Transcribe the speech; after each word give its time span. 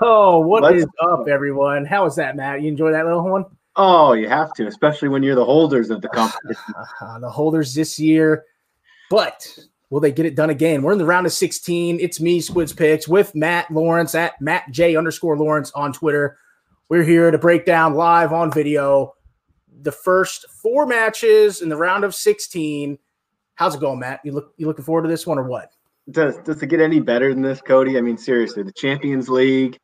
Oh, 0.00 0.38
what 0.38 0.62
Let's, 0.62 0.82
is 0.82 0.86
up, 1.00 1.26
everyone? 1.28 1.84
How 1.84 2.06
is 2.06 2.14
that, 2.16 2.36
Matt? 2.36 2.62
You 2.62 2.68
enjoy 2.68 2.92
that 2.92 3.04
little 3.04 3.22
one? 3.24 3.44
Oh, 3.76 4.12
you 4.12 4.28
have 4.28 4.52
to, 4.54 4.66
especially 4.66 5.08
when 5.08 5.22
you're 5.22 5.34
the 5.34 5.44
holders 5.44 5.90
of 5.90 6.00
the 6.00 6.08
competition. 6.14 6.74
Uh, 7.00 7.18
the 7.18 7.30
holders 7.30 7.74
this 7.74 7.98
year, 7.98 8.44
but 9.10 9.46
will 9.90 10.00
they 10.00 10.12
get 10.12 10.26
it 10.26 10.36
done 10.36 10.50
again? 10.50 10.82
We're 10.82 10.92
in 10.92 10.98
the 10.98 11.04
round 11.04 11.26
of 11.26 11.32
16. 11.32 11.98
It's 12.00 12.20
me, 12.20 12.40
Squids 12.40 12.72
Picks, 12.72 13.08
with 13.08 13.34
Matt 13.34 13.70
Lawrence 13.70 14.14
at 14.14 14.40
Matt 14.40 14.70
J 14.70 14.96
underscore 14.96 15.36
Lawrence 15.36 15.72
on 15.72 15.92
Twitter. 15.92 16.38
We're 16.88 17.02
here 17.02 17.30
to 17.30 17.38
break 17.38 17.64
down 17.64 17.94
live 17.94 18.32
on 18.32 18.52
video 18.52 19.14
the 19.82 19.92
first 19.92 20.46
four 20.50 20.86
matches 20.86 21.62
in 21.62 21.68
the 21.68 21.76
round 21.76 22.04
of 22.04 22.14
16. 22.14 22.98
How's 23.54 23.74
it 23.74 23.80
going, 23.80 24.00
Matt? 24.00 24.20
You 24.24 24.32
look 24.32 24.54
you 24.56 24.66
looking 24.66 24.84
forward 24.84 25.02
to 25.02 25.08
this 25.08 25.26
one 25.26 25.38
or 25.38 25.44
what? 25.44 25.73
Does 26.10 26.36
does 26.38 26.62
it 26.62 26.66
get 26.66 26.80
any 26.80 27.00
better 27.00 27.32
than 27.32 27.42
this, 27.42 27.60
Cody? 27.60 27.96
I 27.96 28.00
mean, 28.00 28.18
seriously, 28.18 28.62
the 28.62 28.72
Champions 28.72 29.28
League, 29.28 29.78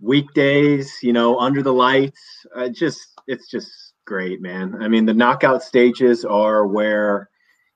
weekdays, 0.00 0.92
you 1.02 1.12
know, 1.12 1.38
under 1.38 1.62
the 1.62 1.72
lights, 1.72 2.20
uh, 2.56 2.68
just 2.68 3.00
it's 3.26 3.48
just 3.48 3.70
great, 4.06 4.40
man. 4.40 4.76
I 4.80 4.88
mean, 4.88 5.06
the 5.06 5.14
knockout 5.14 5.62
stages 5.62 6.24
are 6.24 6.66
where 6.66 7.28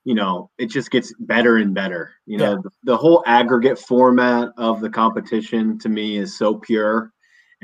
you 0.03 0.15
know 0.15 0.51
it 0.59 0.67
just 0.67 0.91
gets 0.91 1.15
better 1.21 1.59
and 1.59 1.75
better. 1.75 2.13
You 2.27 2.39
know, 2.39 2.53
yeah. 2.53 2.59
the, 2.63 2.71
the 2.85 2.97
whole 2.97 3.23
aggregate 3.27 3.79
format 3.79 4.49
of 4.57 4.81
the 4.81 4.91
competition 4.91 5.79
to 5.79 5.89
me 5.89 6.17
is 6.19 6.37
so 6.37 6.57
pure 6.57 7.13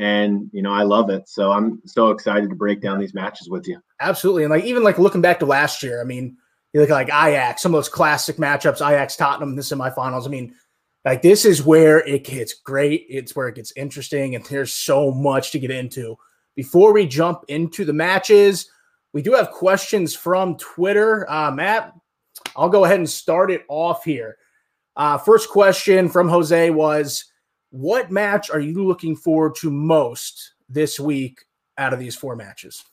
and 0.00 0.48
you 0.52 0.62
know 0.62 0.72
I 0.72 0.82
love 0.82 1.10
it. 1.10 1.28
So 1.28 1.52
I'm 1.52 1.80
so 1.84 2.10
excited 2.10 2.48
to 2.48 2.56
break 2.56 2.80
down 2.80 2.98
these 2.98 3.14
matches 3.14 3.48
with 3.48 3.68
you. 3.68 3.80
Absolutely, 4.00 4.44
and 4.44 4.50
like 4.50 4.64
even 4.64 4.82
like 4.82 4.98
looking 4.98 5.20
back 5.20 5.38
to 5.40 5.46
last 5.46 5.82
year, 5.82 6.00
I 6.00 6.04
mean, 6.04 6.36
you 6.72 6.80
look 6.80 6.90
like 6.90 7.08
Ajax, 7.08 7.62
some 7.62 7.74
of 7.74 7.78
those 7.78 7.88
classic 7.88 8.36
matchups, 8.36 8.76
Ajax 8.76 9.16
Tottenham, 9.16 9.50
in 9.50 9.56
the 9.56 9.62
semifinals. 9.62 10.26
I 10.26 10.28
mean, 10.28 10.54
like 11.04 11.22
this 11.22 11.44
is 11.44 11.64
where 11.64 12.06
it 12.06 12.24
gets 12.24 12.54
great. 12.54 13.06
It's 13.08 13.34
where 13.34 13.48
it 13.48 13.56
gets 13.56 13.72
interesting, 13.76 14.34
and 14.34 14.44
there's 14.44 14.72
so 14.72 15.10
much 15.10 15.50
to 15.52 15.58
get 15.58 15.70
into. 15.70 16.16
Before 16.54 16.92
we 16.92 17.06
jump 17.06 17.44
into 17.48 17.84
the 17.84 17.92
matches, 17.92 18.70
we 19.12 19.22
do 19.22 19.32
have 19.32 19.50
questions 19.50 20.14
from 20.14 20.56
Twitter. 20.56 21.28
Uh, 21.30 21.50
Matt, 21.50 21.92
I'll 22.54 22.68
go 22.68 22.84
ahead 22.84 22.98
and 22.98 23.08
start 23.08 23.50
it 23.50 23.64
off 23.68 24.04
here. 24.04 24.36
Uh, 24.96 25.16
first 25.18 25.48
question 25.48 26.08
from 26.08 26.28
Jose 26.28 26.70
was 26.70 27.24
what 27.70 28.10
match 28.10 28.50
are 28.50 28.60
you 28.60 28.86
looking 28.86 29.16
forward 29.16 29.54
to 29.56 29.70
most 29.70 30.54
this 30.68 31.00
week 31.00 31.40
out 31.78 31.92
of 31.92 31.98
these 31.98 32.16
four 32.16 32.36
matches? 32.36 32.84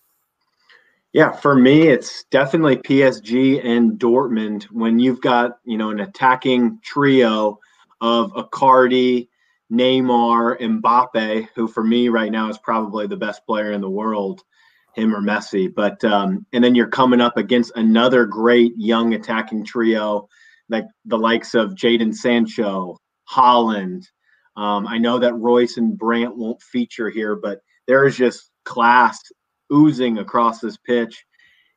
Yeah, 1.13 1.31
for 1.31 1.55
me, 1.55 1.87
it's 1.87 2.25
definitely 2.31 2.77
PSG 2.77 3.63
and 3.65 3.93
Dortmund. 3.99 4.63
When 4.65 4.99
you've 4.99 5.21
got 5.21 5.57
you 5.65 5.77
know 5.77 5.89
an 5.89 5.99
attacking 6.01 6.79
trio 6.83 7.59
of 8.01 8.31
Icardi, 8.33 9.29
Neymar, 9.71 10.59
Mbappe, 10.61 11.47
who 11.55 11.67
for 11.67 11.83
me 11.83 12.09
right 12.09 12.31
now 12.31 12.49
is 12.49 12.57
probably 12.57 13.07
the 13.07 13.17
best 13.17 13.45
player 13.45 13.71
in 13.71 13.81
the 13.81 13.89
world, 13.89 14.43
him 14.95 15.15
or 15.15 15.21
Messi. 15.21 15.73
But 15.73 16.03
um, 16.03 16.45
and 16.53 16.63
then 16.63 16.75
you're 16.75 16.87
coming 16.89 17.21
up 17.21 17.37
against 17.37 17.71
another 17.75 18.25
great 18.25 18.73
young 18.77 19.13
attacking 19.13 19.65
trio, 19.65 20.27
like 20.69 20.85
the 21.05 21.17
likes 21.17 21.55
of 21.55 21.71
Jadon 21.71 22.13
Sancho, 22.13 22.97
Haaland. 23.31 24.03
um, 24.57 24.85
I 24.87 24.97
know 24.97 25.19
that 25.19 25.33
Reus 25.35 25.77
and 25.77 25.97
Brandt 25.97 26.37
won't 26.37 26.61
feature 26.61 27.09
here, 27.09 27.35
but 27.35 27.59
there 27.87 28.05
is 28.05 28.17
just 28.17 28.51
class 28.65 29.19
oozing 29.73 30.19
across 30.19 30.59
this 30.59 30.77
pitch. 30.77 31.25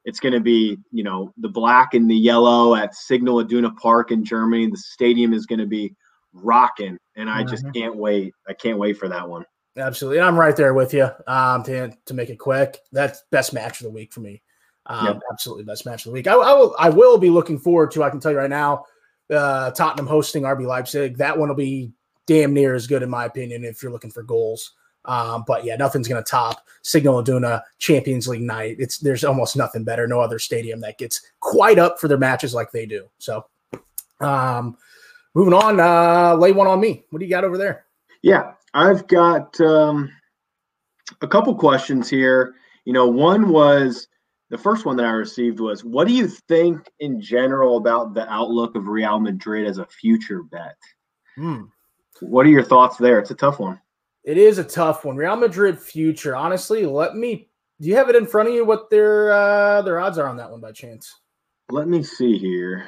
It's 0.05 0.21
going 0.21 0.33
to 0.33 0.41
be, 0.41 0.78
you 0.91 1.05
know, 1.05 1.33
the 1.37 1.49
black 1.49 1.95
and 1.95 2.11
the 2.11 2.17
yellow 2.17 2.75
at 2.75 2.95
Signal 2.95 3.41
Iduna 3.41 3.71
Park 3.73 4.11
in 4.11 4.25
Germany. 4.25 4.69
The 4.69 4.77
stadium 4.77 5.34
is 5.34 5.47
going 5.47 5.59
to 5.59 5.67
be 5.67 5.95
rocking, 6.33 6.99
and 7.17 7.28
I 7.28 7.45
just 7.45 7.65
mm-hmm. 7.65 7.73
can't 7.73 7.97
wait. 7.97 8.34
I 8.49 8.55
can't 8.55 8.78
wait 8.78 8.97
for 8.97 9.09
that 9.09 9.28
one. 9.28 9.45
Absolutely, 9.77 10.21
I'm 10.21 10.39
right 10.39 10.56
there 10.56 10.75
with 10.75 10.95
you. 10.95 11.09
Um, 11.27 11.62
to 11.65 11.93
to 12.06 12.15
make 12.15 12.31
it 12.31 12.39
quick, 12.39 12.78
that's 12.93 13.23
best 13.31 13.53
match 13.53 13.81
of 13.81 13.84
the 13.84 13.91
week 13.91 14.12
for 14.12 14.21
me. 14.21 14.43
Um, 14.87 15.07
yep. 15.07 15.21
Absolutely 15.31 15.65
best 15.65 15.87
match 15.87 16.07
of 16.07 16.11
the 16.11 16.15
week. 16.15 16.27
I, 16.27 16.34
I, 16.34 16.55
will 16.55 16.75
I 16.78 16.89
will 16.89 17.19
be 17.19 17.31
looking 17.31 17.59
forward 17.59 17.91
to. 17.93 18.03
I 18.03 18.11
can 18.11 18.21
tell 18.21 18.33
you 18.33 18.39
right 18.39 18.51
now, 18.51 18.84
uh, 19.33 19.71
Tottenham 19.71 20.07
hosting 20.07 20.43
RB 20.45 20.67
Leipzig. 20.67 21.19
That 21.19 21.39
one 21.39 21.49
will 21.49 21.57
be 21.57 21.93
damn 22.27 22.55
near 22.55 22.75
as 22.75 22.87
good 22.87 23.03
in 23.03 23.11
my 23.11 23.25
opinion 23.27 23.65
if 23.65 23.83
you're 23.83 23.93
looking 23.93 24.11
for 24.11 24.22
goals. 24.22 24.72
Um, 25.10 25.43
but 25.44 25.65
yeah, 25.65 25.75
nothing's 25.75 26.06
going 26.06 26.22
to 26.22 26.31
top 26.31 26.65
Signal 26.82 27.19
Iduna 27.19 27.62
Champions 27.81 28.28
League 28.28 28.43
night. 28.43 28.76
It's 28.78 28.98
there's 28.98 29.25
almost 29.25 29.56
nothing 29.56 29.82
better. 29.82 30.06
No 30.06 30.21
other 30.21 30.38
stadium 30.38 30.81
that 30.82 30.98
gets 30.98 31.21
quite 31.41 31.81
up 31.81 31.98
for 31.98 32.06
their 32.06 32.16
matches 32.16 32.54
like 32.54 32.71
they 32.71 32.87
do. 32.87 33.09
So, 33.19 33.44
um, 34.21 34.78
moving 35.34 35.53
on, 35.53 35.81
uh, 35.81 36.37
lay 36.37 36.53
one 36.53 36.69
on 36.69 36.78
me. 36.78 37.04
What 37.10 37.19
do 37.19 37.25
you 37.25 37.31
got 37.31 37.43
over 37.43 37.59
there? 37.59 37.87
Yeah, 38.22 38.53
I've 38.72 39.09
got 39.09 39.60
um, 39.60 40.12
a 41.22 41.27
couple 41.27 41.56
questions 41.56 42.09
here. 42.09 42.54
You 42.84 42.92
know, 42.92 43.09
one 43.09 43.48
was 43.48 44.06
the 44.50 44.59
first 44.59 44.84
one 44.84 44.97
that 44.97 45.06
I 45.06 45.10
received 45.10 45.59
was, 45.59 45.84
what 45.84 46.06
do 46.06 46.15
you 46.15 46.28
think 46.28 46.88
in 47.00 47.21
general 47.21 47.78
about 47.78 48.15
the 48.15 48.32
outlook 48.32 48.77
of 48.77 48.87
Real 48.87 49.19
Madrid 49.19 49.66
as 49.66 49.78
a 49.78 49.87
future 49.87 50.44
bet? 50.44 50.77
Hmm. 51.34 51.62
What 52.21 52.47
are 52.47 52.50
your 52.50 52.62
thoughts 52.62 52.97
there? 52.97 53.19
It's 53.19 53.32
a 53.32 53.34
tough 53.34 53.59
one. 53.59 53.81
It 54.25 54.37
is 54.37 54.59
a 54.59 54.65
tough 54.65 55.05
one. 55.05 55.17
Real 55.17 55.37
Madrid 55.37 55.79
future. 55.79 56.37
Honestly, 56.37 56.85
let 56.85 57.17
me. 57.17 57.49
Do 57.81 57.89
you 57.89 57.97
have 57.97 58.11
it 58.11 58.17
in 58.17 58.27
front 58.27 58.49
of 58.49 58.55
you? 58.55 58.65
What 58.65 58.91
their 58.91 59.33
uh, 59.33 59.83
their 59.83 59.99
odds 60.01 60.19
are 60.19 60.29
on 60.29 60.37
that 60.37 60.51
one 60.51 60.61
by 60.61 60.73
chance? 60.73 61.21
Let 61.71 61.89
me 61.89 62.03
see 62.03 62.37
here. 62.37 62.87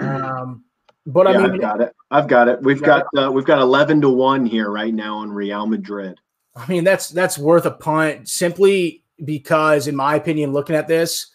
um, 0.00 0.64
but 1.06 1.28
yeah, 1.28 1.38
I 1.38 1.42
mean, 1.42 1.52
I've 1.52 1.60
got 1.60 1.80
it. 1.80 1.92
I've 2.10 2.28
got 2.28 2.48
it. 2.48 2.62
We've 2.62 2.82
got, 2.82 3.06
got 3.14 3.28
uh, 3.28 3.30
we've 3.30 3.44
got 3.44 3.60
eleven 3.60 4.00
to 4.00 4.08
one 4.08 4.44
here 4.44 4.70
right 4.70 4.92
now 4.92 5.18
on 5.18 5.30
Real 5.30 5.66
Madrid. 5.66 6.18
I 6.56 6.66
mean, 6.66 6.84
that's 6.84 7.08
that's 7.08 7.38
worth 7.38 7.66
a 7.66 7.70
punt 7.70 8.28
simply 8.28 9.04
because, 9.24 9.86
in 9.86 9.96
my 9.96 10.16
opinion, 10.16 10.52
looking 10.52 10.76
at 10.76 10.88
this, 10.88 11.32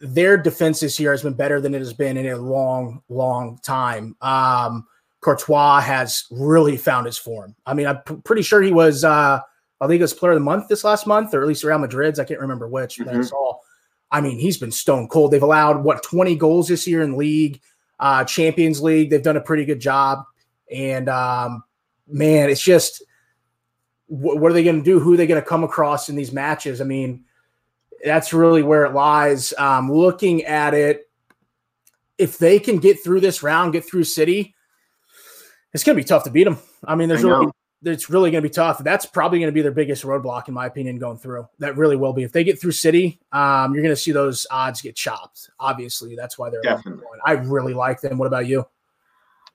their 0.00 0.36
defense 0.36 0.80
this 0.80 0.98
year 1.00 1.12
has 1.12 1.22
been 1.22 1.34
better 1.34 1.60
than 1.60 1.74
it 1.74 1.78
has 1.78 1.92
been 1.92 2.16
in 2.16 2.26
a 2.26 2.36
long, 2.36 3.02
long 3.08 3.58
time. 3.64 4.16
Um, 4.20 4.86
Courtois 5.20 5.80
has 5.80 6.24
really 6.30 6.76
found 6.76 7.06
his 7.06 7.18
form. 7.18 7.54
I 7.66 7.74
mean, 7.74 7.86
I'm 7.86 7.98
p- 7.98 8.16
pretty 8.24 8.42
sure 8.42 8.62
he 8.62 8.72
was 8.72 9.04
uh, 9.04 9.40
a 9.80 9.88
Liga's 9.88 10.12
Player 10.12 10.32
of 10.32 10.36
the 10.36 10.44
Month 10.44 10.68
this 10.68 10.84
last 10.84 11.06
month, 11.06 11.34
or 11.34 11.42
at 11.42 11.48
least 11.48 11.64
Real 11.64 11.78
Madrid's. 11.78 12.18
I 12.18 12.24
can't 12.24 12.40
remember 12.40 12.68
which 12.68 12.96
mm-hmm. 12.96 13.04
that 13.10 13.16
I 13.16 13.22
saw. 13.22 13.58
I 14.10 14.20
mean, 14.20 14.38
he's 14.38 14.58
been 14.58 14.72
stone 14.72 15.08
cold. 15.08 15.32
They've 15.32 15.42
allowed 15.42 15.84
what 15.84 16.02
20 16.02 16.36
goals 16.36 16.68
this 16.68 16.86
year 16.86 17.02
in 17.02 17.16
league, 17.16 17.60
uh, 18.00 18.24
Champions 18.24 18.80
League. 18.80 19.10
They've 19.10 19.22
done 19.22 19.36
a 19.36 19.40
pretty 19.40 19.64
good 19.64 19.80
job. 19.80 20.20
And 20.72 21.08
um, 21.08 21.62
man, 22.06 22.48
it's 22.48 22.62
just 22.62 23.02
wh- 24.06 24.36
what 24.36 24.50
are 24.50 24.54
they 24.54 24.64
going 24.64 24.78
to 24.78 24.84
do? 24.84 24.98
Who 24.98 25.14
are 25.14 25.16
they 25.16 25.26
going 25.26 25.40
to 25.40 25.46
come 25.46 25.64
across 25.64 26.08
in 26.08 26.16
these 26.16 26.32
matches? 26.32 26.80
I 26.80 26.84
mean, 26.84 27.24
that's 28.04 28.32
really 28.32 28.62
where 28.62 28.84
it 28.84 28.94
lies. 28.94 29.52
Um, 29.58 29.90
looking 29.92 30.44
at 30.44 30.74
it, 30.74 31.10
if 32.16 32.38
they 32.38 32.58
can 32.58 32.78
get 32.78 33.02
through 33.02 33.20
this 33.20 33.42
round, 33.42 33.72
get 33.72 33.84
through 33.84 34.04
City, 34.04 34.54
it's 35.72 35.84
going 35.84 35.96
to 35.96 36.02
be 36.02 36.06
tough 36.06 36.24
to 36.24 36.30
beat 36.30 36.44
them. 36.44 36.58
I 36.84 36.94
mean, 36.94 37.08
there's 37.08 37.24
I 37.24 37.28
really 37.28 37.52
it's 37.84 38.10
really 38.10 38.30
going 38.30 38.42
to 38.42 38.48
be 38.48 38.52
tough. 38.52 38.78
That's 38.78 39.06
probably 39.06 39.38
going 39.38 39.48
to 39.48 39.54
be 39.54 39.62
their 39.62 39.70
biggest 39.70 40.04
roadblock, 40.04 40.48
in 40.48 40.54
my 40.54 40.66
opinion, 40.66 40.98
going 40.98 41.18
through. 41.18 41.48
That 41.60 41.76
really 41.76 41.96
will 41.96 42.12
be. 42.12 42.24
If 42.24 42.32
they 42.32 42.44
get 42.44 42.60
through 42.60 42.72
City, 42.72 43.20
um, 43.32 43.72
you're 43.72 43.82
going 43.82 43.94
to 43.94 44.00
see 44.00 44.12
those 44.12 44.46
odds 44.50 44.82
get 44.82 44.96
chopped. 44.96 45.50
Obviously, 45.60 46.16
that's 46.16 46.38
why 46.38 46.50
they're 46.50 46.62
definitely. 46.62 47.04
I 47.24 47.32
really 47.32 47.74
like 47.74 48.00
them. 48.00 48.18
What 48.18 48.26
about 48.26 48.46
you? 48.46 48.66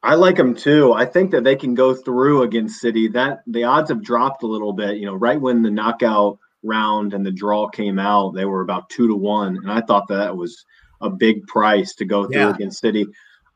I 0.01 0.15
like 0.15 0.36
them 0.36 0.56
too. 0.56 0.94
I 0.94 1.06
think 1.06 1.31
that 1.31 1.44
they 1.44 1.56
can 1.56 1.75
go 1.75 1.94
through 1.94 2.44
against 2.44 2.81
City. 2.81 3.07
That 3.07 3.42
the 3.48 3.63
odds 3.63 3.89
have 3.89 4.04
dropped 4.04 4.44
a 4.44 4.48
little 4.48 4.74
bit. 4.74 4.98
You 4.98 5.06
know, 5.06 5.16
right 5.16 5.39
when 5.39 5.62
the 5.62 5.71
knockout 5.71 6.39
round 6.62 7.13
and 7.13 7.25
the 7.25 7.31
draw 7.31 7.68
came 7.69 8.00
out, 8.00 8.36
they 8.36 8.45
were 8.45 8.62
about 8.62 8.89
two 8.89 9.07
to 9.07 9.16
one, 9.16 9.57
and 9.57 9.71
I 9.71 9.81
thought 9.81 10.07
that, 10.07 10.18
that 10.18 10.38
was 10.38 10.66
a 11.01 11.09
big 11.09 11.45
price 11.48 11.94
to 11.95 12.06
go 12.06 12.25
through 12.25 12.38
yeah. 12.38 12.54
against 12.54 12.80
City. 12.80 13.06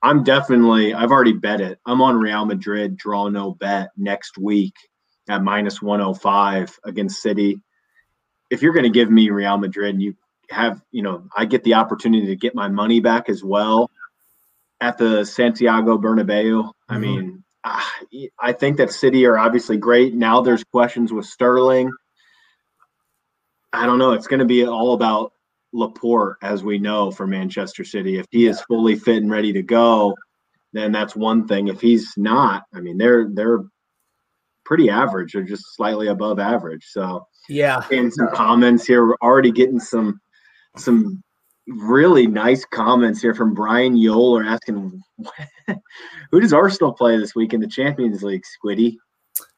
I'm 0.02 0.24
definitely, 0.24 0.94
I've 0.94 1.12
already 1.12 1.34
bet 1.34 1.62
it. 1.62 1.80
I'm 1.86 2.02
on 2.02 2.18
Real 2.18 2.46
Madrid, 2.46 2.98
draw 2.98 3.30
no 3.30 3.52
bet 3.52 3.90
next 3.98 4.38
week 4.38 4.74
at 5.28 5.44
minus 5.44 5.82
105 5.82 6.80
against 6.84 7.22
City. 7.22 7.60
If 8.50 8.62
you're 8.62 8.74
going 8.74 8.84
to 8.84 8.90
give 8.90 9.10
me 9.10 9.30
Real 9.30 9.58
Madrid 9.58 9.96
and 9.96 10.02
you 10.02 10.16
have, 10.50 10.82
you 10.92 11.02
know, 11.02 11.28
I 11.36 11.46
get 11.46 11.64
the 11.64 11.74
opportunity 11.74 12.28
to 12.28 12.36
get 12.36 12.56
my 12.56 12.68
money 12.68 13.00
back 13.00 13.28
as 13.28 13.44
well 13.44 13.90
at 14.80 14.98
the 14.98 15.26
Santiago 15.26 15.98
Bernabeu. 15.98 16.64
Mm-hmm. 16.64 16.94
I 16.94 16.98
mean, 16.98 17.44
I 18.40 18.54
think 18.54 18.78
that 18.78 18.92
City 18.92 19.26
are 19.26 19.38
obviously 19.38 19.78
great. 19.78 20.14
Now 20.14 20.42
there's 20.42 20.64
questions 20.64 21.12
with 21.12 21.26
Sterling. 21.26 21.92
I 23.74 23.86
don't 23.86 24.00
know. 24.00 24.14
It's 24.14 24.28
going 24.28 24.40
to 24.40 24.46
be 24.46 24.66
all 24.66 24.94
about 24.94 25.34
Laporte, 25.78 26.38
as 26.42 26.64
we 26.64 26.80
know 26.80 27.12
for 27.12 27.28
Manchester 27.28 27.84
City. 27.84 28.18
If 28.18 28.26
he 28.32 28.48
is 28.48 28.62
fully 28.62 28.96
fit 28.96 29.18
and 29.18 29.32
ready 29.32 29.54
to 29.54 29.62
go, 29.62 30.16
then 30.74 30.92
that's 30.92 31.16
one 31.16 31.48
thing. 31.48 31.68
If 31.68 31.80
he's 31.80 32.14
not, 32.18 32.64
I 32.74 32.82
mean, 32.82 32.98
they're 32.98 33.30
they're 33.30 33.64
pretty 34.66 34.90
average 34.90 35.36
or 35.36 35.44
just 35.44 35.76
slightly 35.76 36.08
above 36.08 36.40
average. 36.40 36.86
So 36.90 37.28
yeah, 37.48 37.82
and 37.92 38.12
some 38.12 38.30
comments 38.34 38.86
here. 38.86 39.06
We're 39.06 39.16
already 39.22 39.52
getting 39.52 39.80
some 39.80 40.20
some 40.76 41.24
really 41.68 42.28
nice 42.28 42.66
comments 42.66 43.22
here 43.22 43.36
from 43.36 43.54
Brian 43.54 43.96
Yoler 43.96 44.46
asking, 44.46 45.02
who 46.32 46.40
does 46.40 46.54
Arsenal 46.54 46.94
play 46.94 47.18
this 47.18 47.36
week 47.36 47.54
in 47.54 47.60
the 47.60 47.68
Champions 47.68 48.24
League, 48.24 48.44
Squiddy? 48.44 48.98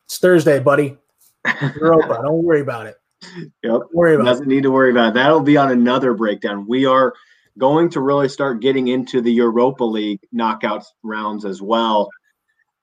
It's 0.05 0.17
Thursday, 0.17 0.59
buddy. 0.59 0.97
Europa. 1.61 2.19
Don't 2.23 2.43
worry 2.43 2.61
about 2.61 2.87
it. 2.87 2.98
Yep. 3.35 3.47
Don't 3.63 3.95
worry 3.95 4.15
about 4.15 4.25
Doesn't 4.25 4.47
need 4.47 4.63
to 4.63 4.71
worry 4.71 4.91
about 4.91 5.09
it. 5.09 5.13
That'll 5.15 5.41
be 5.41 5.57
on 5.57 5.71
another 5.71 6.13
breakdown. 6.13 6.65
We 6.67 6.85
are 6.85 7.13
going 7.57 7.89
to 7.89 8.01
really 8.01 8.29
start 8.29 8.61
getting 8.61 8.87
into 8.87 9.21
the 9.21 9.31
Europa 9.31 9.83
League 9.83 10.21
knockout 10.31 10.85
rounds 11.03 11.45
as 11.45 11.61
well. 11.61 12.09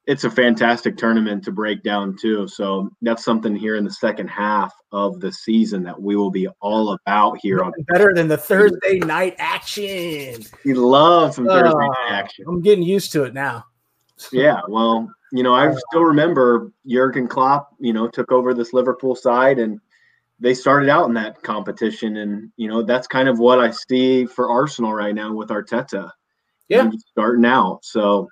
It's 0.07 0.23
a 0.23 0.31
fantastic 0.31 0.97
tournament 0.97 1.43
to 1.45 1.53
break 1.53 1.83
down 1.83 2.17
too. 2.17 2.47
So 2.47 2.91
that's 3.03 3.25
something 3.25 3.57
here 3.57 3.75
in 3.75 3.85
the 3.85 3.91
second 3.91 4.29
half 4.29 4.73
of 4.93 5.19
the 5.19 5.33
season 5.33 5.83
that 5.83 6.01
we 6.01 6.15
will 6.15 6.31
be 6.31 6.47
all 6.61 6.93
about 6.93 7.39
here 7.43 7.61
on. 7.63 7.73
Better 7.89 8.15
than 8.15 8.29
the 8.29 8.37
Thursday 8.37 9.01
night 9.01 9.35
action. 9.39 10.45
We 10.65 10.75
love 10.75 11.35
some 11.35 11.47
Thursday 11.47 11.75
oh, 11.75 11.79
night 11.79 11.97
Oh, 11.99 12.13
action. 12.13 12.45
I'm 12.47 12.61
getting 12.61 12.85
used 12.85 13.11
to 13.13 13.25
it 13.25 13.35
now. 13.35 13.65
Yeah, 14.33 14.63
well, 14.67 15.13
you 15.31 15.43
know, 15.43 15.55
I 15.55 15.75
still 15.91 16.05
remember 16.05 16.73
Jurgen 16.87 17.29
Klopp, 17.29 17.69
you 17.79 17.93
know, 17.93 18.09
took 18.09 18.33
over 18.33 18.55
this 18.55 18.73
Liverpool 18.73 19.15
side 19.15 19.59
and 19.59 19.79
they 20.39 20.55
started 20.55 20.89
out 20.89 21.09
in 21.09 21.15
that 21.15 21.43
competition. 21.43 22.19
And, 22.19 22.51
you 22.57 22.69
know, 22.69 22.83
that's 22.83 23.07
kind 23.07 23.29
of 23.29 23.39
what 23.39 23.59
I 23.59 23.71
see 23.71 24.27
for 24.27 24.51
Arsenal 24.51 24.93
right 24.93 25.15
now 25.15 25.33
with 25.33 25.49
Arteta. 25.49 26.11
Yeah. 26.69 26.91
Starting 27.13 27.45
out. 27.45 27.81
So 27.85 28.29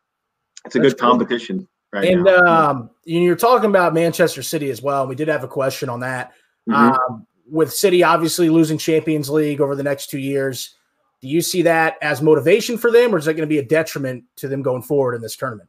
it's 0.65 0.75
a 0.75 0.79
That's 0.79 0.93
good 0.95 1.01
cool. 1.01 1.11
competition 1.11 1.69
right 1.93 2.13
and 2.13 2.25
now. 2.25 2.71
um, 2.71 2.91
you're 3.05 3.37
talking 3.37 3.71
about 3.71 3.95
Manchester 3.95 4.43
City 4.43 4.71
as 4.71 4.83
well. 4.83 5.03
And 5.03 5.09
we 5.09 5.15
did 5.15 5.29
have 5.29 5.45
a 5.45 5.49
question 5.49 5.89
on 5.89 6.01
that. 6.01 6.33
Mhm. 6.69 6.75
Um, 6.95 7.27
with 7.51 7.73
City 7.73 8.03
obviously 8.03 8.49
losing 8.49 8.79
Champions 8.79 9.31
League 9.31 9.61
over 9.61 9.77
the 9.77 9.83
next 9.83 10.09
two 10.11 10.19
years, 10.19 10.75
do 11.21 11.29
you 11.29 11.41
see 11.41 11.63
that 11.63 11.97
as 12.03 12.21
motivation 12.21 12.77
for 12.77 12.91
them, 12.91 13.15
or 13.15 13.19
is 13.19 13.25
that 13.27 13.35
going 13.35 13.49
to 13.49 13.53
be 13.53 13.59
a 13.59 13.65
detriment 13.65 14.25
to 14.37 14.49
them 14.49 14.63
going 14.63 14.83
forward 14.83 15.15
in 15.15 15.23
this 15.23 15.37
tournament? 15.37 15.69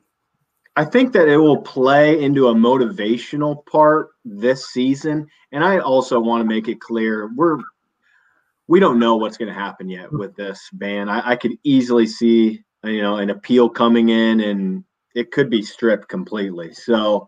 I 0.77 0.83
think 0.83 1.13
that 1.13 1.29
it 1.29 1.37
will 1.37 1.61
play 1.61 2.21
into 2.21 2.49
a 2.49 2.53
motivational 2.53 3.65
part 3.65 4.09
this 4.25 4.67
season. 4.67 5.27
And 5.51 5.63
I 5.63 5.79
also 5.79 6.19
want 6.19 6.41
to 6.41 6.47
make 6.47 6.67
it 6.67 6.81
clear 6.81 7.31
we're 7.35 7.59
we 8.67 8.79
don't 8.79 8.99
know 8.99 9.15
what's 9.15 9.37
going 9.37 9.53
to 9.53 9.59
happen 9.59 9.89
yet 9.89 10.11
with 10.11 10.35
this 10.35 10.59
ban. 10.73 11.07
I, 11.07 11.31
I 11.31 11.35
could 11.35 11.53
easily 11.63 12.07
see 12.07 12.63
you 12.83 13.01
know 13.01 13.17
an 13.17 13.29
appeal 13.29 13.69
coming 13.69 14.09
in, 14.09 14.41
and 14.41 14.83
it 15.13 15.31
could 15.31 15.49
be 15.49 15.61
stripped 15.61 16.09
completely. 16.09 16.73
So 16.73 17.27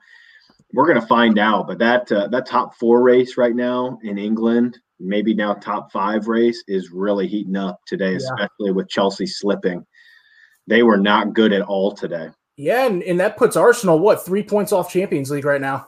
we're 0.74 0.88
going 0.88 1.00
to 1.00 1.08
find 1.08 1.40
out. 1.40 1.68
But 1.68 1.80
that 1.80 2.12
uh, 2.12 2.28
that 2.30 2.48
top 2.48 2.76
four 2.76 3.02
race 3.02 3.38
right 3.38 3.56
now 3.56 3.98
in 4.04 4.18
England, 4.18 4.78
maybe 5.00 5.34
now 5.34 5.54
top 5.54 5.92
five 5.92 6.28
race, 6.28 6.64
is 6.68 6.92
really 6.92 7.28
heating 7.28 7.56
up 7.56 7.80
today, 7.86 8.12
Yeah. 8.14 8.18
especially 8.18 8.72
with 8.72 8.90
Chelsea 8.90 9.28
slipping. 9.28 9.86
They 10.66 10.84
were 10.84 10.98
not 10.98 11.34
good 11.34 11.54
at 11.54 11.62
all 11.62 11.94
today. 11.94 12.30
Yeah, 12.58 12.88
and, 12.88 13.04
and 13.04 13.20
that 13.20 13.38
puts 13.38 13.56
Arsenal 13.56 14.00
what 14.00 14.26
three 14.26 14.44
points 14.44 14.72
off 14.72 14.92
Champions 14.92 15.30
League 15.30 15.46
right 15.46 15.62
now. 15.62 15.88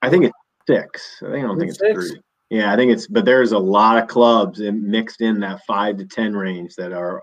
I 0.00 0.08
think 0.08 0.24
it's 0.24 0.34
six. 0.66 1.18
I 1.22 1.26
think 1.30 1.44
I 1.44 1.48
don't 1.48 1.58
think 1.58 1.70
it's 1.70 1.78
Six? 1.80 2.10
three. 2.10 2.20
Yeah, 2.50 2.72
I 2.72 2.76
think 2.76 2.92
it's 2.92 3.06
but 3.06 3.24
there's 3.24 3.52
a 3.52 3.58
lot 3.58 4.00
of 4.00 4.08
clubs 4.08 4.60
in, 4.60 4.88
mixed 4.88 5.20
in 5.20 5.40
that 5.40 5.60
five 5.66 5.96
to 5.98 6.06
ten 6.06 6.34
range 6.36 6.76
that 6.76 6.92
are 6.92 7.22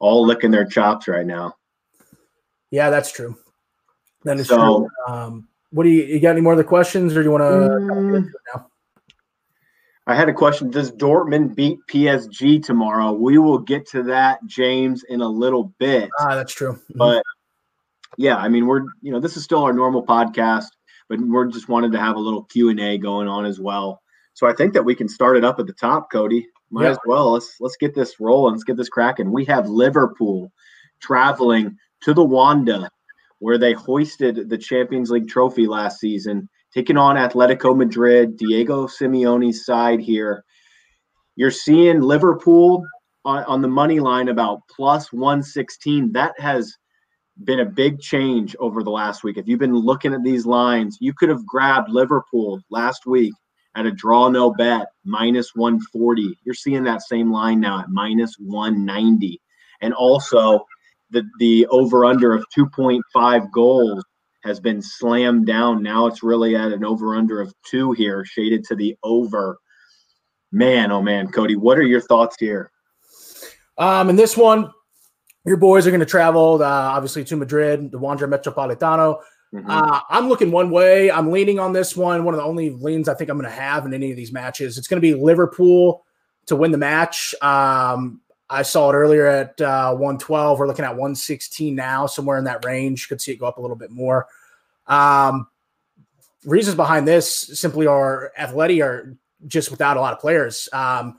all 0.00 0.24
licking 0.26 0.50
their 0.50 0.64
chops 0.64 1.06
right 1.08 1.26
now. 1.26 1.54
Yeah, 2.70 2.88
that's 2.90 3.12
true. 3.12 3.36
That 4.24 4.38
is 4.38 4.48
So- 4.48 4.56
true. 4.56 4.88
Um, 5.14 5.48
what 5.70 5.82
do 5.84 5.90
you, 5.90 6.04
you 6.04 6.20
got? 6.20 6.30
Any 6.30 6.40
more 6.40 6.54
other 6.54 6.64
questions, 6.64 7.14
or 7.14 7.22
do 7.22 7.24
you 7.24 7.30
want 7.30 7.42
to? 7.42 7.46
Mm. 8.56 8.64
I 10.06 10.14
had 10.14 10.30
a 10.30 10.32
question. 10.32 10.70
Does 10.70 10.90
Dortmund 10.92 11.54
beat 11.54 11.78
PSG 11.90 12.62
tomorrow? 12.64 13.12
We 13.12 13.36
will 13.36 13.58
get 13.58 13.86
to 13.90 14.02
that, 14.04 14.38
James, 14.46 15.04
in 15.10 15.20
a 15.20 15.28
little 15.28 15.74
bit. 15.78 16.08
Ah, 16.20 16.34
that's 16.34 16.54
true. 16.54 16.72
Mhm. 16.72 16.96
But 16.96 17.22
yeah, 18.18 18.36
I 18.36 18.48
mean, 18.48 18.66
we're 18.66 18.82
you 19.00 19.12
know 19.12 19.20
this 19.20 19.36
is 19.36 19.44
still 19.44 19.62
our 19.62 19.72
normal 19.72 20.04
podcast, 20.04 20.66
but 21.08 21.20
we're 21.20 21.46
just 21.46 21.68
wanted 21.68 21.92
to 21.92 22.00
have 22.00 22.16
a 22.16 22.20
little 22.20 22.42
Q 22.44 22.68
and 22.68 22.80
A 22.80 22.98
going 22.98 23.28
on 23.28 23.46
as 23.46 23.60
well. 23.60 24.02
So 24.34 24.46
I 24.46 24.52
think 24.52 24.74
that 24.74 24.84
we 24.84 24.94
can 24.94 25.08
start 25.08 25.36
it 25.36 25.44
up 25.44 25.58
at 25.58 25.66
the 25.66 25.72
top, 25.72 26.10
Cody. 26.12 26.46
Might 26.70 26.84
Yeah. 26.84 26.90
as 26.90 26.98
well. 27.06 27.32
Let's 27.32 27.56
let's 27.60 27.76
get 27.76 27.94
this 27.94 28.20
rolling. 28.20 28.54
Let's 28.54 28.64
get 28.64 28.76
this 28.76 28.88
cracking. 28.88 29.32
We 29.32 29.44
have 29.46 29.68
Liverpool 29.68 30.52
traveling 31.00 31.76
to 32.02 32.12
the 32.12 32.24
Wanda, 32.24 32.90
where 33.38 33.56
they 33.56 33.72
hoisted 33.72 34.48
the 34.50 34.58
Champions 34.58 35.10
League 35.12 35.28
trophy 35.28 35.68
last 35.68 36.00
season, 36.00 36.48
taking 36.74 36.96
on 36.96 37.14
Atletico 37.16 37.76
Madrid, 37.76 38.36
Diego 38.36 38.88
Simeone's 38.88 39.64
side 39.64 40.00
here. 40.00 40.44
You're 41.36 41.52
seeing 41.52 42.00
Liverpool 42.00 42.84
on, 43.24 43.44
on 43.44 43.62
the 43.62 43.68
money 43.68 44.00
line 44.00 44.26
about 44.28 44.60
plus 44.68 45.12
116. 45.12 46.12
That 46.12 46.38
has 46.40 46.76
been 47.44 47.60
a 47.60 47.64
big 47.64 48.00
change 48.00 48.56
over 48.58 48.82
the 48.82 48.90
last 48.90 49.22
week. 49.22 49.36
If 49.36 49.46
you've 49.46 49.58
been 49.58 49.76
looking 49.76 50.12
at 50.12 50.24
these 50.24 50.46
lines, 50.46 50.98
you 51.00 51.12
could 51.12 51.28
have 51.28 51.46
grabbed 51.46 51.88
Liverpool 51.90 52.60
last 52.70 53.06
week 53.06 53.32
at 53.76 53.86
a 53.86 53.92
draw 53.92 54.28
no 54.28 54.50
bet 54.52 54.88
minus 55.04 55.54
140. 55.54 56.38
You're 56.44 56.54
seeing 56.54 56.82
that 56.84 57.02
same 57.02 57.30
line 57.30 57.60
now 57.60 57.80
at 57.80 57.90
minus 57.90 58.34
190. 58.38 59.40
And 59.80 59.94
also 59.94 60.64
the 61.10 61.24
the 61.38 61.66
over 61.68 62.04
under 62.04 62.34
of 62.34 62.44
2.5 62.56 63.50
goals 63.52 64.04
has 64.42 64.58
been 64.58 64.82
slammed 64.82 65.46
down. 65.46 65.82
Now 65.82 66.06
it's 66.06 66.22
really 66.22 66.56
at 66.56 66.72
an 66.72 66.84
over 66.84 67.14
under 67.14 67.40
of 67.40 67.54
2 67.70 67.92
here, 67.92 68.24
shaded 68.24 68.64
to 68.64 68.74
the 68.74 68.96
over. 69.02 69.58
Man, 70.50 70.90
oh 70.90 71.02
man, 71.02 71.30
Cody, 71.30 71.56
what 71.56 71.78
are 71.78 71.82
your 71.82 72.00
thoughts 72.00 72.36
here? 72.38 72.72
Um, 73.76 74.08
and 74.08 74.18
this 74.18 74.36
one, 74.36 74.72
your 75.48 75.56
boys 75.56 75.86
are 75.86 75.90
going 75.90 76.00
to 76.00 76.06
travel, 76.06 76.62
uh, 76.62 76.66
obviously, 76.66 77.24
to 77.24 77.36
Madrid, 77.36 77.90
the 77.90 77.98
Wanda 77.98 78.26
Metropolitano. 78.26 79.20
Mhm. 79.54 79.64
Uh, 79.66 80.00
I'm 80.10 80.28
looking 80.28 80.50
one 80.50 80.70
way. 80.70 81.10
I'm 81.10 81.30
leaning 81.30 81.58
on 81.58 81.72
this 81.72 81.96
one. 81.96 82.24
One 82.24 82.34
of 82.34 82.38
the 82.38 82.44
only 82.46 82.70
leans 82.70 83.08
I 83.08 83.14
think 83.14 83.30
I'm 83.30 83.38
going 83.38 83.50
to 83.50 83.56
have 83.56 83.86
in 83.86 83.94
any 83.94 84.10
of 84.10 84.16
these 84.16 84.32
matches. 84.32 84.76
It's 84.76 84.86
going 84.86 85.00
to 85.00 85.06
be 85.06 85.14
Liverpool 85.14 86.04
to 86.46 86.56
win 86.56 86.70
the 86.70 86.78
match. 86.78 87.34
Um, 87.40 88.20
I 88.50 88.62
saw 88.62 88.90
it 88.90 88.94
earlier 88.94 89.26
at 89.26 89.60
uh, 89.60 89.92
112. 89.92 90.58
We're 90.58 90.66
looking 90.66 90.84
at 90.84 90.92
116 90.92 91.74
now, 91.74 92.06
somewhere 92.06 92.38
in 92.38 92.44
that 92.44 92.64
range. 92.64 93.08
Could 93.08 93.20
see 93.20 93.32
it 93.32 93.36
go 93.36 93.46
up 93.46 93.58
a 93.58 93.60
little 93.60 93.76
bit 93.76 93.90
more. 93.90 94.26
Um, 94.86 95.48
reasons 96.44 96.76
behind 96.76 97.06
this 97.06 97.30
simply 97.58 97.86
are 97.86 98.32
Atleti 98.38 98.84
are 98.84 99.16
just 99.46 99.70
without 99.70 99.96
a 99.96 100.00
lot 100.00 100.12
of 100.12 100.20
players. 100.20 100.68
Um, 100.72 101.18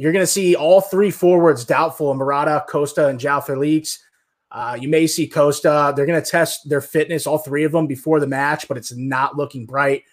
you're 0.00 0.12
going 0.12 0.22
to 0.22 0.26
see 0.26 0.56
all 0.56 0.80
three 0.80 1.10
forwards 1.10 1.66
doubtful: 1.66 2.14
Murata, 2.14 2.64
Costa, 2.66 3.08
and 3.08 3.20
João 3.20 3.44
Felix. 3.44 3.98
Uh, 4.50 4.74
you 4.80 4.88
may 4.88 5.06
see 5.06 5.28
Costa. 5.28 5.92
They're 5.94 6.06
going 6.06 6.20
to 6.20 6.28
test 6.28 6.66
their 6.70 6.80
fitness, 6.80 7.26
all 7.26 7.36
three 7.36 7.64
of 7.64 7.72
them, 7.72 7.86
before 7.86 8.18
the 8.18 8.26
match, 8.26 8.66
but 8.66 8.78
it's 8.78 8.96
not 8.96 9.36
looking 9.36 9.66
bright. 9.66 10.04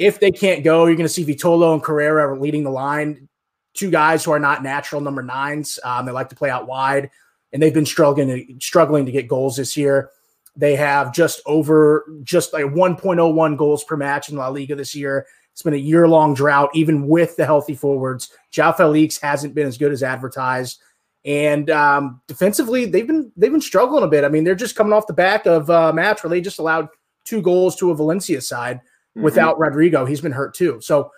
If 0.00 0.18
they 0.18 0.32
can't 0.32 0.64
go, 0.64 0.86
you're 0.86 0.96
going 0.96 1.06
to 1.06 1.12
see 1.12 1.24
Vitolo 1.24 1.72
and 1.72 1.80
Correa 1.82 2.34
leading 2.34 2.64
the 2.64 2.70
line. 2.70 3.28
Two 3.72 3.88
guys 3.88 4.24
who 4.24 4.32
are 4.32 4.40
not 4.40 4.64
natural 4.64 5.00
number 5.00 5.22
nines. 5.22 5.78
Um, 5.84 6.06
they 6.06 6.12
like 6.12 6.30
to 6.30 6.36
play 6.36 6.50
out 6.50 6.66
wide, 6.66 7.08
and 7.52 7.62
they've 7.62 7.72
been 7.72 7.86
struggling 7.86 8.28
to, 8.28 8.54
struggling 8.58 9.06
to 9.06 9.12
get 9.12 9.28
goals 9.28 9.56
this 9.56 9.76
year. 9.76 10.10
They 10.56 10.74
have 10.74 11.14
just 11.14 11.40
over 11.46 12.04
just 12.24 12.52
like 12.52 12.64
1.01 12.64 13.56
goals 13.56 13.84
per 13.84 13.96
match 13.96 14.28
in 14.28 14.36
La 14.36 14.48
Liga 14.48 14.74
this 14.74 14.92
year. 14.96 15.24
It's 15.60 15.64
been 15.66 15.74
a 15.74 15.76
year 15.76 16.08
long 16.08 16.32
drought, 16.32 16.70
even 16.72 17.06
with 17.06 17.36
the 17.36 17.44
healthy 17.44 17.74
forwards. 17.74 18.30
João 18.50 18.74
Felix 18.74 19.18
hasn't 19.18 19.54
been 19.54 19.66
as 19.66 19.76
good 19.76 19.92
as 19.92 20.02
advertised. 20.02 20.80
And 21.26 21.68
um, 21.68 22.22
defensively, 22.26 22.86
they've 22.86 23.06
been 23.06 23.30
they've 23.36 23.52
been 23.52 23.60
struggling 23.60 24.02
a 24.02 24.08
bit. 24.08 24.24
I 24.24 24.30
mean, 24.30 24.42
they're 24.44 24.54
just 24.54 24.74
coming 24.74 24.94
off 24.94 25.06
the 25.06 25.12
back 25.12 25.44
of 25.44 25.68
a 25.68 25.92
match 25.92 26.24
where 26.24 26.30
they 26.30 26.40
just 26.40 26.60
allowed 26.60 26.88
two 27.24 27.42
goals 27.42 27.76
to 27.76 27.90
a 27.90 27.94
Valencia 27.94 28.40
side 28.40 28.80
Mhm. 29.14 29.20
without 29.20 29.58
Rodrigo. 29.58 30.06
He's 30.06 30.22
been 30.22 30.32
hurt 30.32 30.54
too. 30.54 30.80
So 30.80 31.12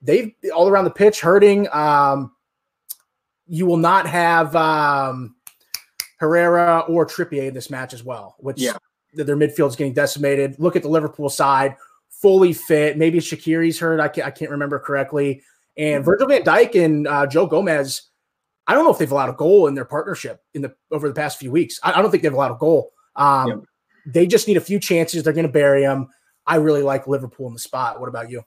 they've 0.00 0.32
all 0.54 0.70
around 0.70 0.84
the 0.84 0.90
pitch 0.90 1.20
hurting. 1.20 1.68
Um, 1.70 2.32
you 3.46 3.66
will 3.66 3.76
not 3.76 4.06
have 4.06 4.56
um, 4.56 5.34
Herrera 6.16 6.86
or 6.88 7.04
Trippier 7.04 7.46
in 7.48 7.52
this 7.52 7.68
match 7.68 7.92
as 7.92 8.02
well, 8.02 8.36
which 8.38 8.58
Yeah. 8.58 8.72
th- 9.14 9.26
their 9.26 9.36
midfield's 9.36 9.76
getting 9.76 9.92
decimated. 9.92 10.56
Look 10.58 10.76
at 10.76 10.82
the 10.82 10.88
Liverpool 10.88 11.28
side, 11.28 11.76
fully 12.22 12.52
fit. 12.52 12.96
Maybe 12.96 13.18
Shaqiri's 13.18 13.78
hurt. 13.78 14.00
I 14.00 14.08
can't, 14.08 14.26
I 14.26 14.30
can't 14.30 14.50
remember 14.50 14.78
correctly. 14.78 15.42
And 15.76 16.04
Virgil 16.04 16.28
van 16.28 16.42
Dijk 16.42 16.82
and 16.82 17.06
uh, 17.06 17.26
Joe 17.26 17.46
Gomez. 17.46 18.02
I 18.66 18.74
don't 18.74 18.84
know 18.84 18.92
if 18.92 18.98
they've 18.98 19.10
allowed 19.10 19.30
a 19.30 19.34
goal 19.34 19.66
in 19.66 19.74
their 19.74 19.84
partnership 19.84 20.40
in 20.54 20.62
the 20.62 20.72
over 20.92 21.08
the 21.08 21.14
past 21.14 21.38
few 21.38 21.50
weeks. 21.50 21.80
I, 21.82 21.92
I 21.92 22.00
don't 22.00 22.10
think 22.10 22.22
they've 22.22 22.32
allowed 22.32 22.52
a 22.52 22.58
goal. 22.58 22.92
Um, 23.16 23.48
Yep. 23.48 23.58
They 24.04 24.26
just 24.26 24.48
need 24.48 24.56
a 24.56 24.60
few 24.60 24.80
chances. 24.80 25.22
They're 25.22 25.32
going 25.32 25.46
to 25.46 25.52
bury 25.52 25.82
them. 25.82 26.08
I 26.46 26.56
really 26.56 26.82
like 26.82 27.06
Liverpool 27.06 27.46
in 27.46 27.52
the 27.52 27.60
spot. 27.60 28.00
What 28.00 28.08
about 28.08 28.30
you? 28.30 28.42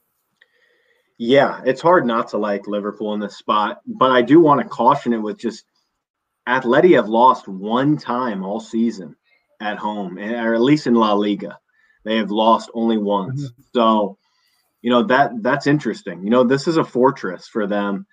Yeah, 1.17 1.61
it's 1.65 1.81
hard 1.81 2.05
not 2.05 2.27
to 2.29 2.37
like 2.37 2.67
Liverpool 2.67 3.13
in 3.13 3.21
this 3.21 3.37
spot, 3.37 3.79
but 3.85 4.11
I 4.11 4.21
do 4.21 4.41
want 4.41 4.61
to 4.61 4.67
caution 4.67 5.13
it 5.13 5.17
with 5.17 5.37
just 5.37 5.63
Atleti 6.47 6.95
have 6.95 7.07
lost 7.07 7.47
one 7.47 7.95
time 7.95 8.43
all 8.43 8.59
season 8.59 9.15
at 9.61 9.77
home, 9.77 10.17
or 10.17 10.53
at 10.53 10.61
least 10.61 10.87
in 10.87 10.93
La 10.93 11.13
Liga. 11.13 11.57
They 12.05 12.17
have 12.17 12.31
lost 12.31 12.69
only 12.73 12.97
once. 12.97 13.43
Mm-hmm. 13.43 13.61
So, 13.73 14.17
you 14.81 14.91
know, 14.91 15.03
that 15.07 15.31
that's 15.41 15.67
interesting. 15.67 16.23
You 16.23 16.29
know, 16.29 16.43
this 16.45 16.67
is 16.67 16.77
a 16.77 16.83
fortress 16.85 17.47
for 17.47 17.67
them, 17.67 18.05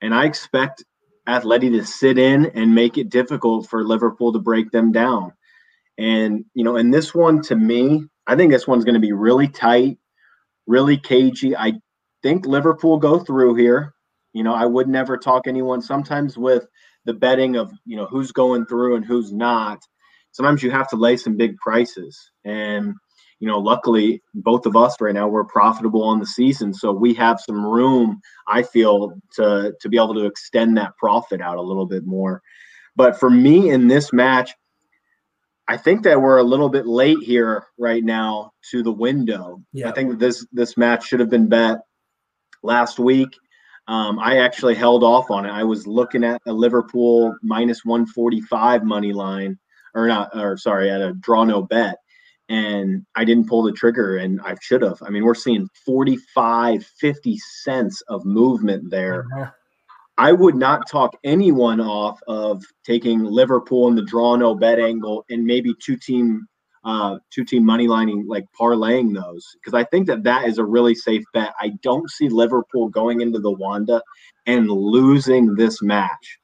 and 0.00 0.14
I 0.14 0.26
expect 0.26 0.84
Atleti 1.26 1.70
to 1.72 1.84
sit 1.84 2.18
in 2.18 2.46
and 2.54 2.74
make 2.74 2.98
it 2.98 3.08
difficult 3.08 3.68
for 3.68 3.82
Liverpool 3.82 4.32
to 4.32 4.38
break 4.38 4.70
them 4.70 4.92
down. 4.92 5.32
And, 5.98 6.44
you 6.54 6.62
know, 6.62 6.76
and 6.76 6.94
this 6.94 7.14
one 7.14 7.42
to 7.42 7.56
me, 7.56 8.04
I 8.26 8.36
think 8.36 8.52
this 8.52 8.68
one's 8.68 8.84
going 8.84 8.94
to 8.94 9.00
be 9.00 9.12
really 9.12 9.48
tight. 9.48 9.98
really 10.68 10.98
cagey. 10.98 11.56
I 11.56 11.72
think 12.22 12.46
Liverpool 12.46 12.98
go 12.98 13.18
through 13.18 13.56
here. 13.56 13.94
You 14.32 14.44
know, 14.44 14.54
I 14.54 14.66
would 14.66 14.86
never 14.86 15.16
talk 15.16 15.48
anyone. 15.48 15.82
Sometimes 15.82 16.38
with 16.38 16.66
the 17.06 17.14
betting 17.14 17.56
of 17.56 17.72
you 17.84 17.96
know 17.96 18.06
who's 18.06 18.30
going 18.30 18.66
through 18.66 18.96
and 18.96 19.04
who's 19.04 19.32
not, 19.32 19.80
sometimes 20.30 20.62
you 20.62 20.70
have 20.70 20.88
to 20.90 20.96
lay 20.96 21.16
some 21.16 21.36
big 21.36 21.56
prices. 21.56 22.30
And 22.44 22.94
you 23.40 23.46
know, 23.46 23.58
luckily 23.58 24.22
both 24.34 24.66
of 24.66 24.76
us 24.76 24.96
right 25.00 25.14
now 25.14 25.28
we're 25.28 25.44
profitable 25.44 26.02
on 26.02 26.18
the 26.18 26.26
season, 26.26 26.74
so 26.74 26.92
we 26.92 27.14
have 27.14 27.40
some 27.40 27.64
room. 27.64 28.20
I 28.46 28.62
feel 28.62 29.12
to 29.34 29.74
to 29.80 29.88
be 29.88 29.96
able 29.96 30.14
to 30.14 30.26
extend 30.26 30.76
that 30.76 30.96
profit 30.96 31.40
out 31.40 31.58
a 31.58 31.62
little 31.62 31.86
bit 31.86 32.04
more. 32.04 32.42
But 32.96 33.18
for 33.18 33.30
me 33.30 33.70
in 33.70 33.86
this 33.86 34.12
match, 34.12 34.52
I 35.68 35.76
think 35.76 36.02
that 36.04 36.20
we're 36.20 36.38
a 36.38 36.42
little 36.42 36.70
bit 36.70 36.86
late 36.86 37.18
here 37.22 37.66
right 37.78 38.02
now 38.02 38.52
to 38.70 38.82
the 38.82 38.90
window. 38.90 39.62
Yeah. 39.72 39.90
I 39.90 39.92
think 39.92 40.18
this 40.18 40.46
this 40.50 40.76
match 40.76 41.06
should 41.06 41.20
have 41.20 41.30
been 41.30 41.48
bet 41.48 41.78
last 42.62 42.98
week. 42.98 43.28
Um, 43.86 44.18
I 44.18 44.38
actually 44.38 44.74
held 44.74 45.04
off 45.04 45.30
on 45.30 45.46
it. 45.46 45.50
I 45.50 45.64
was 45.64 45.86
looking 45.86 46.24
at 46.24 46.42
a 46.46 46.52
Liverpool 46.52 47.34
minus 47.42 47.84
145 47.84 48.84
money 48.84 49.12
line, 49.12 49.58
or 49.94 50.06
not, 50.06 50.30
or 50.34 50.56
sorry, 50.56 50.90
at 50.90 51.00
a 51.00 51.14
draw 51.14 51.44
no 51.44 51.62
bet, 51.62 51.96
and 52.48 53.04
I 53.14 53.24
didn't 53.24 53.48
pull 53.48 53.62
the 53.62 53.72
trigger, 53.72 54.16
and 54.16 54.40
I 54.40 54.54
should 54.60 54.82
have. 54.82 55.02
I 55.02 55.10
mean, 55.10 55.24
we're 55.24 55.34
seeing 55.34 55.68
45, 55.84 56.84
50 56.84 57.38
cents 57.62 58.02
of 58.08 58.24
movement 58.24 58.90
there. 58.90 59.26
Uh-huh. 59.34 59.50
I 60.18 60.32
would 60.32 60.56
not 60.56 60.88
talk 60.88 61.16
anyone 61.22 61.80
off 61.80 62.18
of 62.26 62.64
taking 62.84 63.24
Liverpool 63.24 63.86
in 63.86 63.94
the 63.94 64.02
draw 64.02 64.34
no 64.34 64.54
bet 64.56 64.80
angle 64.80 65.24
and 65.30 65.44
maybe 65.44 65.72
two 65.80 65.96
team 65.96 66.48
uh, 66.84 67.18
two 67.30 67.44
team 67.44 67.64
money 67.64 67.86
lining 67.86 68.26
like 68.26 68.44
parlaying 68.58 69.14
those 69.14 69.46
because 69.54 69.74
I 69.74 69.84
think 69.84 70.06
that 70.06 70.24
that 70.24 70.46
is 70.46 70.58
a 70.58 70.64
really 70.64 70.94
safe 70.94 71.22
bet. 71.34 71.52
I 71.60 71.72
don't 71.82 72.10
see 72.10 72.28
Liverpool 72.28 72.88
going 72.88 73.20
into 73.20 73.38
the 73.38 73.50
Wanda 73.50 74.02
and 74.46 74.68
losing 74.70 75.54
this 75.54 75.82
match. 75.82 76.38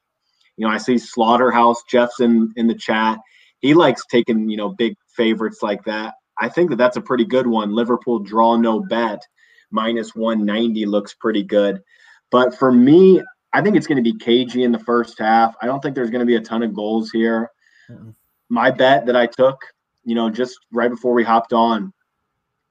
You 0.56 0.66
know, 0.66 0.72
I 0.72 0.78
see 0.78 0.98
Slaughterhouse 0.98 1.82
Jeffson 1.88 2.52
in 2.56 2.68
the 2.68 2.74
chat. 2.74 3.18
He 3.58 3.74
likes 3.74 4.04
taking 4.06 4.48
you 4.48 4.56
know 4.56 4.68
big 4.68 4.94
favorites 5.16 5.58
like 5.62 5.84
that. 5.84 6.14
I 6.40 6.48
think 6.48 6.70
that 6.70 6.76
that's 6.76 6.96
a 6.96 7.02
pretty 7.02 7.24
good 7.24 7.46
one. 7.46 7.74
Liverpool 7.74 8.18
draw 8.18 8.56
no 8.56 8.80
bet 8.80 9.22
minus 9.70 10.14
190 10.14 10.86
looks 10.86 11.14
pretty 11.14 11.42
good. 11.42 11.82
But 12.30 12.56
for 12.56 12.72
me, 12.72 13.22
I 13.52 13.60
think 13.60 13.76
it's 13.76 13.86
going 13.86 14.02
to 14.02 14.12
be 14.12 14.18
cagey 14.18 14.64
in 14.64 14.72
the 14.72 14.78
first 14.78 15.18
half. 15.18 15.54
I 15.60 15.66
don't 15.66 15.80
think 15.80 15.94
there's 15.94 16.10
going 16.10 16.20
to 16.20 16.26
be 16.26 16.36
a 16.36 16.40
ton 16.40 16.62
of 16.62 16.74
goals 16.74 17.10
here. 17.10 17.50
Mm-hmm. 17.90 18.10
My 18.48 18.70
bet 18.70 19.06
that 19.06 19.16
I 19.16 19.26
took, 19.26 19.60
you 20.04 20.14
know, 20.14 20.30
just 20.30 20.58
right 20.72 20.90
before 20.90 21.12
we 21.12 21.24
hopped 21.24 21.52
on, 21.52 21.92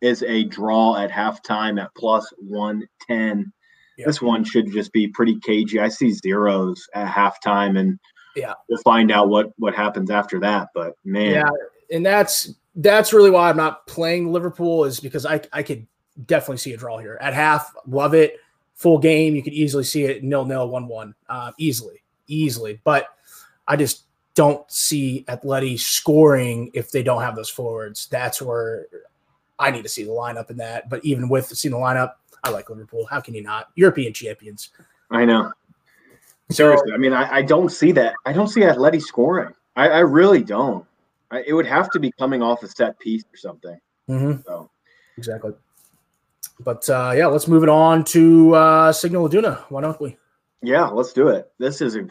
is 0.02 0.22
a 0.24 0.44
draw 0.44 0.98
at 0.98 1.10
halftime 1.10 1.82
at 1.82 1.90
plus 1.96 2.30
110. 2.38 3.52
Yep. 3.98 4.06
This 4.06 4.22
one 4.22 4.44
should 4.44 4.72
just 4.72 4.92
be 4.92 5.08
pretty 5.08 5.40
cagey. 5.40 5.80
I 5.80 5.88
see 5.88 6.12
zeros 6.12 6.86
at 6.94 7.08
halftime, 7.08 7.80
and 7.80 8.00
yeah, 8.36 8.54
we'll 8.68 8.82
find 8.82 9.12
out 9.12 9.30
what 9.30 9.52
what 9.58 9.76
happens 9.76 10.10
after 10.10 10.40
that. 10.42 10.70
But 10.74 10.94
man, 11.06 11.32
yeah, 11.32 11.50
and 11.94 12.06
that's 12.06 12.54
that's 12.76 13.14
really 13.14 13.30
why 13.30 13.50
I'm 13.50 13.58
not 13.58 13.88
playing 13.88 14.32
Liverpool 14.32 14.84
is 14.84 15.00
because 15.00 15.26
I 15.26 15.40
I 15.54 15.64
could 15.64 15.88
definitely 16.26 16.58
see 16.58 16.74
a 16.74 16.78
draw 16.78 16.98
here 16.98 17.18
at 17.22 17.34
half. 17.34 17.72
Love 17.88 18.14
it 18.14 18.40
full 18.84 19.00
game, 19.00 19.36
you 19.36 19.42
could 19.42 19.54
easily 19.54 19.84
see 19.84 20.04
it 20.04 20.24
nil 20.24 20.46
nil 20.46 20.68
one 20.68 20.88
one 20.88 21.16
uh, 21.30 21.52
easily, 21.58 22.04
easily. 22.28 22.82
But 22.84 23.08
I 23.68 23.76
just 23.76 24.04
don't 24.36 24.70
see 24.70 25.24
Atleti 25.28 25.80
scoring 25.80 26.72
if 26.74 26.92
they 26.92 27.04
don't 27.04 27.22
have 27.22 27.36
those 27.36 27.50
forwards. 27.50 28.08
That's 28.08 28.42
where 28.42 28.88
I 29.60 29.72
need 29.72 29.84
to 29.84 29.90
see 29.90 30.04
the 30.04 30.12
lineup 30.12 30.50
in 30.50 30.58
that. 30.58 30.90
But 30.90 31.06
even 31.06 31.30
with 31.30 31.48
seeing 31.48 31.72
the 31.72 31.78
lineup, 31.78 32.16
I 32.44 32.50
like 32.50 32.70
Liverpool. 32.70 33.06
How 33.06 33.22
can 33.22 33.36
you 33.36 33.44
not? 33.44 33.70
European 33.76 34.14
champions. 34.14 34.70
I 35.10 35.24
know. 35.24 35.54
Seriously, 36.50 36.90
so, 36.90 36.96
I 36.96 36.98
mean, 36.98 37.14
I, 37.14 37.38
I, 37.38 37.42
don't 37.42 37.70
see 37.70 37.94
that. 37.94 38.16
I 38.26 38.34
don't 38.34 38.50
see 38.50 38.62
Atleti 38.62 39.02
scoring. 39.02 39.54
I, 39.78 39.88
I 39.88 40.00
really 40.00 40.44
don't. 40.44 40.86
I, 41.34 41.44
it 41.48 41.54
would 41.54 41.66
have 41.66 41.90
to 41.92 42.00
be 42.00 42.12
coming 42.12 42.44
off 42.44 42.62
a 42.62 42.68
set 42.68 43.00
piece 43.00 43.24
or 43.24 43.38
something. 43.38 43.78
Mm-hmm. 44.10 44.42
So 44.46 44.70
exactly. 45.18 45.54
But 46.60 46.88
uh, 46.90 47.14
yeah, 47.16 47.26
let's 47.26 47.48
move 47.48 47.64
it 47.64 47.70
on 47.70 48.04
to 48.06 48.54
uh, 48.54 48.94
Signal 48.94 49.26
Iduna. 49.26 49.66
Why 49.70 49.82
don't 49.82 50.00
we? 50.00 50.16
Yeah, 50.62 50.86
let's 50.86 51.12
do 51.12 51.30
it. 51.30 51.52
This 51.58 51.82
is 51.82 51.96
a 51.96 52.08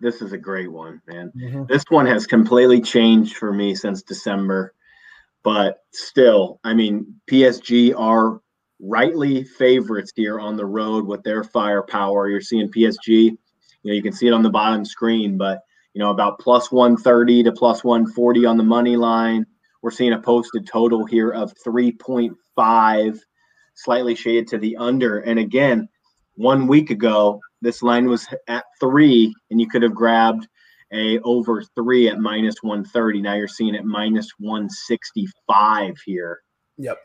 this 0.00 0.22
is 0.22 0.32
a 0.32 0.38
great 0.38 0.70
one, 0.70 1.02
man. 1.08 1.32
Mm-hmm. 1.36 1.64
This 1.66 1.84
one 1.88 2.06
has 2.06 2.26
completely 2.26 2.80
changed 2.80 3.36
for 3.36 3.52
me 3.52 3.74
since 3.74 4.02
December, 4.02 4.74
but 5.42 5.82
still, 5.92 6.60
I 6.62 6.74
mean, 6.74 7.16
PSG 7.30 7.98
are 7.98 8.40
rightly 8.80 9.44
favorites 9.44 10.12
here 10.14 10.38
on 10.38 10.56
the 10.56 10.66
road 10.66 11.04
with 11.04 11.22
their 11.24 11.42
firepower. 11.44 12.28
You're 12.28 12.40
seeing 12.40 12.70
PSG, 12.70 13.06
you 13.06 13.38
know, 13.84 13.92
you 13.92 14.02
can 14.02 14.12
see 14.12 14.26
it 14.26 14.32
on 14.32 14.42
the 14.42 14.50
bottom 14.50 14.84
screen, 14.84 15.36
but 15.36 15.62
you 15.94 16.00
know, 16.00 16.10
about 16.10 16.38
plus 16.38 16.70
130 16.72 17.44
to 17.44 17.52
plus 17.52 17.84
140 17.84 18.46
on 18.46 18.56
the 18.56 18.62
money 18.62 18.96
line. 18.96 19.46
We're 19.82 19.90
seeing 19.90 20.12
a 20.12 20.20
posted 20.20 20.66
total 20.66 21.04
here 21.04 21.30
of 21.30 21.52
3.5 21.66 23.18
slightly 23.74 24.14
shaded 24.14 24.46
to 24.48 24.58
the 24.58 24.76
under. 24.76 25.18
And 25.20 25.38
again, 25.38 25.88
one 26.34 26.66
week 26.66 26.90
ago, 26.90 27.40
this 27.60 27.82
line 27.82 28.08
was 28.08 28.26
at 28.48 28.64
three, 28.80 29.34
and 29.50 29.60
you 29.60 29.68
could 29.68 29.82
have 29.82 29.94
grabbed 29.94 30.46
a 30.92 31.18
over 31.20 31.62
three 31.74 32.08
at 32.08 32.18
minus 32.18 32.56
130. 32.62 33.22
Now 33.22 33.34
you're 33.34 33.48
seeing 33.48 33.74
it 33.74 33.84
minus 33.84 34.30
165 34.38 35.96
here. 36.04 36.40
Yep. 36.78 36.98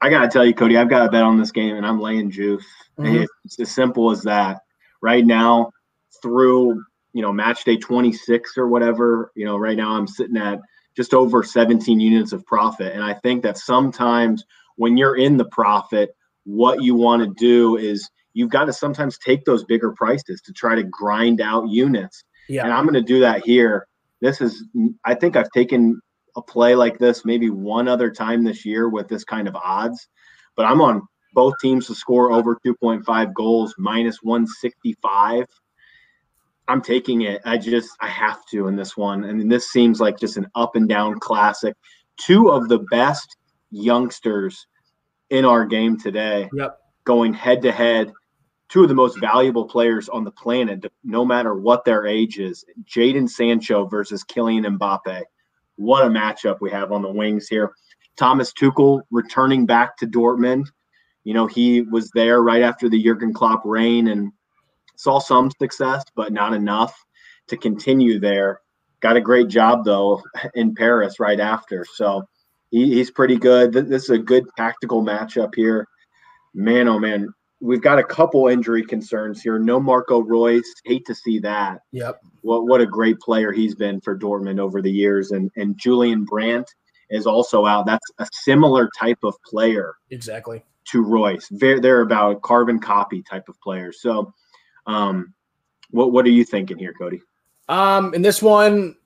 I 0.00 0.10
gotta 0.10 0.28
tell 0.28 0.44
you, 0.44 0.54
Cody, 0.54 0.76
I've 0.76 0.90
got 0.90 1.06
a 1.06 1.10
bet 1.10 1.22
on 1.22 1.38
this 1.38 1.50
game, 1.50 1.76
and 1.76 1.86
I'm 1.86 2.00
laying 2.00 2.30
juice. 2.30 2.66
Mm-hmm. 2.98 3.24
It's 3.44 3.58
as 3.58 3.74
simple 3.74 4.10
as 4.10 4.22
that. 4.22 4.60
Right 5.00 5.24
now, 5.24 5.72
through 6.22 6.82
you 7.16 7.22
know 7.22 7.32
match 7.32 7.64
day 7.64 7.76
26 7.76 8.58
or 8.58 8.68
whatever, 8.68 9.32
you 9.34 9.46
know, 9.46 9.56
right 9.56 9.76
now 9.76 9.96
I'm 9.96 10.06
sitting 10.06 10.36
at 10.36 10.60
just 10.94 11.14
over 11.14 11.42
17 11.42 11.98
units 11.98 12.32
of 12.32 12.44
profit, 12.46 12.92
and 12.92 13.02
I 13.02 13.14
think 13.14 13.42
that 13.42 13.58
sometimes 13.58 14.44
when 14.76 14.96
you're 14.96 15.16
in 15.16 15.38
the 15.38 15.46
profit, 15.46 16.14
what 16.44 16.82
you 16.82 16.94
want 16.94 17.22
to 17.22 17.34
do 17.38 17.76
is 17.76 18.08
you've 18.34 18.50
got 18.50 18.66
to 18.66 18.72
sometimes 18.72 19.18
take 19.18 19.44
those 19.46 19.64
bigger 19.64 19.92
prices 19.92 20.42
to 20.42 20.52
try 20.52 20.74
to 20.74 20.82
grind 20.82 21.40
out 21.40 21.68
units. 21.68 22.22
Yeah. 22.48 22.64
And 22.64 22.72
I'm 22.72 22.84
going 22.84 22.94
to 22.94 23.00
do 23.02 23.20
that 23.20 23.44
here. 23.46 23.86
This 24.20 24.42
is, 24.42 24.62
I 25.04 25.14
think 25.14 25.36
I've 25.36 25.50
taken 25.50 26.00
a 26.36 26.42
play 26.42 26.74
like 26.74 26.98
this 26.98 27.24
maybe 27.24 27.48
one 27.48 27.88
other 27.88 28.10
time 28.10 28.44
this 28.44 28.66
year 28.66 28.90
with 28.90 29.08
this 29.08 29.24
kind 29.24 29.48
of 29.48 29.56
odds, 29.56 30.06
but 30.54 30.66
I'm 30.66 30.82
on 30.82 31.02
both 31.32 31.54
teams 31.62 31.86
to 31.86 31.94
score 31.94 32.30
over 32.30 32.58
2.5 32.64 33.34
goals 33.34 33.74
minus 33.78 34.18
165. 34.22 35.46
I'm 36.68 36.82
taking 36.82 37.22
it. 37.22 37.40
I 37.44 37.58
just, 37.58 37.90
I 38.00 38.08
have 38.08 38.44
to 38.46 38.68
in 38.68 38.76
this 38.76 38.96
one. 38.96 39.24
I 39.24 39.32
mean, 39.32 39.48
this 39.48 39.70
seems 39.70 40.00
like 40.00 40.18
just 40.18 40.36
an 40.36 40.48
up 40.54 40.76
and 40.76 40.88
down 40.88 41.20
classic. 41.20 41.74
Two 42.16 42.50
of 42.50 42.68
the 42.68 42.80
best 42.90 43.36
youngsters 43.70 44.66
in 45.30 45.44
our 45.44 45.64
game 45.64 45.98
today. 45.98 46.48
Yep. 46.52 46.78
Going 47.04 47.34
head 47.34 47.62
to 47.62 47.72
head, 47.72 48.12
two 48.68 48.82
of 48.82 48.88
the 48.88 48.94
most 48.94 49.20
valuable 49.20 49.66
players 49.66 50.08
on 50.08 50.24
the 50.24 50.30
planet, 50.30 50.84
no 51.04 51.24
matter 51.24 51.54
what 51.54 51.84
their 51.84 52.06
age 52.06 52.38
is. 52.38 52.64
Jadon 52.84 53.28
Sancho 53.28 53.86
versus 53.86 54.24
Kylian 54.24 54.76
Mbappe. 54.76 55.22
What 55.76 56.06
a 56.06 56.08
matchup 56.08 56.56
we 56.60 56.70
have 56.70 56.90
on 56.90 57.02
the 57.02 57.10
wings 57.10 57.48
here. 57.48 57.72
Thomas 58.16 58.52
Tuchel 58.52 59.02
returning 59.10 59.66
back 59.66 59.96
to 59.98 60.06
Dortmund. 60.06 60.66
You 61.24 61.34
know, 61.34 61.46
he 61.46 61.82
was 61.82 62.10
there 62.10 62.42
right 62.42 62.62
after 62.62 62.88
the 62.88 63.02
Jurgen 63.02 63.34
Klopp 63.34 63.62
reign 63.64 64.08
and 64.08 64.32
saw 64.96 65.18
some 65.18 65.50
success, 65.58 66.04
but 66.14 66.32
not 66.32 66.52
enough 66.52 66.94
to 67.48 67.56
continue 67.56 68.18
there. 68.18 68.60
Got 69.00 69.16
a 69.16 69.20
great 69.20 69.48
job 69.48 69.84
though 69.84 70.22
in 70.54 70.74
Paris 70.74 71.20
right 71.20 71.38
after. 71.38 71.84
So 71.94 72.26
he, 72.70 72.94
he's 72.94 73.10
pretty 73.10 73.36
good. 73.36 73.72
This 73.72 74.04
is 74.04 74.10
a 74.10 74.18
good 74.18 74.46
tactical 74.56 75.04
matchup 75.04 75.54
here. 75.54 75.86
Man, 76.54 76.88
oh 76.88 76.98
man, 76.98 77.28
we've 77.60 77.82
got 77.82 77.98
a 77.98 78.04
couple 78.04 78.48
injury 78.48 78.84
concerns 78.84 79.42
here. 79.42 79.58
No 79.58 79.78
Marco 79.78 80.20
Reus. 80.20 80.66
Hate 80.84 81.06
to 81.06 81.14
see 81.14 81.38
that. 81.40 81.82
Yep. 81.92 82.20
What 82.40 82.66
what 82.66 82.80
a 82.80 82.86
great 82.86 83.20
player 83.20 83.52
he's 83.52 83.74
been 83.74 84.00
for 84.00 84.18
Dortmund 84.18 84.58
over 84.58 84.82
the 84.82 84.90
years. 84.90 85.30
And 85.30 85.50
and 85.56 85.78
Julian 85.78 86.24
Brandt 86.24 86.74
is 87.10 87.26
also 87.26 87.66
out. 87.66 87.86
That's 87.86 88.10
a 88.18 88.26
similar 88.32 88.88
type 88.98 89.18
of 89.22 89.34
player. 89.44 89.94
Exactly. 90.10 90.64
To 90.90 91.02
Royce. 91.02 91.48
They're, 91.50 91.80
they're 91.80 92.00
about 92.00 92.42
carbon 92.42 92.78
copy 92.78 93.22
type 93.22 93.48
of 93.48 93.60
players. 93.60 94.00
So 94.00 94.32
um 94.86 95.32
what 95.90 96.12
what 96.12 96.24
are 96.24 96.30
you 96.30 96.44
thinking 96.44 96.78
here, 96.78 96.94
Cody? 96.94 97.20
Um 97.68 98.14
in 98.14 98.22
this 98.22 98.42
one, 98.42 98.96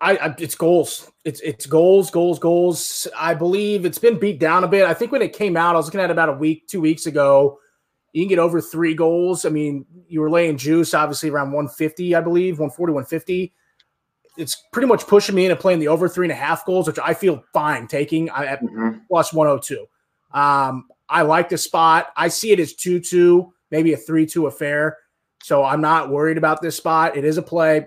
I, 0.00 0.16
I, 0.16 0.34
it's 0.38 0.54
goals. 0.54 1.10
It's 1.24 1.40
it's 1.40 1.66
goals, 1.66 2.10
goals, 2.10 2.38
goals. 2.38 3.08
I 3.16 3.34
believe 3.34 3.84
it's 3.84 3.98
been 3.98 4.18
beat 4.18 4.38
down 4.38 4.64
a 4.64 4.68
bit. 4.68 4.84
I 4.84 4.94
think 4.94 5.12
when 5.12 5.22
it 5.22 5.32
came 5.32 5.56
out, 5.56 5.74
I 5.74 5.78
was 5.78 5.86
looking 5.86 6.00
at 6.00 6.10
about 6.10 6.28
a 6.28 6.34
week, 6.34 6.68
two 6.68 6.80
weeks 6.80 7.06
ago. 7.06 7.58
You 8.12 8.22
can 8.22 8.28
get 8.28 8.38
over 8.38 8.60
three 8.60 8.94
goals. 8.94 9.44
I 9.44 9.48
mean, 9.48 9.86
you 10.06 10.20
were 10.20 10.30
laying 10.30 10.56
juice 10.56 10.94
obviously 10.94 11.30
around 11.30 11.52
150, 11.52 12.14
I 12.14 12.20
believe, 12.20 12.58
140, 12.58 12.92
150. 12.92 13.52
It's 14.36 14.62
pretty 14.72 14.86
much 14.86 15.06
pushing 15.06 15.34
me 15.34 15.46
into 15.46 15.56
playing 15.56 15.80
the 15.80 15.88
over 15.88 16.08
three 16.08 16.26
and 16.26 16.32
a 16.32 16.36
half 16.36 16.64
goals, 16.64 16.86
which 16.86 16.98
I 16.98 17.14
feel 17.14 17.42
fine 17.52 17.86
taking 17.86 18.28
at 18.30 18.62
mm-hmm. 18.62 18.98
plus 19.08 19.32
102. 19.32 19.86
Um, 20.32 20.88
I 21.08 21.22
like 21.22 21.48
the 21.48 21.58
spot. 21.58 22.08
I 22.16 22.28
see 22.28 22.52
it 22.52 22.60
as 22.60 22.74
2 22.74 23.00
2, 23.00 23.52
maybe 23.70 23.92
a 23.92 23.96
3 23.96 24.26
2 24.26 24.46
affair. 24.46 24.98
So 25.42 25.64
I'm 25.64 25.80
not 25.80 26.10
worried 26.10 26.38
about 26.38 26.62
this 26.62 26.76
spot. 26.76 27.16
It 27.16 27.24
is 27.24 27.36
a 27.36 27.42
play. 27.42 27.86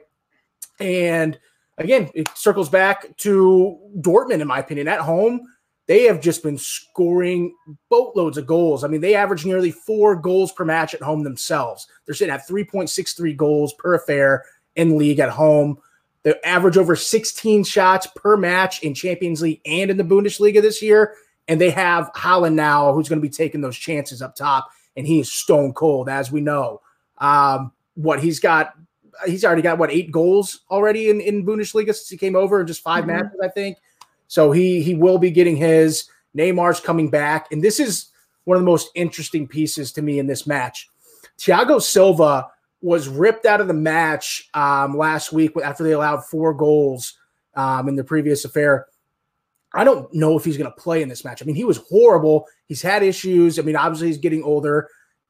And 0.79 1.39
again, 1.77 2.09
it 2.13 2.29
circles 2.35 2.69
back 2.69 3.15
to 3.17 3.79
Dortmund, 3.97 4.41
in 4.41 4.47
my 4.47 4.59
opinion. 4.59 4.87
At 4.87 4.99
home, 4.99 5.47
they 5.87 6.03
have 6.03 6.19
just 6.19 6.43
been 6.43 6.57
scoring 6.57 7.55
boatloads 7.89 8.37
of 8.37 8.47
goals. 8.47 8.83
I 8.83 8.87
mean, 8.87 9.01
they 9.01 9.15
average 9.15 9.45
nearly 9.45 9.71
four 9.71 10.15
goals 10.15 10.51
per 10.51 10.65
match 10.65 10.93
at 10.93 11.01
home 11.01 11.23
themselves. 11.23 11.87
They're 12.05 12.15
sitting 12.15 12.33
at 12.33 12.47
3.63 12.47 13.37
goals 13.37 13.73
per 13.73 13.93
affair 13.93 14.45
in 14.75 14.97
league 14.97 15.19
at 15.19 15.29
home. 15.29 15.77
They 16.23 16.33
average 16.43 16.77
over 16.77 16.95
16 16.95 17.63
shots 17.63 18.07
per 18.15 18.35
match 18.35 18.81
in 18.81 18.95
Champions 18.95 19.43
League 19.43 19.61
and 19.65 19.91
in 19.91 19.97
the 19.97 20.03
Bundesliga 20.03 20.61
this 20.61 20.81
year. 20.81 21.13
And 21.47 21.61
they 21.61 21.69
have 21.69 22.11
Haaland 22.13 22.55
now, 22.55 22.91
who's 22.91 23.07
going 23.07 23.21
to 23.21 23.27
be 23.27 23.29
taking 23.29 23.61
those 23.61 23.77
chances 23.77 24.23
up 24.23 24.35
top, 24.35 24.67
and 24.97 25.05
he 25.05 25.19
is 25.19 25.31
stone 25.31 25.73
cold, 25.73 26.09
as 26.09 26.31
we 26.31 26.41
know. 26.41 26.81
Um, 27.17 27.71
what 27.95 28.19
he's 28.19 28.39
got, 28.39 28.73
he's 29.25 29.45
already 29.45 29.61
got 29.61 29.77
what 29.77 29.91
eight 29.91 30.11
goals 30.11 30.61
already 30.69 31.09
in, 31.09 31.21
in 31.21 31.45
Bundesliga 31.45 31.87
since 31.87 32.09
he 32.09 32.17
came 32.17 32.35
over 32.35 32.61
in 32.61 32.67
just 32.67 32.81
5 32.81 33.03
mm-hmm. 33.03 33.11
matches, 33.11 33.39
I 33.41 33.47
think. 33.49 33.77
So 34.27 34.51
he 34.51 34.81
he 34.81 34.95
will 34.95 35.17
be 35.17 35.31
getting 35.31 35.55
his. 35.55 36.09
Neymar's 36.35 36.81
coming 36.81 37.09
back, 37.09 37.49
and 37.51 37.63
this 37.63 37.79
is 37.79 38.09
one 38.43 38.57
of 38.57 38.61
the 38.61 38.69
most 38.69 38.89
interesting 38.93 39.47
pieces 39.47 39.93
to 39.93 40.01
me 40.01 40.19
in 40.19 40.27
this 40.27 40.45
match. 40.45 40.89
Thiago 41.39 41.81
Silva 41.81 42.47
was 42.81 43.07
ripped 43.07 43.45
out 43.45 43.61
of 43.61 43.67
the 43.67 43.73
match 43.73 44.49
um, 44.53 44.97
last 44.97 45.31
week 45.31 45.51
after 45.63 45.83
they 45.83 45.93
allowed 45.93 46.25
four 46.25 46.53
goals 46.53 47.13
um, 47.55 47.87
in 47.87 47.95
the 47.95 48.03
previous 48.03 48.45
affair. 48.45 48.87
I 49.73 49.83
don't 49.83 50.13
know 50.13 50.37
if 50.37 50.45
he's 50.45 50.57
going 50.57 50.71
to 50.71 50.77
play 50.77 51.01
in 51.01 51.09
this 51.09 51.25
match. 51.25 51.41
I 51.41 51.45
mean, 51.45 51.55
he 51.55 51.63
was 51.63 51.77
horrible. 51.89 52.47
He's 52.67 52.81
had 52.81 53.03
issues. 53.03 53.59
I 53.59 53.61
mean, 53.63 53.75
obviously 53.75 54.07
he's 54.07 54.17
getting 54.17 54.43
older. 54.43 54.89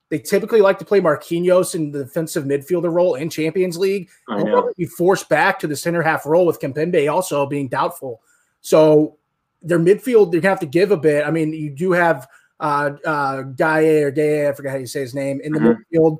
They 0.09 0.19
typically 0.19 0.61
like 0.61 0.77
to 0.79 0.85
play 0.85 1.01
Marquinhos 1.01 1.73
in 1.73 1.91
the 1.91 2.03
defensive 2.03 2.43
midfielder 2.43 2.93
role 2.93 3.15
in 3.15 3.29
Champions 3.29 3.77
League. 3.77 4.09
I 4.29 4.43
know. 4.43 4.71
Be 4.77 4.85
forced 4.85 5.29
back 5.29 5.57
to 5.59 5.67
the 5.67 5.75
center 5.75 6.01
half 6.01 6.25
role 6.25 6.45
with 6.45 6.59
Kimpembe 6.59 7.11
also 7.11 7.45
being 7.47 7.67
doubtful. 7.67 8.21
So 8.61 9.17
their 9.63 9.79
midfield, 9.79 10.31
you're 10.31 10.41
gonna 10.41 10.51
have 10.51 10.59
to 10.59 10.67
give 10.67 10.91
a 10.91 10.97
bit. 10.97 11.25
I 11.25 11.31
mean, 11.31 11.53
you 11.53 11.71
do 11.71 11.91
have 11.91 12.27
uh 12.59 12.91
uh 13.05 13.43
Gueye 13.43 14.03
or 14.03 14.11
Gueye, 14.11 14.49
I 14.49 14.53
forget 14.53 14.71
how 14.71 14.77
you 14.77 14.85
say 14.85 15.01
his 15.01 15.15
name, 15.15 15.41
in 15.43 15.53
the 15.53 15.59
mm-hmm. 15.59 15.97
midfield, 15.97 16.19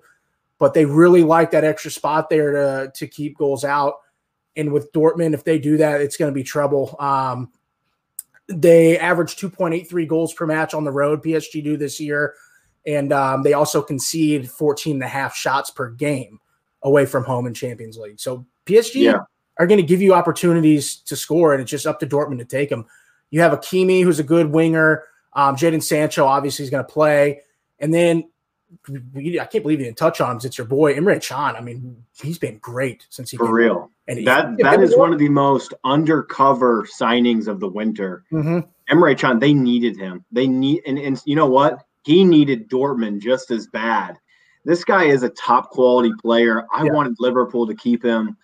but 0.58 0.74
they 0.74 0.86
really 0.86 1.24
like 1.24 1.52
that 1.52 1.64
extra 1.64 1.92
spot 1.92 2.30
there 2.30 2.52
to 2.52 2.92
to 2.94 3.08
keep 3.08 3.38
goals 3.38 3.64
out. 3.64 3.96
And 4.56 4.72
with 4.72 4.92
Dortmund, 4.94 5.34
if 5.34 5.44
they 5.44 5.60
do 5.60 5.78
that, 5.78 6.02
it's 6.02 6.18
going 6.18 6.32
to 6.32 6.36
be 6.36 6.44
trouble. 6.44 6.96
Um, 7.00 7.52
they 8.48 8.98
average 8.98 9.36
2.83 9.36 10.08
goals 10.08 10.34
per 10.34 10.46
match 10.46 10.74
on 10.74 10.84
the 10.84 10.92
road. 10.92 11.24
PSG 11.24 11.64
do 11.64 11.78
this 11.78 12.00
year, 12.00 12.36
and 12.86 13.12
um, 13.12 13.44
they 13.44 13.54
also 13.54 13.82
concede 13.82 14.50
14 14.50 14.96
and 14.96 15.04
a 15.04 15.08
half 15.08 15.36
shots 15.36 15.70
per 15.70 15.90
game 15.90 16.40
away 16.84 17.06
from 17.06 17.24
home 17.24 17.48
in 17.48 17.54
Champions 17.54 17.98
League. 17.98 18.20
So 18.20 18.46
PSG 18.66 18.96
yeah 18.96 19.20
are 19.58 19.68
going 19.68 19.80
to 19.80 19.86
give 19.86 20.02
you 20.02 20.14
opportunities 20.14 20.98
to 20.98 21.16
score, 21.16 21.54
and 21.54 21.62
it's 21.62 21.72
just 21.72 21.88
up 21.88 22.00
to 22.00 22.08
Dortmund 22.08 22.40
to 22.40 22.46
take 22.46 22.70
them. 22.70 22.86
You 23.30 23.42
have 23.42 23.52
Hakimi, 23.52 24.04
who's 24.04 24.20
a 24.20 24.24
good 24.24 24.52
winger. 24.52 25.04
Um, 25.34 25.56
Jadon 25.56 25.84
Sancho 25.84 26.26
obviously 26.26 26.64
is 26.64 26.70
going 26.70 26.86
to 26.86 26.92
play, 26.92 27.42
and 27.80 27.94
then 27.94 28.30
I 28.88 29.46
can't 29.46 29.64
believe 29.64 29.80
you 29.80 29.86
didn't 29.86 29.98
touch 29.98 30.22
on 30.22 30.32
him. 30.32 30.42
It's 30.44 30.58
your 30.58 30.68
boy 30.68 30.96
Emre 30.96 31.26
Can. 31.26 31.56
I 31.56 31.62
mean, 31.62 32.04
he's 32.22 32.38
been 32.38 32.58
great 32.58 33.06
since 33.10 33.32
he 33.32 33.38
for 33.38 33.52
real. 33.52 33.92
And 34.08 34.26
that 34.28 34.58
that 34.58 34.82
is 34.82 34.96
one 34.96 35.14
of 35.14 35.20
the 35.20 35.30
most 35.30 35.74
undercover 35.84 36.84
signings 36.84 37.48
of 37.48 37.60
the 37.60 37.68
winter. 37.68 38.24
Mm-hmm. 38.32 38.60
Emre 38.94 39.18
Can, 39.18 39.40
they 39.40 39.54
needed 39.54 39.98
him. 39.98 40.24
They 40.32 40.48
need, 40.48 40.84
and, 40.86 40.98
and 40.98 41.22
you 41.26 41.36
know 41.36 41.48
what? 41.48 41.86
He 42.06 42.24
needed 42.24 42.70
Dortmund 42.70 43.22
just 43.22 43.52
as 43.52 43.68
bad. 43.68 44.18
This 44.64 44.84
guy 44.84 45.06
is 45.06 45.24
a 45.24 45.30
top 45.30 45.72
quality 45.72 46.12
player. 46.22 46.66
I 46.74 46.86
yeah. 46.86 46.92
wanted 46.92 47.16
Liverpool 47.20 47.68
to 47.68 47.76
keep 47.76 48.04
him 48.04 48.38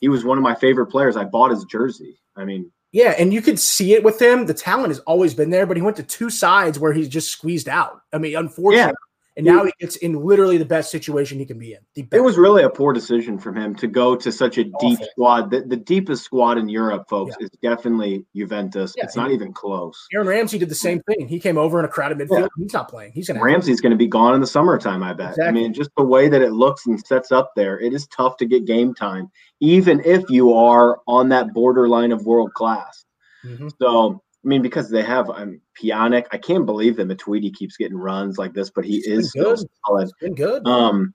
he 0.00 0.08
was 0.08 0.24
one 0.24 0.38
of 0.38 0.42
my 0.44 0.54
favorite 0.54 0.86
players. 0.86 1.16
I 1.16 1.24
bought 1.24 1.50
his 1.50 1.64
jersey. 1.64 2.20
I 2.36 2.44
mean, 2.44 2.70
yeah, 2.92 3.14
and 3.18 3.32
you 3.32 3.42
could 3.42 3.58
see 3.58 3.94
it 3.94 4.02
with 4.02 4.20
him. 4.20 4.46
The 4.46 4.54
talent 4.54 4.88
has 4.88 5.00
always 5.00 5.34
been 5.34 5.50
there, 5.50 5.66
but 5.66 5.76
he 5.76 5.82
went 5.82 5.96
to 5.96 6.02
two 6.02 6.30
sides 6.30 6.78
where 6.78 6.92
he's 6.92 7.08
just 7.08 7.30
squeezed 7.30 7.68
out. 7.68 8.00
I 8.12 8.18
mean, 8.18 8.36
unfortunately, 8.36 8.94
and 9.38 9.46
now 9.46 9.64
he 9.64 9.72
gets 9.78 9.96
in 9.96 10.14
literally 10.14 10.58
the 10.58 10.64
best 10.64 10.90
situation 10.90 11.38
he 11.38 11.46
can 11.46 11.58
be 11.58 11.72
in. 11.72 12.08
It 12.12 12.20
was 12.20 12.36
really 12.36 12.64
a 12.64 12.68
poor 12.70 12.92
decision 12.92 13.38
from 13.38 13.56
him 13.56 13.72
to 13.76 13.86
go 13.86 14.16
to 14.16 14.32
such 14.32 14.58
a 14.58 14.64
deep 14.80 14.98
squad. 15.12 15.52
The, 15.52 15.60
the 15.60 15.76
deepest 15.76 16.24
squad 16.24 16.58
in 16.58 16.68
Europe, 16.68 17.08
folks, 17.08 17.36
yeah. 17.38 17.44
is 17.46 17.50
definitely 17.62 18.26
Juventus. 18.34 18.94
Yeah, 18.96 19.04
it's 19.04 19.14
not 19.14 19.30
even 19.30 19.52
close. 19.52 20.08
Aaron 20.12 20.26
Ramsey 20.26 20.58
did 20.58 20.68
the 20.68 20.74
same 20.74 21.00
thing. 21.02 21.28
He 21.28 21.38
came 21.38 21.56
over 21.56 21.78
in 21.78 21.84
a 21.84 21.88
crowded 21.88 22.18
midfield. 22.18 22.40
Yeah. 22.40 22.48
He's 22.58 22.72
not 22.72 22.88
playing. 22.88 23.12
He's 23.12 23.28
going 23.28 23.38
to 23.38 23.44
Ramsey's 23.44 23.80
going 23.80 23.92
to 23.92 23.96
be 23.96 24.08
gone 24.08 24.34
in 24.34 24.40
the 24.40 24.46
summertime. 24.46 25.04
I 25.04 25.12
bet. 25.12 25.30
Exactly. 25.30 25.46
I 25.46 25.52
mean, 25.52 25.72
just 25.72 25.90
the 25.96 26.04
way 26.04 26.28
that 26.28 26.42
it 26.42 26.52
looks 26.52 26.86
and 26.86 26.98
sets 27.06 27.30
up 27.30 27.52
there, 27.54 27.78
it 27.78 27.94
is 27.94 28.08
tough 28.08 28.36
to 28.38 28.44
get 28.44 28.64
game 28.64 28.92
time, 28.92 29.30
even 29.60 30.02
if 30.04 30.28
you 30.28 30.52
are 30.52 30.98
on 31.06 31.28
that 31.28 31.54
borderline 31.54 32.10
of 32.10 32.26
world 32.26 32.52
class. 32.54 33.04
Mm-hmm. 33.44 33.68
So 33.80 34.20
I 34.48 34.50
mean, 34.50 34.62
because 34.62 34.88
they 34.88 35.02
have 35.02 35.28
I 35.28 35.44
mean, 35.44 35.60
Pjanic. 35.78 36.24
I 36.32 36.38
can't 36.38 36.64
believe 36.64 36.96
that 36.96 37.06
Matuidi 37.06 37.52
keeps 37.52 37.76
getting 37.76 37.98
runs 37.98 38.38
like 38.38 38.54
this, 38.54 38.70
but 38.70 38.86
he 38.86 38.96
is 38.96 39.30
good. 39.32 39.58
solid. 39.86 40.10
been 40.22 40.34
good. 40.34 40.66
Um, 40.66 41.12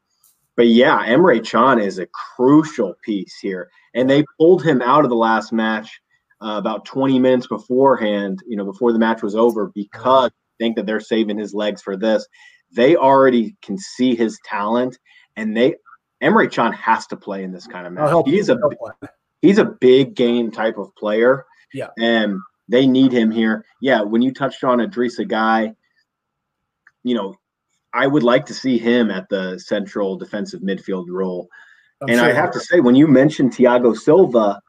but 0.55 0.67
yeah, 0.67 1.03
Emre 1.07 1.43
Can 1.43 1.79
is 1.79 1.97
a 1.97 2.05
crucial 2.35 2.93
piece 3.03 3.35
here, 3.41 3.71
and 3.95 4.07
they 4.07 4.23
pulled 4.39 4.63
him 4.63 4.83
out 4.83 5.03
of 5.03 5.09
the 5.09 5.15
last 5.15 5.51
match 5.51 5.99
uh, 6.43 6.57
about 6.59 6.85
20 6.85 7.17
minutes 7.17 7.47
beforehand. 7.47 8.43
You 8.47 8.55
know, 8.55 8.65
before 8.65 8.93
the 8.93 8.99
match 8.99 9.23
was 9.23 9.35
over, 9.35 9.71
because 9.73 10.29
I 10.29 10.63
think 10.63 10.75
that 10.75 10.85
they're 10.85 10.99
saving 10.99 11.39
his 11.39 11.55
legs 11.55 11.81
for 11.81 11.97
this. 11.97 12.27
They 12.71 12.95
already 12.95 13.55
can 13.63 13.79
see 13.79 14.15
his 14.15 14.37
talent, 14.45 14.99
and 15.37 15.57
they 15.57 15.73
Emre 16.21 16.51
Can 16.51 16.71
has 16.73 17.07
to 17.07 17.17
play 17.17 17.43
in 17.43 17.51
this 17.51 17.65
kind 17.65 17.87
of 17.87 17.93
match. 17.93 18.25
He's 18.27 18.49
a 18.49 18.59
he's 19.41 19.57
a 19.57 19.65
big 19.65 20.13
game 20.13 20.51
type 20.51 20.77
of 20.77 20.95
player. 20.95 21.47
Yeah, 21.73 21.87
and 21.97 22.37
they 22.67 22.88
need 22.88 23.12
him 23.12 23.32
here. 23.32 23.65
Yeah, 23.82 24.02
when 24.02 24.21
you 24.21 24.34
touched 24.34 24.63
on 24.63 24.80
Idrissa 24.80 25.28
Gueye, 25.28 25.76
you 27.04 27.15
know, 27.15 27.36
I 27.93 28.08
would 28.08 28.23
like 28.23 28.45
to 28.47 28.54
see 28.54 28.78
him 28.78 29.12
at 29.12 29.30
the 29.30 29.60
central 29.60 30.17
defensive 30.17 30.62
midfield 30.62 31.06
role. 31.10 31.47
I'm 32.02 32.10
and 32.10 32.19
sure. 32.19 32.30
I 32.30 32.34
have 32.34 32.52
to 32.52 32.60
say, 32.60 32.80
when 32.80 32.95
you 32.95 33.08
mentioned 33.08 33.52
Thiago 33.52 33.95
Silva, 33.95 34.60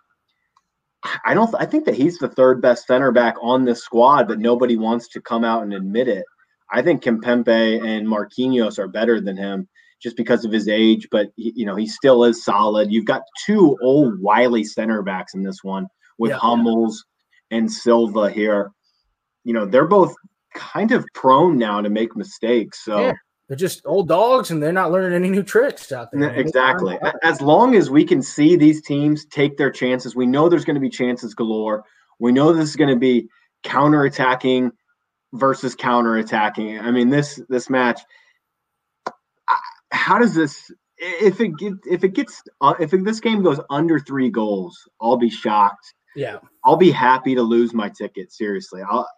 I 1.25 1.35
don't. 1.35 1.55
I 1.59 1.67
think 1.67 1.85
that 1.85 1.95
he's 1.95 2.19
the 2.19 2.29
third 2.29 2.61
best 2.61 2.87
center 2.87 3.13
back 3.13 3.37
on 3.43 3.65
this 3.65 3.83
squad, 3.83 4.29
but 4.29 4.39
nobody 4.39 4.77
wants 4.77 5.09
to 5.09 5.21
come 5.21 5.45
out 5.45 5.63
and 5.63 5.75
admit 5.75 6.09
it. 6.09 6.25
I 6.71 6.83
think 6.83 7.03
Kimpembe 7.03 7.85
and 7.85 8.07
Marquinhos 8.07 8.79
are 8.79 8.89
better 8.89 9.21
than 9.21 9.37
him 9.37 9.69
just 10.03 10.17
because 10.17 10.45
of 10.45 10.53
his 10.53 10.69
age, 10.69 11.09
but 11.11 11.29
he, 11.37 11.53
you 11.57 11.67
know 11.67 11.77
he 11.77 11.87
still 11.87 12.25
is 12.25 12.45
solid. 12.45 12.91
You've 12.91 13.05
got 13.05 13.23
two 13.45 13.77
old 13.83 14.21
wily 14.21 14.65
center 14.65 15.03
backs 15.03 15.35
in 15.35 15.43
this 15.43 15.63
one 15.63 15.89
with 16.19 16.31
yeah, 16.31 16.39
Hummels 16.39 17.05
and 17.51 17.71
Silva 17.71 18.31
here, 18.31 18.71
you 19.45 19.53
know, 19.53 19.67
they're 19.67 19.87
both 19.87 20.15
kind 20.55 20.93
of 20.93 21.05
prone 21.15 21.59
now 21.59 21.81
to 21.81 21.91
make 21.91 22.17
mistakes. 22.17 22.85
So 22.85 23.01
yeah, 23.01 23.13
they're 23.49 23.57
just 23.57 23.83
old 23.85 24.09
dogs 24.09 24.51
and 24.51 24.63
they're 24.63 24.73
not 24.73 24.91
learning 24.91 25.13
any 25.13 25.31
new 25.31 25.43
tricks 25.43 25.93
out 25.93 26.09
there. 26.13 26.35
Exactly. 26.35 26.99
As 27.23 27.41
long 27.41 27.75
as 27.75 27.91
we 27.91 28.05
can 28.05 28.23
see 28.23 28.57
these 28.57 28.83
teams 28.83 29.27
take 29.27 29.57
their 29.57 29.71
chances, 29.71 30.17
we 30.17 30.27
know 30.27 30.49
there's 30.49 30.65
going 30.65 30.75
to 30.75 30.81
be 30.81 30.91
chances 30.91 31.35
galore. 31.35 31.85
We 32.19 32.33
know 32.33 32.53
this 32.53 32.71
is 32.71 32.77
going 32.77 32.91
to 32.91 32.99
be 32.99 33.29
counterattacking 33.65 34.71
versus 35.35 35.75
counterattacking. 35.75 36.81
I 36.81 36.91
mean, 36.91 37.11
this 37.11 37.41
this 37.49 37.69
match 37.69 38.01
how 39.95 40.19
does 40.19 40.35
this 40.35 40.71
if 40.99 41.41
it 41.41 41.57
get 41.57 41.73
if 41.89 42.05
it 42.05 42.15
gets 42.15 42.43
uh, 42.61 42.75
if 42.79 42.91
this 42.91 43.21
game 43.21 43.43
goes 43.43 43.61
under 43.71 43.99
3 43.99 44.29
goals, 44.31 44.77
I'll 45.01 45.17
be 45.17 45.31
shocked 45.31 45.95
yeah, 46.15 46.39
I'll 46.65 46.77
be 46.77 46.91
happy 46.91 47.35
to 47.35 47.43
lose 47.43 47.75
my 47.75 47.89
ticket. 47.89 48.33
Seriously, 48.33 48.83
I'll, 48.89 49.09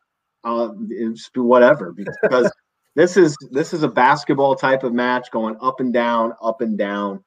I'll 0.45 0.77
just 1.13 1.33
be 1.33 1.41
whatever 1.41 1.93
because 1.93 2.51
this 2.97 3.17
is 3.17 3.37
this 3.51 3.73
is 3.73 3.83
a 3.83 3.89
basketball 3.89 4.55
type 4.55 4.85
of 4.85 4.93
match 4.93 5.31
going 5.31 5.57
up 5.61 5.81
and 5.81 5.93
down, 5.93 6.35
up 6.43 6.61
and 6.61 6.77
down, 6.79 7.23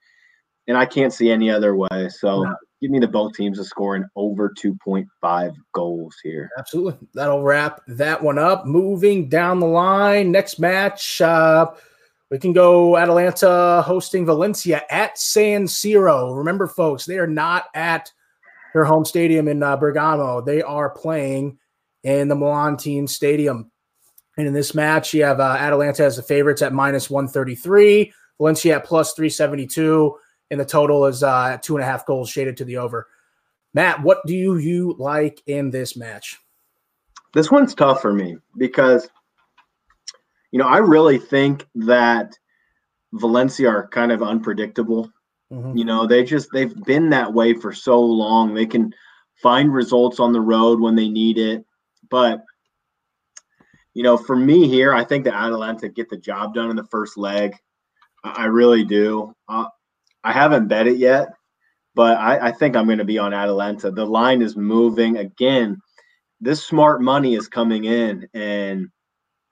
and 0.68 0.78
I 0.78 0.86
can't 0.86 1.14
see 1.14 1.32
any 1.32 1.50
other 1.50 1.76
way. 1.76 2.10
So. 2.10 2.44
No. 2.44 2.56
Give 2.82 2.92
me 2.92 3.00
the 3.00 3.10
both 3.10 3.34
teams 3.34 3.58
to 3.58 3.66
score 3.66 3.98
scoring 3.98 4.06
over 4.16 4.54
2.5 4.58 5.54
goals 5.74 6.16
here. 6.24 6.50
Absolutely. 6.58 7.10
That'll 7.14 7.44
wrap 7.44 7.82
that 7.88 8.24
one 8.24 8.38
up. 8.38 8.66
Moving 8.66 9.28
down 9.28 9.60
the 9.60 9.68
line, 9.68 10.32
next 10.32 10.60
match, 10.60 11.20
uh, 11.20 11.72
we 12.32 12.38
can 12.38 12.54
go 12.54 12.96
Atalanta 12.96 13.82
hosting 13.86 14.26
Valencia 14.26 14.84
at 14.90 15.18
San 15.18 15.66
Siro. 15.66 16.38
Remember, 16.38 16.68
folks, 16.68 17.06
they 17.06 17.18
are 17.18 17.28
not 17.28 17.66
at 17.74 18.12
their 18.74 18.86
home 18.86 19.06
stadium 19.06 19.48
in 19.48 19.62
uh, 19.64 19.78
Bergamo. 19.78 20.42
They 20.42 20.62
are 20.62 20.90
playing 20.90 21.58
in 22.04 22.28
the 22.28 22.36
Milan 22.36 22.78
team 22.78 23.08
stadium. 23.08 23.72
And 24.38 24.48
in 24.48 24.54
this 24.54 24.74
match, 24.74 25.14
you 25.14 25.24
have 25.24 25.40
uh, 25.40 25.58
Atalanta 25.60 26.06
as 26.06 26.16
the 26.16 26.24
favorites 26.24 26.62
at 26.62 26.74
minus 26.74 27.10
133, 27.10 28.14
Valencia 28.38 28.76
at 28.76 28.86
plus 28.86 29.14
372, 29.14 30.16
and 30.52 30.60
the 30.60 30.66
total 30.66 31.06
is 31.06 31.24
uh, 31.24 31.58
two 31.62 31.76
and 31.76 31.84
a 31.84 31.86
half 31.86 32.06
goals 32.06 32.30
shaded 32.30 32.58
to 32.58 32.66
the 32.66 32.78
over. 32.78 33.08
Matt, 33.74 34.02
what 34.02 34.26
do 34.26 34.34
you, 34.34 34.58
you 34.58 34.96
like 34.98 35.42
in 35.46 35.72
this 35.72 35.98
match? 35.98 36.38
This 37.34 37.52
one's 37.52 37.76
tough 37.76 38.02
for 38.02 38.14
me 38.14 38.38
because 38.58 39.10
you 40.52 40.60
know, 40.60 40.68
I 40.68 40.78
really 40.78 41.20
think 41.20 41.68
that 41.76 42.38
Valencia 43.14 43.70
are 43.70 43.88
kind 43.88 44.12
of 44.12 44.24
unpredictable. 44.24 45.12
Mm-hmm. 45.52 45.78
You 45.78 45.86
know, 45.86 46.06
they 46.06 46.24
just 46.24 46.50
they've 46.52 46.76
been 46.84 47.10
that 47.10 47.34
way 47.34 47.54
for 47.54 47.74
so 47.74 48.00
long. 48.00 48.54
They 48.54 48.66
can 48.66 48.94
find 49.42 49.74
results 49.74 50.20
on 50.20 50.34
the 50.34 50.42
road 50.42 50.80
when 50.80 50.96
they 50.96 51.10
need 51.10 51.38
it, 51.38 51.66
but 52.10 52.44
you 53.94 54.04
know, 54.04 54.18
for 54.18 54.36
me 54.36 54.68
here, 54.68 54.94
I 54.94 55.04
think 55.04 55.24
the 55.24 55.34
Atalanta 55.34 55.90
get 55.90 56.10
the 56.10 56.18
job 56.18 56.54
done 56.54 56.70
in 56.70 56.76
the 56.76 56.86
first 56.86 57.18
leg. 57.18 57.56
I 58.24 58.46
really 58.46 58.84
do. 58.84 59.36
Uh, 59.48 59.66
I 60.24 60.32
haven't 60.32 60.68
bet 60.68 60.88
it 60.88 60.98
yet, 60.98 61.30
but 61.96 62.18
I, 62.18 62.48
I 62.48 62.52
think 62.52 62.76
I'm 62.76 62.86
going 62.86 63.00
to 63.00 63.06
be 63.06 63.18
on 63.18 63.34
Atalanta. 63.34 63.92
The 63.92 64.06
line 64.06 64.42
is 64.42 64.56
moving 64.56 65.18
again. 65.18 65.82
This 66.42 66.64
smart 66.64 67.02
money 67.02 67.36
is 67.36 67.48
coming 67.48 67.86
in, 67.86 68.28
and 68.34 68.88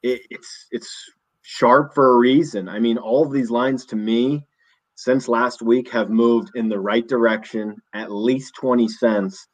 it, 0.04 0.22
it's 0.30 0.68
it's 0.72 1.12
sharp 1.42 1.94
for 1.94 2.14
a 2.14 2.18
reason. 2.18 2.70
I 2.70 2.80
mean, 2.80 2.98
all 2.98 3.26
of 3.26 3.32
these 3.32 3.50
lines 3.50 3.86
to 3.88 3.96
me 3.96 4.46
since 4.98 5.28
last 5.28 5.62
week 5.62 5.92
have 5.92 6.10
moved 6.10 6.50
in 6.56 6.68
the 6.68 6.80
right 6.80 7.08
direction, 7.08 7.78
at 7.94 8.12
least 8.12 8.56
20 8.56 8.88
cents. 8.88 9.48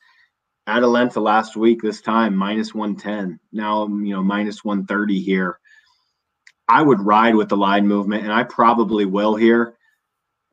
Atalanta 0.68 1.20
last 1.20 1.58
week, 1.58 1.82
this 1.82 2.00
time 2.00 2.34
minus 2.34 2.74
110. 2.74 3.38
Now, 3.52 3.86
you 3.88 4.14
know, 4.14 4.24
minus 4.24 4.64
130 4.64 5.22
here. 5.22 5.60
I 6.70 6.82
would 6.82 7.02
ride 7.02 7.36
with 7.36 7.50
the 7.50 7.58
line 7.58 7.86
movement, 7.86 8.24
and 8.24 8.32
I 8.32 8.44
probably 8.44 9.04
will 9.04 9.36
here. 9.36 9.76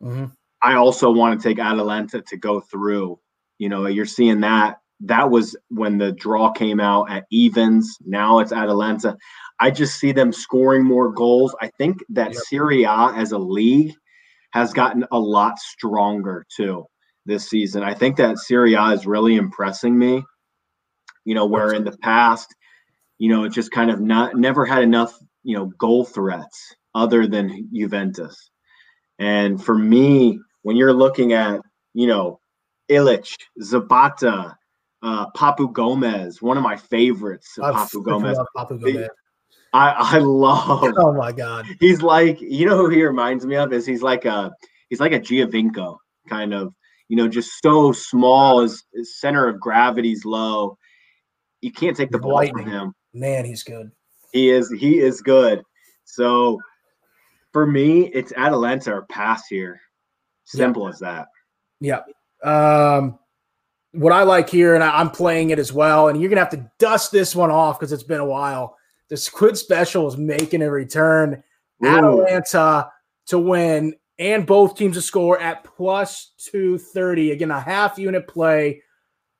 Mm-hmm. 0.02 0.26
I 0.60 0.74
also 0.74 1.08
want 1.08 1.40
to 1.40 1.48
take 1.48 1.60
Atalanta 1.60 2.20
to 2.22 2.36
go 2.36 2.60
through. 2.60 3.20
You 3.58 3.68
know, 3.68 3.86
you're 3.86 4.06
seeing 4.06 4.40
that. 4.40 4.80
That 4.98 5.30
was 5.30 5.56
when 5.68 5.98
the 5.98 6.10
draw 6.10 6.50
came 6.50 6.80
out 6.80 7.12
at 7.12 7.26
evens. 7.30 7.96
Now 8.04 8.40
it's 8.40 8.52
Atalanta. 8.52 9.16
I 9.60 9.70
just 9.70 10.00
see 10.00 10.10
them 10.10 10.32
scoring 10.32 10.84
more 10.84 11.12
goals. 11.12 11.54
I 11.60 11.68
think 11.78 11.98
that 12.08 12.32
yep. 12.32 12.42
Serie 12.48 12.82
A 12.82 13.12
as 13.14 13.30
a 13.30 13.38
league 13.38 13.94
has 14.52 14.72
gotten 14.72 15.04
a 15.12 15.18
lot 15.18 15.58
stronger 15.58 16.46
too 16.54 16.84
this 17.26 17.48
season. 17.48 17.82
I 17.82 17.94
think 17.94 18.16
that 18.16 18.38
Serie 18.38 18.74
A 18.74 18.88
is 18.88 19.06
really 19.06 19.36
impressing 19.36 19.98
me. 19.98 20.22
You 21.24 21.34
know, 21.34 21.46
where 21.46 21.72
in 21.72 21.84
the 21.84 21.96
past, 21.98 22.54
you 23.18 23.28
know, 23.30 23.44
it 23.44 23.52
just 23.52 23.70
kind 23.70 23.90
of 23.90 24.00
not 24.00 24.36
never 24.36 24.64
had 24.64 24.82
enough, 24.82 25.16
you 25.42 25.56
know, 25.56 25.66
goal 25.78 26.04
threats 26.04 26.74
other 26.94 27.26
than 27.26 27.68
Juventus. 27.72 28.50
And 29.18 29.62
for 29.62 29.76
me, 29.76 30.40
when 30.62 30.76
you're 30.76 30.94
looking 30.94 31.34
at, 31.34 31.60
you 31.92 32.06
know, 32.06 32.40
Illich, 32.90 33.36
Zapata, 33.62 34.56
uh, 35.02 35.30
Papu 35.36 35.72
Gomez, 35.72 36.40
one 36.42 36.56
of 36.56 36.62
my 36.62 36.76
favorites, 36.76 37.54
Papu 37.58 38.02
Gomez. 38.02 38.38
Papu 38.56 38.80
Gomez. 38.80 39.08
I, 39.72 40.16
I 40.16 40.18
love. 40.18 40.92
Oh 40.96 41.12
my 41.12 41.32
god, 41.32 41.66
he's 41.78 42.02
like 42.02 42.40
you 42.40 42.66
know 42.66 42.76
who 42.76 42.88
he 42.88 43.04
reminds 43.04 43.46
me 43.46 43.56
of 43.56 43.72
is 43.72 43.86
he's 43.86 44.02
like 44.02 44.24
a 44.24 44.52
he's 44.88 45.00
like 45.00 45.12
a 45.12 45.20
Giovinco 45.20 45.96
kind 46.28 46.52
of 46.52 46.74
you 47.10 47.16
know, 47.16 47.26
just 47.26 47.60
so 47.62 47.90
small. 47.90 48.60
His, 48.60 48.84
his 48.94 49.20
center 49.20 49.48
of 49.48 49.58
gravity's 49.58 50.24
low. 50.24 50.78
You 51.60 51.72
can't 51.72 51.96
take 51.96 52.12
the 52.12 52.20
ball 52.20 52.34
Lightning. 52.34 52.64
from 52.64 52.72
him. 52.72 52.94
Man, 53.12 53.44
he's 53.44 53.64
good. 53.64 53.90
He 54.32 54.48
is. 54.48 54.72
He 54.78 55.00
is 55.00 55.20
good. 55.20 55.60
So 56.04 56.60
for 57.52 57.66
me, 57.66 58.06
it's 58.14 58.32
Atalanta 58.36 58.92
or 58.92 59.02
pass 59.06 59.48
here. 59.48 59.80
Simple 60.44 60.86
as 60.86 61.00
that. 61.00 61.26
Yeah. 61.80 62.02
Um, 62.44 63.18
what 63.90 64.12
I 64.12 64.22
like 64.22 64.48
here, 64.48 64.76
and 64.76 64.84
I, 64.84 65.00
am 65.00 65.10
playing 65.10 65.50
it 65.50 65.58
as 65.58 65.72
well, 65.72 66.08
and 66.08 66.20
you're 66.20 66.30
gonna 66.30 66.42
have 66.42 66.50
to 66.50 66.70
dust 66.78 67.10
this 67.10 67.34
one 67.34 67.50
off 67.50 67.78
because 67.78 67.92
it's 67.92 68.04
been 68.04 68.20
a 68.20 68.24
while. 68.24 68.76
The 69.10 69.16
Squid 69.16 69.58
Special 69.58 70.08
is 70.08 70.16
making 70.16 70.62
a 70.62 70.70
return. 70.70 71.42
Ooh. 71.84 71.88
Atalanta 71.88 72.90
to 73.26 73.38
win 73.38 73.94
and 74.18 74.46
both 74.46 74.76
teams 74.76 74.96
to 74.96 75.02
score 75.02 75.40
at 75.40 75.64
plus 75.64 76.32
230. 76.38 77.32
Again, 77.32 77.50
a 77.50 77.60
half 77.60 77.98
unit 77.98 78.28
play. 78.28 78.82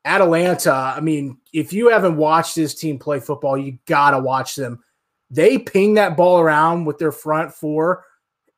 Atalanta, 0.07 0.95
I 0.97 1.01
mean, 1.01 1.37
if 1.53 1.75
you 1.75 1.91
haven't 1.91 2.17
watched 2.17 2.57
this 2.57 2.75
team 2.75 2.99
play 2.99 3.21
football, 3.21 3.59
you 3.59 3.79
got 3.87 4.13
to 4.13 4.19
watch 4.19 4.55
them. 4.55 4.83
They 5.31 5.59
ping 5.59 5.95
that 5.95 6.17
ball 6.17 6.41
around 6.41 6.87
with 6.87 6.97
their 6.97 7.13
front 7.13 7.53
four, 7.53 8.05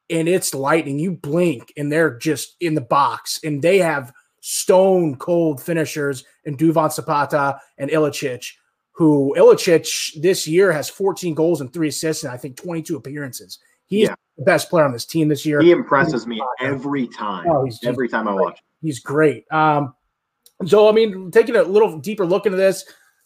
and 0.09 0.29
it's 0.29 0.55
lightning. 0.55 1.01
You 1.01 1.13
blink, 1.13 1.73
and 1.77 1.91
they're 1.91 2.17
just 2.17 2.55
in 2.61 2.75
the 2.75 2.81
box, 2.81 3.41
and 3.43 3.61
they 3.61 3.79
have 3.79 4.13
stone 4.41 5.17
cold 5.17 5.61
finishers 5.61 6.25
in 6.45 6.57
Duvan 6.57 6.93
Zapata 6.93 7.61
and 7.79 7.91
Ilicic, 7.91 8.53
who 8.93 9.35
Ilicic 9.39 10.21
this 10.21 10.47
year 10.47 10.71
has 10.71 10.89
14 10.89 11.35
goals 11.35 11.61
and 11.61 11.73
three 11.73 11.89
assists, 11.89 12.25
and 12.25 12.33
I 12.33 12.37
think 12.37 12.57
22 12.57 12.97
appearances. 12.97 13.59
He's 13.87 14.09
yeah 14.09 14.15
the 14.37 14.45
best 14.45 14.71
player 14.71 14.85
on 14.85 14.93
this 14.93 15.05
team 15.05 15.29
this 15.29 15.45
year. 15.45 15.61
He 15.61 15.71
impresses 15.71 16.27
me 16.27 16.43
every 16.61 17.07
time. 17.09 17.47
Oh, 17.49 17.65
he's 17.65 17.79
every 17.85 18.09
time 18.09 18.29
I 18.29 18.35
watch. 18.35 18.61
He's 18.81 19.01
great. 19.01 19.51
Um, 19.53 19.95
so 20.67 20.89
I 20.89 20.93
mean, 20.93 21.31
taking 21.31 21.57
a 21.57 21.63
little 21.63 21.99
deeper 21.99 22.25
look 22.25 22.47
into 22.47 22.59
this, 22.59 22.85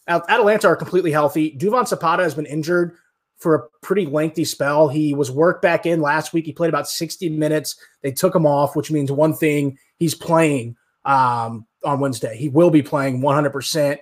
Atalanta 0.09 0.69
are 0.69 0.77
completely 0.77 1.11
healthy. 1.11 1.57
Duvan 1.57 1.87
Zapata 1.87 2.23
has 2.23 2.35
been 2.35 2.47
injured 2.47 2.97
for 3.39 3.55
a 3.55 3.63
pretty 3.83 4.07
lengthy 4.07 4.45
spell. 4.45 4.89
He 4.89 5.15
was 5.15 5.31
worked 5.31 5.63
back 5.63 5.85
in 5.87 6.01
last 6.01 6.33
week. 6.33 6.47
He 6.47 6.53
played 6.53 6.71
about 6.71 6.89
60 6.89 7.29
minutes. 7.31 7.77
They 8.03 8.13
took 8.13 8.35
him 8.35 8.47
off, 8.47 8.77
which 8.77 8.91
means 8.91 9.13
one 9.13 9.35
thing: 9.35 9.79
he's 9.99 10.15
playing 10.15 10.77
um, 11.05 11.67
on 11.85 12.01
Wednesday. 12.01 12.37
He 12.37 12.49
will 12.49 12.71
be 12.71 12.83
playing 12.83 13.21
100 13.21 13.51
percent. 13.51 14.01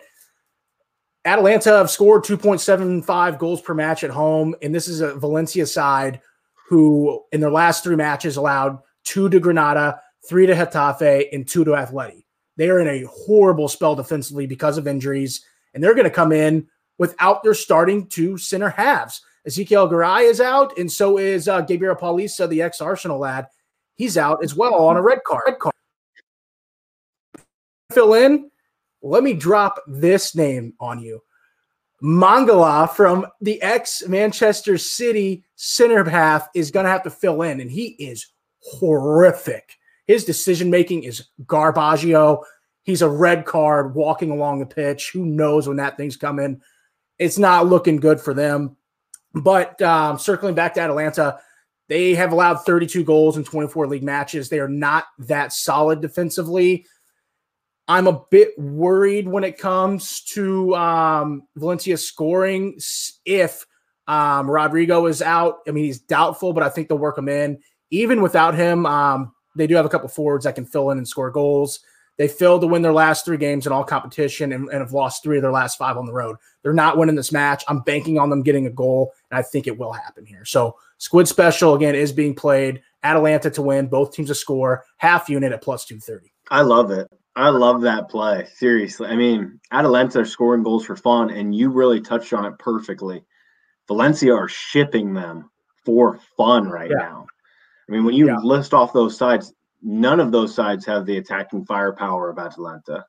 Atalanta 1.24 1.70
have 1.70 1.90
scored 1.90 2.22
2.75 2.24 3.38
goals 3.38 3.62
per 3.62 3.72
match 3.72 4.04
at 4.04 4.10
home, 4.10 4.54
and 4.60 4.74
this 4.74 4.88
is 4.88 5.00
a 5.00 5.14
Valencia 5.14 5.66
side 5.66 6.20
who 6.68 7.22
in 7.32 7.40
their 7.40 7.50
last 7.50 7.82
three 7.82 7.96
matches 7.96 8.36
allowed 8.36 8.78
two 9.04 9.28
to 9.30 9.40
Granada, 9.40 10.00
three 10.28 10.46
to 10.46 10.54
Getafe, 10.54 11.28
and 11.32 11.48
two 11.48 11.64
to 11.64 11.72
Atleti. 11.72 12.24
They 12.56 12.68
are 12.68 12.78
in 12.78 12.88
a 12.88 13.08
horrible 13.08 13.68
spell 13.68 13.94
defensively 13.94 14.46
because 14.46 14.76
of 14.76 14.86
injuries, 14.86 15.44
and 15.72 15.82
they're 15.82 15.94
going 15.94 16.04
to 16.04 16.10
come 16.10 16.32
in 16.32 16.66
without 16.98 17.42
their 17.42 17.54
starting 17.54 18.06
two 18.06 18.36
center 18.36 18.68
halves. 18.68 19.22
Ezequiel 19.48 19.90
Garay 19.90 20.24
is 20.24 20.40
out, 20.40 20.76
and 20.78 20.90
so 20.90 21.18
is 21.18 21.48
uh, 21.48 21.62
Gabriel 21.62 21.96
Paulista, 21.96 22.48
the 22.48 22.62
ex 22.62 22.80
Arsenal 22.80 23.18
lad. 23.18 23.46
He's 23.94 24.16
out 24.16 24.42
as 24.42 24.54
well 24.54 24.74
on 24.74 24.96
a 24.96 25.02
red 25.02 25.20
card. 25.24 25.42
Red 25.46 25.58
card. 25.58 25.74
Fill 27.92 28.14
in. 28.14 28.50
Let 29.04 29.22
me 29.22 29.34
drop 29.34 29.82
this 29.86 30.34
name 30.34 30.72
on 30.80 30.98
you. 30.98 31.22
Mangala 32.02 32.90
from 32.90 33.26
the 33.42 33.60
ex 33.60 34.02
Manchester 34.08 34.78
City 34.78 35.44
center 35.56 36.08
half 36.08 36.48
is 36.54 36.70
going 36.70 36.84
to 36.84 36.90
have 36.90 37.02
to 37.02 37.10
fill 37.10 37.42
in, 37.42 37.60
and 37.60 37.70
he 37.70 37.88
is 37.98 38.28
horrific. 38.60 39.76
His 40.06 40.24
decision 40.24 40.70
making 40.70 41.04
is 41.04 41.26
garbaggio. 41.44 42.42
He's 42.82 43.02
a 43.02 43.08
red 43.08 43.44
card 43.44 43.94
walking 43.94 44.30
along 44.30 44.60
the 44.60 44.66
pitch. 44.66 45.10
Who 45.12 45.26
knows 45.26 45.68
when 45.68 45.76
that 45.76 45.98
thing's 45.98 46.16
coming? 46.16 46.62
It's 47.18 47.38
not 47.38 47.66
looking 47.66 47.96
good 47.96 48.22
for 48.22 48.32
them. 48.32 48.74
But 49.34 49.80
um, 49.82 50.18
circling 50.18 50.54
back 50.54 50.74
to 50.74 50.80
Atalanta, 50.80 51.40
they 51.88 52.14
have 52.14 52.32
allowed 52.32 52.64
32 52.64 53.04
goals 53.04 53.36
in 53.36 53.44
24 53.44 53.86
league 53.86 54.02
matches. 54.02 54.48
They 54.48 54.60
are 54.60 54.68
not 54.68 55.04
that 55.18 55.52
solid 55.52 56.00
defensively. 56.00 56.86
I'm 57.86 58.06
a 58.06 58.20
bit 58.30 58.58
worried 58.58 59.28
when 59.28 59.44
it 59.44 59.58
comes 59.58 60.22
to 60.22 60.74
um, 60.74 61.42
Valencia 61.56 61.96
scoring 61.98 62.78
if 63.26 63.66
um, 64.06 64.50
Rodrigo 64.50 65.06
is 65.06 65.20
out. 65.20 65.58
I 65.68 65.70
mean, 65.70 65.84
he's 65.84 66.00
doubtful, 66.00 66.52
but 66.52 66.62
I 66.62 66.70
think 66.70 66.88
they'll 66.88 66.98
work 66.98 67.18
him 67.18 67.28
in. 67.28 67.60
Even 67.90 68.22
without 68.22 68.54
him, 68.54 68.86
um, 68.86 69.34
they 69.54 69.66
do 69.66 69.74
have 69.74 69.84
a 69.84 69.90
couple 69.90 70.08
forwards 70.08 70.44
that 70.44 70.54
can 70.54 70.64
fill 70.64 70.90
in 70.90 70.98
and 70.98 71.06
score 71.06 71.30
goals. 71.30 71.80
They 72.16 72.28
failed 72.28 72.60
to 72.60 72.68
win 72.68 72.82
their 72.82 72.92
last 72.92 73.24
three 73.24 73.36
games 73.36 73.66
in 73.66 73.72
all 73.72 73.82
competition 73.82 74.52
and, 74.52 74.68
and, 74.68 74.80
have 74.80 74.92
lost 74.92 75.22
three 75.22 75.36
of 75.36 75.42
their 75.42 75.50
last 75.50 75.76
five 75.76 75.96
on 75.96 76.06
the 76.06 76.12
road. 76.12 76.36
They're 76.62 76.72
not 76.72 76.96
winning 76.96 77.16
this 77.16 77.32
match. 77.32 77.64
I'm 77.66 77.80
banking 77.80 78.18
on 78.18 78.30
them 78.30 78.42
getting 78.42 78.66
a 78.66 78.70
goal, 78.70 79.12
and 79.30 79.38
I 79.38 79.42
think 79.42 79.66
it 79.66 79.76
will 79.76 79.92
happen 79.92 80.24
here. 80.24 80.44
So, 80.44 80.76
Squid 80.98 81.26
Special 81.26 81.74
again 81.74 81.96
is 81.96 82.12
being 82.12 82.34
played. 82.34 82.82
Atalanta 83.02 83.50
to 83.50 83.62
win, 83.62 83.88
both 83.88 84.12
teams 84.12 84.28
to 84.28 84.34
score, 84.34 84.84
half 84.96 85.28
unit 85.28 85.52
at 85.52 85.60
plus 85.60 85.84
230. 85.86 86.32
I 86.50 86.62
love 86.62 86.92
it. 86.92 87.08
I 87.36 87.48
love 87.48 87.82
that 87.82 88.08
play. 88.08 88.46
Seriously. 88.54 89.08
I 89.08 89.16
mean, 89.16 89.60
Atalanta 89.72 90.20
are 90.20 90.24
scoring 90.24 90.62
goals 90.62 90.84
for 90.84 90.96
fun, 90.96 91.30
and 91.30 91.54
you 91.54 91.70
really 91.70 92.00
touched 92.00 92.32
on 92.32 92.44
it 92.44 92.58
perfectly. 92.58 93.24
Valencia 93.88 94.32
are 94.32 94.48
shipping 94.48 95.14
them 95.14 95.50
for 95.84 96.18
fun 96.36 96.68
right 96.68 96.90
yeah. 96.90 97.04
now. 97.04 97.26
I 97.88 97.92
mean, 97.92 98.04
when 98.04 98.14
you 98.14 98.28
yeah. 98.28 98.38
list 98.38 98.72
off 98.72 98.92
those 98.92 99.16
sides, 99.16 99.52
none 99.82 100.20
of 100.20 100.32
those 100.32 100.54
sides 100.54 100.86
have 100.86 101.06
the 101.06 101.18
attacking 101.18 101.66
firepower 101.66 102.30
of 102.30 102.38
Atalanta. 102.38 103.04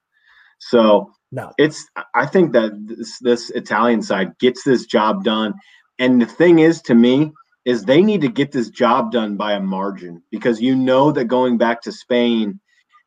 So 0.58 1.12
no. 1.32 1.52
it's 1.58 1.86
I 2.14 2.26
think 2.26 2.54
that 2.54 2.72
this, 2.88 3.20
this 3.20 3.50
Italian 3.52 4.02
side 4.02 4.38
gets 4.40 4.64
this 4.64 4.86
job 4.86 5.24
done. 5.24 5.54
And 6.00 6.22
the 6.22 6.26
thing 6.26 6.60
is 6.60 6.82
to 6.84 6.96
me 6.96 7.32
is 7.64 7.84
they 7.84 8.02
need 8.02 8.22
to 8.22 8.28
get 8.28 8.52
this 8.52 8.70
job 8.70 9.12
done 9.12 9.38
by 9.38 9.54
a 9.54 9.60
margin 9.60 10.22
because 10.32 10.62
you 10.62 10.76
know 10.76 11.12
that 11.12 11.26
going 11.26 11.58
back 11.58 11.82
to 11.82 11.92
Spain 11.92 12.60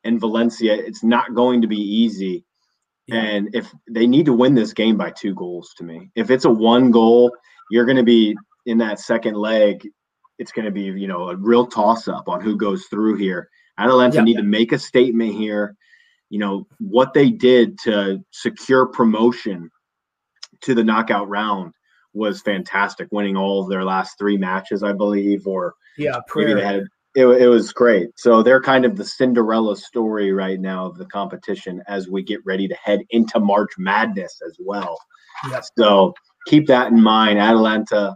and 0.03 0.19
Valencia, 0.19 0.73
it's 0.73 1.03
not 1.03 1.33
going 1.33 1.61
to 1.61 1.67
be 1.67 1.79
easy. 1.79 2.45
Yeah. 3.07 3.21
And 3.21 3.55
if 3.55 3.73
they 3.89 4.07
need 4.07 4.25
to 4.25 4.33
win 4.33 4.53
this 4.53 4.73
game 4.73 4.97
by 4.97 5.11
two 5.11 5.33
goals 5.33 5.73
to 5.77 5.83
me, 5.83 6.11
if 6.15 6.29
it's 6.29 6.45
a 6.45 6.49
one 6.49 6.91
goal, 6.91 7.35
you're 7.71 7.85
going 7.85 7.97
to 7.97 8.03
be 8.03 8.35
in 8.65 8.77
that 8.79 8.99
second 8.99 9.35
leg, 9.35 9.87
it's 10.37 10.51
going 10.51 10.65
to 10.65 10.71
be 10.71 10.83
you 10.83 11.07
know 11.07 11.29
a 11.29 11.35
real 11.35 11.65
toss 11.65 12.07
up 12.07 12.29
on 12.29 12.41
who 12.41 12.55
goes 12.55 12.85
through 12.85 13.15
here. 13.15 13.49
Atalanta 13.77 14.17
yep. 14.17 14.25
need 14.25 14.37
to 14.37 14.43
make 14.43 14.71
a 14.71 14.79
statement 14.79 15.33
here. 15.33 15.75
You 16.29 16.39
know 16.39 16.67
what 16.79 17.13
they 17.13 17.29
did 17.29 17.79
to 17.79 18.19
secure 18.31 18.85
promotion 18.85 19.69
to 20.61 20.75
the 20.75 20.83
knockout 20.83 21.29
round 21.29 21.73
was 22.13 22.41
fantastic, 22.41 23.07
winning 23.11 23.37
all 23.37 23.63
of 23.63 23.69
their 23.69 23.83
last 23.83 24.17
three 24.17 24.37
matches, 24.37 24.83
I 24.83 24.93
believe, 24.93 25.47
or 25.47 25.73
yeah, 25.97 26.19
maybe 26.35 26.53
they 26.53 26.63
had 26.65 26.83
it, 27.15 27.25
it 27.25 27.47
was 27.47 27.71
great. 27.73 28.09
So 28.17 28.43
they're 28.43 28.61
kind 28.61 28.85
of 28.85 28.95
the 28.95 29.05
Cinderella 29.05 29.75
story 29.75 30.31
right 30.31 30.59
now 30.59 30.85
of 30.85 30.97
the 30.97 31.05
competition 31.05 31.81
as 31.87 32.07
we 32.07 32.23
get 32.23 32.39
ready 32.45 32.67
to 32.67 32.75
head 32.75 33.01
into 33.09 33.39
March 33.39 33.71
Madness 33.77 34.41
as 34.45 34.57
well. 34.59 34.97
Yes. 35.49 35.69
So 35.77 36.13
keep 36.47 36.67
that 36.67 36.91
in 36.91 37.01
mind. 37.01 37.39
Atalanta, 37.39 38.15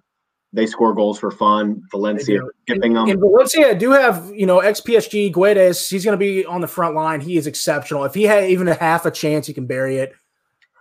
they 0.52 0.68
score 0.68 0.94
goals 0.94 1.18
for 1.18 1.32
fun. 1.32 1.82
Valencia 1.90 2.40
skipping 2.62 2.94
them. 2.94 3.10
In 3.10 3.20
Valencia, 3.20 3.70
I 3.70 3.74
do 3.74 3.92
have, 3.92 4.32
you 4.36 4.46
know, 4.46 4.60
XPSG 4.60 5.34
Guedes. 5.34 5.90
He's 5.90 6.06
going 6.06 6.18
to 6.18 6.24
be 6.24 6.46
on 6.46 6.62
the 6.62 6.68
front 6.68 6.96
line. 6.96 7.22
He 7.22 7.38
is 7.38 7.48
exceptional. 7.48 8.04
If 8.04 8.14
he 8.14 8.24
had 8.24 8.50
even 8.50 8.68
a 8.68 8.76
half 8.76 9.06
a 9.06 9.12
chance, 9.12 9.48
he 9.48 9.54
can 9.54 9.66
bury 9.66 9.98
it. 9.98 10.14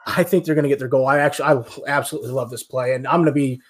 I 0.06 0.24
think 0.24 0.44
they're 0.44 0.54
going 0.54 0.64
to 0.64 0.68
get 0.68 0.80
their 0.80 0.88
goal. 0.88 1.06
I 1.06 1.18
actually, 1.18 1.46
I 1.46 1.62
absolutely 1.86 2.32
love 2.32 2.50
this 2.50 2.64
play, 2.64 2.94
and 2.94 3.06
I'm 3.06 3.20
going 3.20 3.26
to 3.26 3.32
be 3.32 3.60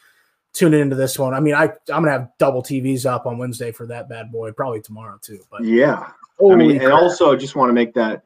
tuning 0.52 0.80
into 0.80 0.96
this 0.96 1.18
one. 1.18 1.34
I 1.34 1.40
mean, 1.40 1.54
I 1.54 1.64
I'm 1.64 2.02
going 2.02 2.04
to 2.04 2.10
have 2.12 2.28
double 2.38 2.62
TVs 2.62 3.06
up 3.06 3.26
on 3.26 3.38
Wednesday 3.38 3.72
for 3.72 3.86
that 3.86 4.08
bad 4.08 4.30
boy, 4.30 4.52
probably 4.52 4.80
tomorrow 4.80 5.18
too. 5.20 5.40
But 5.50 5.64
yeah, 5.64 6.10
I 6.40 6.54
mean, 6.54 6.78
crap. 6.78 6.82
and 6.82 6.92
also 6.92 7.36
just 7.36 7.56
want 7.56 7.70
to 7.70 7.74
make 7.74 7.94
that 7.94 8.22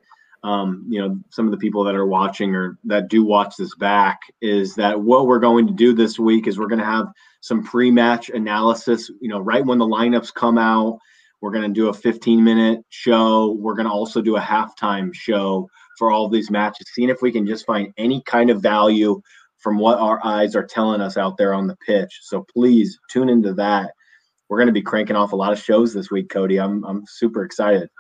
um, 0.47 0.87
you 0.89 1.01
know, 1.01 1.19
some 1.31 1.47
of 1.47 1.51
the 1.51 1.57
people 1.57 1.83
that 1.83 1.97
are 1.97 2.07
watching 2.07 2.55
or 2.55 2.79
that 2.85 3.09
do 3.09 3.25
watch 3.25 3.57
this 3.57 3.75
back 3.75 4.21
is 4.41 4.77
that 4.77 5.01
what 5.01 5.27
we're 5.27 5.41
going 5.41 5.67
to 5.67 5.73
do 5.73 5.93
this 5.93 6.21
week 6.21 6.47
is 6.47 6.57
we're 6.57 6.69
going 6.69 6.79
to 6.79 6.85
have 6.85 7.07
some 7.41 7.65
pre-match 7.65 8.29
analysis. 8.29 9.11
You 9.21 9.29
know, 9.29 9.41
right 9.41 9.65
when 9.65 9.79
the 9.79 9.87
lineups 9.87 10.33
come 10.33 10.57
out, 10.57 11.01
we're 11.41 11.51
going 11.51 11.69
to 11.69 11.75
do 11.75 11.89
a 11.89 11.93
15-minute 11.93 12.85
show. 12.91 13.57
We're 13.59 13.75
going 13.75 13.87
to 13.87 13.93
also 13.93 14.23
do 14.23 14.37
a 14.37 14.41
halftime 14.41 15.13
show 15.13 15.69
for 15.99 16.13
all 16.13 16.27
of 16.27 16.33
these 16.33 16.51
matches, 16.51 16.87
seeing 16.93 17.09
if 17.09 17.23
we 17.23 17.33
can 17.33 17.47
just 17.47 17.67
find 17.67 17.93
any 17.97 18.23
kind 18.23 18.51
of 18.51 18.63
value 18.63 19.21
from 19.67 19.79
what 19.79 19.99
our 19.99 20.25
eyes 20.25 20.55
are 20.55 20.65
telling 20.65 21.01
us 21.01 21.17
out 21.17 21.37
there 21.37 21.53
on 21.53 21.67
the 21.67 21.77
pitch. 21.85 22.21
So 22.23 22.47
please 22.55 22.97
tune 23.11 23.29
into 23.29 23.53
that. 23.55 23.93
We're 24.49 24.59
going 24.59 24.69
to 24.69 24.73
be 24.73 24.83
cranking 24.83 25.17
off 25.17 25.33
a 25.33 25.37
lot 25.37 25.53
of 25.53 25.59
shows 25.59 25.93
this 25.93 26.09
week, 26.09 26.31
Cody. 26.31 26.61
I'm 26.61 26.85
I'm 26.85 27.03
super 27.07 27.43
excited 27.45 27.91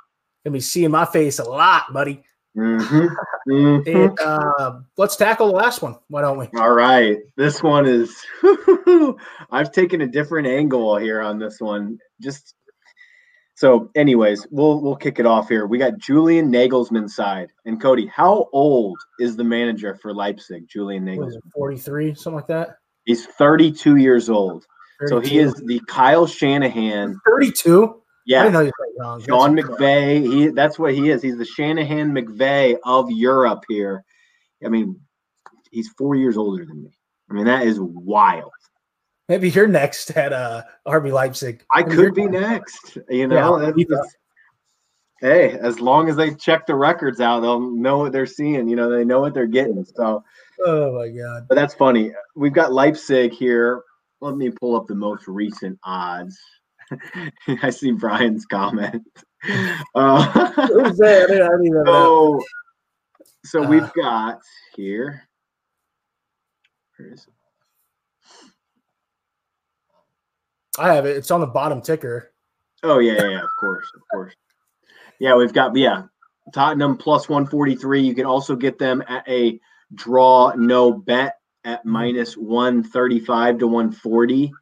gonna 0.46 0.55
be 0.55 0.61
seeing 0.61 0.92
my 0.92 1.05
face 1.05 1.40
a 1.40 1.44
lot, 1.44 1.92
buddy. 1.92 2.22
Mm-hmm. 2.57 3.07
Mm-hmm. 3.48 3.96
and, 3.96 4.18
uh, 4.18 4.81
let's 4.96 5.14
tackle 5.14 5.46
the 5.46 5.52
last 5.52 5.81
one. 5.81 5.94
Why 6.09 6.20
don't 6.22 6.37
we? 6.37 6.48
All 6.59 6.72
right. 6.72 7.18
This 7.37 7.62
one 7.62 7.87
is. 7.87 8.20
I've 9.52 9.70
taken 9.70 10.00
a 10.00 10.07
different 10.09 10.48
angle 10.48 10.96
here 10.96 11.20
on 11.20 11.38
this 11.38 11.61
one. 11.61 11.96
Just 12.20 12.57
so, 13.57 13.90
anyways, 13.97 14.47
we'll 14.51 14.83
we'll 14.83 14.97
kick 14.97 15.19
it 15.19 15.25
off 15.25 15.49
here. 15.49 15.66
We 15.66 15.79
got 15.79 15.97
Julian 15.97 16.53
Nagelsmann 16.53 17.09
side 17.09 17.49
and 17.64 17.81
Cody. 17.81 18.07
How 18.07 18.49
old 18.53 18.99
is 19.19 19.35
the 19.35 19.45
manager 19.45 19.95
for 19.95 20.12
Leipzig? 20.12 20.69
Julian 20.69 21.07
Nagelsmann. 21.07 21.40
Forty 21.55 21.79
three, 21.79 22.14
something 22.14 22.37
like 22.37 22.49
that. 22.49 22.77
He's 23.05 23.25
thirty 23.25 23.73
two 23.73 23.97
years 23.97 24.29
old. 24.29 24.66
32. 25.01 25.09
So 25.09 25.21
he 25.21 25.38
is 25.38 25.55
the 25.55 25.81
Kyle 25.88 26.27
Shanahan. 26.27 27.19
Thirty 27.27 27.51
two. 27.51 28.03
Yeah, 28.27 28.40
I 28.40 28.42
didn't 28.45 28.53
know 28.53 28.61
you 28.61 28.73
wrong. 28.99 29.23
Sean 29.23 29.57
McVay. 29.57 30.31
He 30.31 30.49
that's 30.49 30.79
what 30.79 30.95
he 30.95 31.09
is. 31.09 31.23
He's 31.23 31.38
the 31.38 31.47
Shanahan 31.47 32.12
McVay 32.12 32.77
of 32.85 33.11
Europe 33.11 33.64
here. 33.71 34.05
I 34.62 34.69
mean, 34.69 35.01
he's 35.71 35.88
four 35.97 36.14
years 36.14 36.37
older 36.37 36.66
than 36.66 36.83
me. 36.83 36.90
I 37.31 37.35
mean, 37.35 37.47
that 37.47 37.66
is 37.66 37.79
wild. 37.81 38.51
Maybe 39.28 39.50
you're 39.50 39.66
next 39.66 40.10
at 40.12 40.32
uh 40.32 40.62
RB 40.86 41.12
Leipzig. 41.12 41.64
I 41.70 41.82
could 41.82 42.14
be 42.14 42.26
next. 42.26 42.98
You 43.08 43.26
know, 43.26 43.60
yeah, 43.60 43.98
hey, 45.20 45.58
as 45.58 45.80
long 45.80 46.08
as 46.08 46.16
they 46.16 46.34
check 46.34 46.66
the 46.66 46.74
records 46.74 47.20
out, 47.20 47.40
they'll 47.40 47.60
know 47.60 47.98
what 47.98 48.12
they're 48.12 48.26
seeing. 48.26 48.68
You 48.68 48.76
know, 48.76 48.90
they 48.90 49.04
know 49.04 49.20
what 49.20 49.34
they're 49.34 49.46
getting. 49.46 49.84
So, 49.84 50.24
oh 50.64 50.98
my 50.98 51.08
god! 51.08 51.46
But 51.48 51.54
that's 51.56 51.74
funny. 51.74 52.12
We've 52.34 52.52
got 52.52 52.72
Leipzig 52.72 53.32
here. 53.32 53.82
Let 54.20 54.36
me 54.36 54.50
pull 54.50 54.76
up 54.76 54.86
the 54.86 54.94
most 54.94 55.26
recent 55.26 55.78
odds. 55.84 56.38
I 57.62 57.70
see 57.70 57.92
Brian's 57.92 58.46
comment. 58.46 59.02
Uh, 59.94 60.50
so, 61.84 62.40
so 63.44 63.62
uh, 63.62 63.68
we've 63.68 63.92
got 63.92 64.40
here. 64.74 65.22
Where 66.96 67.12
is 67.12 67.26
it? 67.28 67.36
I 70.78 70.94
have 70.94 71.06
it. 71.06 71.16
It's 71.16 71.30
on 71.30 71.40
the 71.40 71.46
bottom 71.46 71.80
ticker. 71.80 72.32
Oh 72.82 72.98
yeah, 72.98 73.14
yeah, 73.14 73.28
yeah, 73.28 73.42
of 73.42 73.48
course, 73.58 73.86
of 73.94 74.02
course. 74.12 74.34
Yeah, 75.18 75.34
we've 75.34 75.52
got 75.52 75.74
yeah, 75.76 76.04
Tottenham 76.52 76.96
plus 76.96 77.28
143. 77.28 78.02
You 78.02 78.14
can 78.14 78.26
also 78.26 78.54
get 78.54 78.78
them 78.78 79.02
at 79.08 79.26
a 79.28 79.58
draw 79.94 80.52
no 80.56 80.92
bet 80.92 81.36
at 81.64 81.84
minus 81.84 82.36
135 82.36 83.58
to 83.58 83.66
140. 83.66 84.52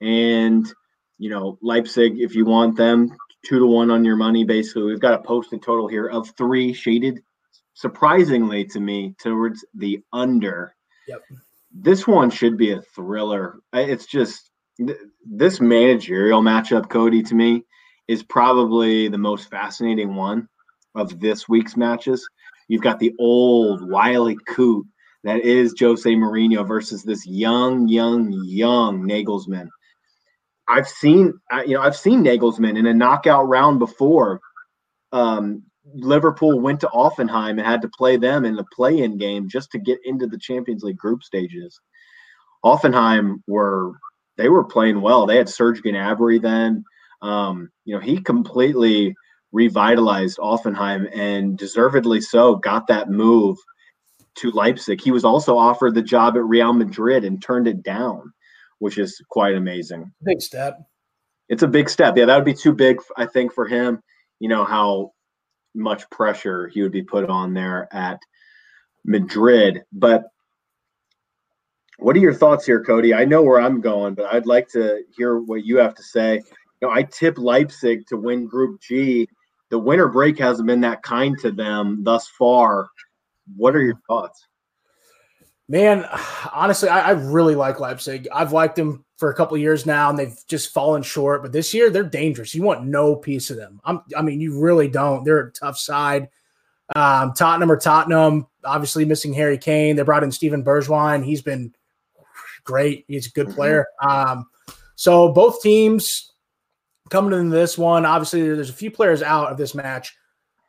And 0.00 0.72
you 1.18 1.30
know, 1.30 1.58
Leipzig, 1.60 2.18
if 2.18 2.34
you 2.34 2.46
want 2.46 2.76
them, 2.76 3.14
two 3.44 3.58
to 3.58 3.66
one 3.66 3.90
on 3.90 4.04
your 4.04 4.16
money. 4.16 4.44
Basically, 4.44 4.84
we've 4.84 5.00
got 5.00 5.20
a 5.20 5.22
posted 5.22 5.62
total 5.62 5.86
here 5.86 6.06
of 6.06 6.30
three, 6.36 6.72
shaded 6.72 7.22
surprisingly 7.74 8.64
to 8.66 8.80
me 8.80 9.14
towards 9.18 9.64
the 9.74 10.02
under. 10.12 10.74
Yep. 11.08 11.22
This 11.72 12.06
one 12.06 12.30
should 12.30 12.56
be 12.56 12.72
a 12.72 12.82
thriller. 12.82 13.60
It's 13.72 14.06
just 14.06 14.49
this 15.24 15.60
managerial 15.60 16.42
matchup, 16.42 16.88
Cody, 16.88 17.22
to 17.24 17.34
me, 17.34 17.64
is 18.08 18.22
probably 18.22 19.08
the 19.08 19.18
most 19.18 19.50
fascinating 19.50 20.14
one 20.14 20.48
of 20.94 21.20
this 21.20 21.48
week's 21.48 21.76
matches. 21.76 22.28
You've 22.68 22.82
got 22.82 22.98
the 22.98 23.14
old 23.18 23.88
wily 23.88 24.36
coot 24.48 24.86
that 25.24 25.40
is 25.40 25.74
Jose 25.78 26.08
Mourinho 26.08 26.66
versus 26.66 27.02
this 27.02 27.26
young, 27.26 27.88
young, 27.88 28.32
young 28.44 29.06
Nagelsmann 29.06 29.68
I've 30.70 30.88
seen, 30.88 31.34
you 31.66 31.74
know, 31.74 31.80
I've 31.80 31.96
seen 31.96 32.22
Nagelsmann 32.22 32.78
in 32.78 32.86
a 32.86 32.94
knockout 32.94 33.48
round 33.48 33.80
before. 33.80 34.40
Um, 35.10 35.64
Liverpool 35.94 36.60
went 36.60 36.80
to 36.80 36.86
Hoffenheim 36.86 37.50
and 37.50 37.62
had 37.62 37.82
to 37.82 37.88
play 37.88 38.16
them 38.16 38.44
in 38.44 38.54
the 38.54 38.66
play-in 38.72 39.18
game 39.18 39.48
just 39.48 39.72
to 39.72 39.78
get 39.78 39.98
into 40.04 40.28
the 40.28 40.38
Champions 40.38 40.84
League 40.84 40.96
group 40.96 41.24
stages. 41.24 41.80
Hoffenheim 42.64 43.42
were 43.48 43.92
they 44.40 44.48
were 44.48 44.64
playing 44.64 45.00
well. 45.00 45.26
They 45.26 45.36
had 45.36 45.48
Serge 45.48 45.82
Gnabry 45.82 46.40
then. 46.40 46.84
Um, 47.22 47.70
you 47.84 47.94
know, 47.94 48.00
he 48.00 48.20
completely 48.20 49.14
revitalized 49.52 50.38
Hoffenheim 50.38 51.10
and 51.14 51.58
deservedly 51.58 52.20
so 52.20 52.56
got 52.56 52.86
that 52.86 53.10
move 53.10 53.58
to 54.36 54.50
Leipzig. 54.52 55.00
He 55.00 55.10
was 55.10 55.24
also 55.24 55.58
offered 55.58 55.94
the 55.94 56.02
job 56.02 56.36
at 56.36 56.44
Real 56.44 56.72
Madrid 56.72 57.24
and 57.24 57.42
turned 57.42 57.68
it 57.68 57.82
down 57.82 58.32
which 58.80 58.98
is 58.98 59.22
quite 59.28 59.54
amazing. 59.54 60.10
Big 60.24 60.42
step. 60.42 60.78
It's 61.48 61.62
a 61.62 61.68
big 61.68 61.88
step. 61.88 62.16
Yeah, 62.16 62.24
that 62.24 62.36
would 62.36 62.44
be 62.44 62.54
too 62.54 62.72
big, 62.72 63.00
I 63.16 63.26
think, 63.26 63.52
for 63.52 63.66
him. 63.66 64.02
You 64.40 64.48
know 64.48 64.64
how 64.64 65.12
much 65.74 66.08
pressure 66.10 66.66
he 66.68 66.82
would 66.82 66.92
be 66.92 67.02
put 67.02 67.28
on 67.30 67.54
there 67.54 67.88
at 67.92 68.18
Madrid. 69.04 69.82
But 69.92 70.24
what 72.00 72.16
are 72.16 72.20
your 72.20 72.34
thoughts 72.34 72.66
here, 72.66 72.82
Cody? 72.82 73.14
I 73.14 73.24
know 73.24 73.42
where 73.42 73.60
I'm 73.60 73.80
going, 73.80 74.14
but 74.14 74.32
I'd 74.32 74.46
like 74.46 74.68
to 74.70 75.02
hear 75.16 75.38
what 75.38 75.64
you 75.64 75.76
have 75.78 75.94
to 75.94 76.02
say. 76.02 76.36
You 76.80 76.88
know, 76.88 76.90
I 76.90 77.02
tip 77.02 77.38
Leipzig 77.38 78.06
to 78.08 78.16
win 78.16 78.46
Group 78.46 78.80
G. 78.80 79.28
The 79.68 79.78
winter 79.78 80.08
break 80.08 80.38
hasn't 80.38 80.66
been 80.66 80.80
that 80.80 81.02
kind 81.02 81.38
to 81.40 81.52
them 81.52 82.02
thus 82.02 82.26
far. 82.28 82.88
What 83.56 83.76
are 83.76 83.82
your 83.82 84.00
thoughts? 84.08 84.46
Man, 85.68 86.04
honestly, 86.52 86.88
I, 86.88 87.08
I, 87.08 87.10
really 87.12 87.54
like 87.54 87.78
Leipzig. 87.78 88.26
I've 88.34 88.52
liked 88.52 88.74
them 88.74 89.04
for 89.18 89.30
a 89.30 89.34
couple 89.34 89.56
years 89.56 89.86
now, 89.86 90.10
and 90.10 90.18
they've 90.18 90.36
just 90.48 90.72
fallen 90.72 91.02
short. 91.02 91.42
But 91.42 91.52
this 91.52 91.72
year, 91.72 91.90
they're 91.90 92.02
dangerous. 92.02 92.56
You 92.56 92.62
want 92.62 92.84
no 92.84 93.14
piece 93.14 93.50
of 93.50 93.56
them. 93.56 93.80
I'm, 93.84 94.00
i 94.16 94.22
mean, 94.22 94.40
you 94.40 94.58
really 94.58 94.88
don't. 94.88 95.22
They're 95.22 95.46
a 95.46 95.52
tough 95.52 95.78
side. 95.78 96.28
Um, 96.96 97.34
Tottenham 97.34 97.70
or 97.70 97.76
Tottenham, 97.76 98.48
obviously 98.64 99.04
missing 99.04 99.32
Harry 99.32 99.58
Kane. 99.58 99.94
They 99.94 100.02
brought 100.02 100.24
in 100.24 100.32
Steven 100.32 100.64
Bergwijn. 100.64 101.24
He's 101.24 101.42
been 101.42 101.72
great. 102.70 103.04
He's 103.08 103.26
a 103.26 103.30
good 103.30 103.46
mm-hmm. 103.48 103.56
player. 103.56 103.86
Um, 104.02 104.46
so 104.94 105.32
both 105.32 105.62
teams 105.62 106.32
coming 107.08 107.38
into 107.38 107.54
this 107.54 107.76
one, 107.76 108.04
obviously, 108.04 108.42
there's 108.42 108.70
a 108.70 108.74
few 108.74 108.90
players 108.90 109.22
out 109.22 109.50
of 109.50 109.56
this 109.56 109.74
match, 109.74 110.14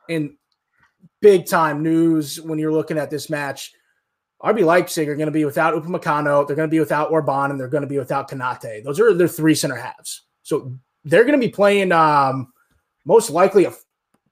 and 0.10 0.32
big 1.22 1.46
time 1.46 1.84
news 1.84 2.42
when 2.42 2.58
you're 2.58 2.74
looking 2.74 2.98
at 2.98 3.10
this 3.10 3.30
match 3.30 3.72
RB 4.44 4.66
Leipzig 4.66 5.08
are 5.08 5.16
going 5.16 5.28
to 5.28 5.32
be 5.32 5.46
without 5.46 5.74
Upamecano, 5.76 6.46
they're 6.46 6.56
going 6.56 6.68
to 6.70 6.72
be 6.72 6.80
without 6.80 7.12
Orban, 7.12 7.52
and 7.52 7.60
they're 7.60 7.68
going 7.68 7.84
to 7.84 7.88
be 7.88 8.00
without 8.00 8.30
Konaté. 8.30 8.84
Those 8.84 9.00
are 9.00 9.14
their 9.14 9.28
three 9.28 9.56
center 9.56 9.76
halves. 9.76 10.24
So 10.44 10.76
they're 11.04 11.24
going 11.24 11.40
to 11.40 11.46
be 11.46 11.52
playing 11.52 11.92
um, 11.92 12.52
most 13.06 13.30
likely 13.30 13.66
a 13.66 13.74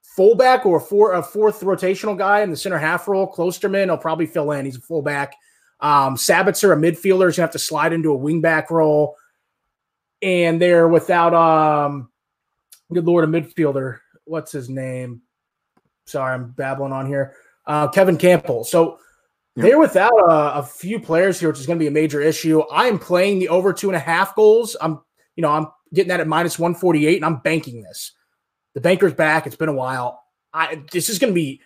fullback 0.02 0.66
or 0.66 0.78
a, 0.78 0.80
four, 0.80 1.12
a 1.12 1.22
fourth 1.22 1.60
rotational 1.60 2.18
guy 2.18 2.40
in 2.40 2.50
the 2.50 2.56
center 2.56 2.78
half 2.78 3.06
role. 3.06 3.32
Klostermann 3.32 3.88
will 3.88 3.98
probably 3.98 4.26
fill 4.26 4.50
in. 4.52 4.64
He's 4.64 4.76
a 4.76 4.80
fullback. 4.80 5.34
Um, 5.80 6.16
Sabitzer, 6.16 6.72
a 6.72 6.76
midfielder, 6.76 7.28
is 7.28 7.34
going 7.34 7.34
to 7.34 7.40
have 7.42 7.50
to 7.52 7.58
slide 7.58 7.92
into 7.92 8.12
a 8.12 8.18
wingback 8.18 8.70
role. 8.70 9.16
and 10.22 10.60
they're 10.60 10.88
without 10.88 11.34
um, 11.34 12.10
good 12.92 13.06
lord, 13.06 13.24
a 13.24 13.26
midfielder. 13.26 13.98
What's 14.24 14.52
his 14.52 14.68
name? 14.68 15.22
Sorry, 16.06 16.34
I'm 16.34 16.50
babbling 16.50 16.92
on 16.92 17.06
here. 17.06 17.34
Uh, 17.66 17.88
Kevin 17.88 18.18
Kampl. 18.18 18.66
So 18.66 18.98
they're 19.56 19.78
without 19.78 20.12
a, 20.12 20.58
a, 20.58 20.62
few 20.62 21.00
players 21.00 21.38
here, 21.38 21.48
which 21.48 21.60
is 21.60 21.66
going 21.66 21.78
to 21.78 21.82
be 21.82 21.88
a 21.88 21.92
major 21.92 22.20
issue. 22.20 22.60
I 22.72 22.86
am 22.86 22.98
playing 22.98 23.38
the 23.38 23.48
over 23.48 23.72
two 23.72 23.88
and 23.88 23.96
a 23.96 24.00
half 24.00 24.34
goals. 24.34 24.76
I'm, 24.80 25.00
you 25.36 25.42
know, 25.42 25.50
I'm 25.50 25.66
getting 25.92 26.08
that 26.08 26.20
at 26.20 26.26
minus 26.26 26.58
148, 26.58 27.16
and 27.16 27.24
I'm 27.24 27.40
banking 27.40 27.82
this. 27.82 28.12
The 28.74 28.80
banker's 28.80 29.14
back. 29.14 29.46
It's 29.46 29.56
been 29.56 29.68
a 29.68 29.74
while. 29.74 30.22
I 30.52 30.82
this 30.90 31.08
is 31.08 31.18
going 31.18 31.32
to 31.32 31.34
be 31.34 31.60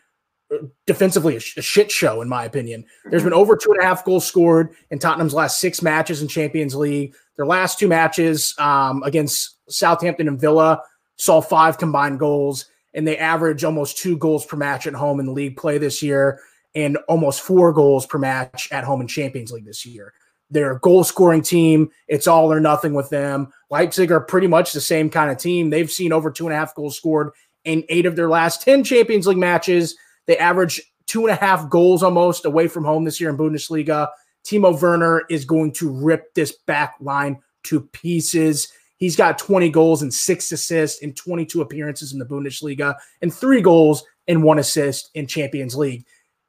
defensively 0.87 1.37
a, 1.37 1.41
sh- 1.41 1.57
a, 1.57 1.63
shit 1.63 1.91
show, 1.91 2.23
in 2.23 2.29
my 2.29 2.45
opinion. 2.45 2.85
There's 3.11 3.23
been 3.23 3.33
over 3.33 3.57
two 3.57 3.73
and 3.73 3.81
a 3.81 3.85
half 3.85 4.05
goals 4.05 4.27
scored 4.27 4.75
in 4.91 4.99
Tottenham's 4.99 5.35
last 5.35 5.61
six 5.61 5.83
matches 5.83 6.23
in 6.23 6.29
Champions 6.29 6.75
League. 6.75 7.15
Their 7.37 7.47
last 7.47 7.79
two 7.79 7.89
matches 7.89 8.55
um, 8.59 9.03
against 9.03 9.59
Southampton 9.69 10.29
and 10.29 10.41
Villa 10.41 10.81
saw 11.17 11.41
five 11.41 11.79
combined 11.79 12.19
goals, 12.19 12.67
and 12.93 13.07
they 13.07 13.19
average 13.19 13.65
almost 13.65 13.99
two 13.99 14.17
goals 14.17 14.45
per 14.45 14.57
match 14.57 14.87
at 14.87 14.95
home 14.95 15.21
in 15.21 15.27
the 15.27 15.33
league 15.33 15.57
play 15.57 15.79
this 15.79 16.03
year, 16.03 16.41
and 16.75 16.97
almost 17.09 17.41
four 17.41 17.73
goals 17.73 18.07
per 18.07 18.19
match 18.19 18.69
at 18.73 18.85
home 18.85 19.01
in 19.01 19.07
Champions 19.07 19.53
League 19.53 19.67
this 19.67 19.87
year. 19.87 20.13
They're 20.51 20.77
a 20.77 20.81
goal 20.81 21.05
scoring 21.05 21.43
team. 21.43 21.91
It's 22.07 22.29
all 22.29 22.53
or 22.53 22.61
nothing 22.61 22.95
with 22.95 23.11
them. 23.11 23.49
Leipzig 23.71 24.13
are 24.13 24.21
pretty 24.21 24.47
much 24.47 24.73
the 24.73 24.81
same 24.81 25.11
kind 25.11 25.31
of 25.31 25.39
team. 25.39 25.71
They've 25.71 25.91
seen 25.91 26.13
over 26.13 26.31
two 26.31 26.47
and 26.47 26.55
a 26.55 26.57
half 26.57 26.75
goals 26.75 26.97
scored 26.97 27.31
in 27.65 27.85
eight 27.89 28.07
of 28.07 28.15
their 28.15 28.29
last 28.29 28.63
10 28.63 28.85
Champions 28.85 29.27
League 29.27 29.39
matches. 29.39 29.97
They 30.27 30.37
average 30.39 30.81
two 31.07 31.27
and 31.27 31.31
a 31.31 31.41
half 31.41 31.69
goals 31.69 32.03
almost 32.03 32.45
away 32.45 32.69
from 32.69 32.85
home 32.85 33.05
this 33.05 33.21
year 33.21 33.31
in 33.31 33.37
Bundesliga. 33.37 34.09
Timo 34.45 34.81
Werner 34.81 35.23
is 35.31 35.45
going 35.45 35.73
to 35.73 35.91
rip 35.91 36.35
this 36.35 36.53
back 36.67 36.95
line 37.01 37.41
to 37.65 37.81
pieces. 37.81 38.69
He's 38.97 39.17
got 39.17 39.39
20 39.39 39.71
goals 39.71 40.03
and 40.03 40.13
six 40.13 40.53
assists 40.53 41.01
in 41.01 41.15
22 41.15 41.61
appearances 41.61 42.13
in 42.13 42.19
the 42.19 42.25
Bundesliga 42.25 42.95
and 43.23 43.33
three 43.33 43.61
goals 43.61 44.05
and 44.29 44.43
one 44.43 44.59
assist 44.59 45.11
in 45.15 45.27
Champions 45.27 45.75
League. 45.75 46.07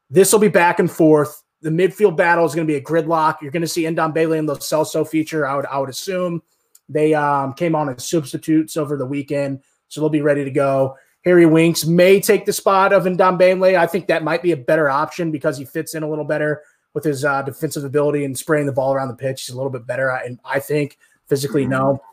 This 0.09 0.31
will 0.31 0.39
be 0.39 0.47
back 0.47 0.79
and 0.79 0.89
forth. 0.89 1.43
The 1.61 1.69
midfield 1.69 2.15
battle 2.15 2.45
is 2.45 2.53
going 2.53 2.67
to 2.67 2.71
be 2.71 2.77
a 2.77 2.81
gridlock. 2.81 3.41
You're 3.41 3.51
going 3.51 3.61
to 3.61 3.67
see 3.67 3.83
Ndombele 3.83 4.37
and 4.37 4.47
Lo 4.47 4.55
Celso 4.55 5.07
feature, 5.07 5.47
I 5.47 5.55
would, 5.55 5.65
I 5.65 5.79
would 5.79 5.89
assume. 5.89 6.41
They 6.87 7.13
um, 7.13 7.53
came 7.53 7.75
on 7.75 7.89
as 7.89 8.07
substitutes 8.07 8.77
over 8.77 8.97
the 8.97 9.05
weekend, 9.05 9.61
so 9.87 9.99
they'll 9.99 10.09
be 10.09 10.21
ready 10.21 10.43
to 10.43 10.51
go. 10.51 10.95
Harry 11.25 11.47
Winks 11.47 11.85
may 11.85 12.21
take 12.21 12.45
the 12.45 12.53
spot 12.53 12.93
of 12.93 13.03
Ndombele. 13.03 13.77
I 13.77 13.87
think 13.87 14.07
that 14.07 14.23
might 14.23 14.43
be 14.43 14.51
a 14.51 14.57
better 14.57 14.89
option 14.89 15.31
because 15.31 15.57
he 15.57 15.65
fits 15.65 15.95
in 15.95 16.03
a 16.03 16.09
little 16.09 16.23
better 16.23 16.61
with 16.93 17.03
his 17.03 17.25
uh, 17.25 17.41
defensive 17.41 17.83
ability 17.83 18.23
and 18.25 18.37
spraying 18.37 18.67
the 18.67 18.71
ball 18.71 18.93
around 18.93 19.07
the 19.07 19.15
pitch. 19.15 19.45
He's 19.45 19.53
a 19.53 19.57
little 19.57 19.71
bit 19.71 19.87
better, 19.87 20.09
and 20.09 20.39
I 20.45 20.59
think 20.59 20.97
physically, 21.27 21.63
mm-hmm. 21.63 21.71
no. 21.71 22.03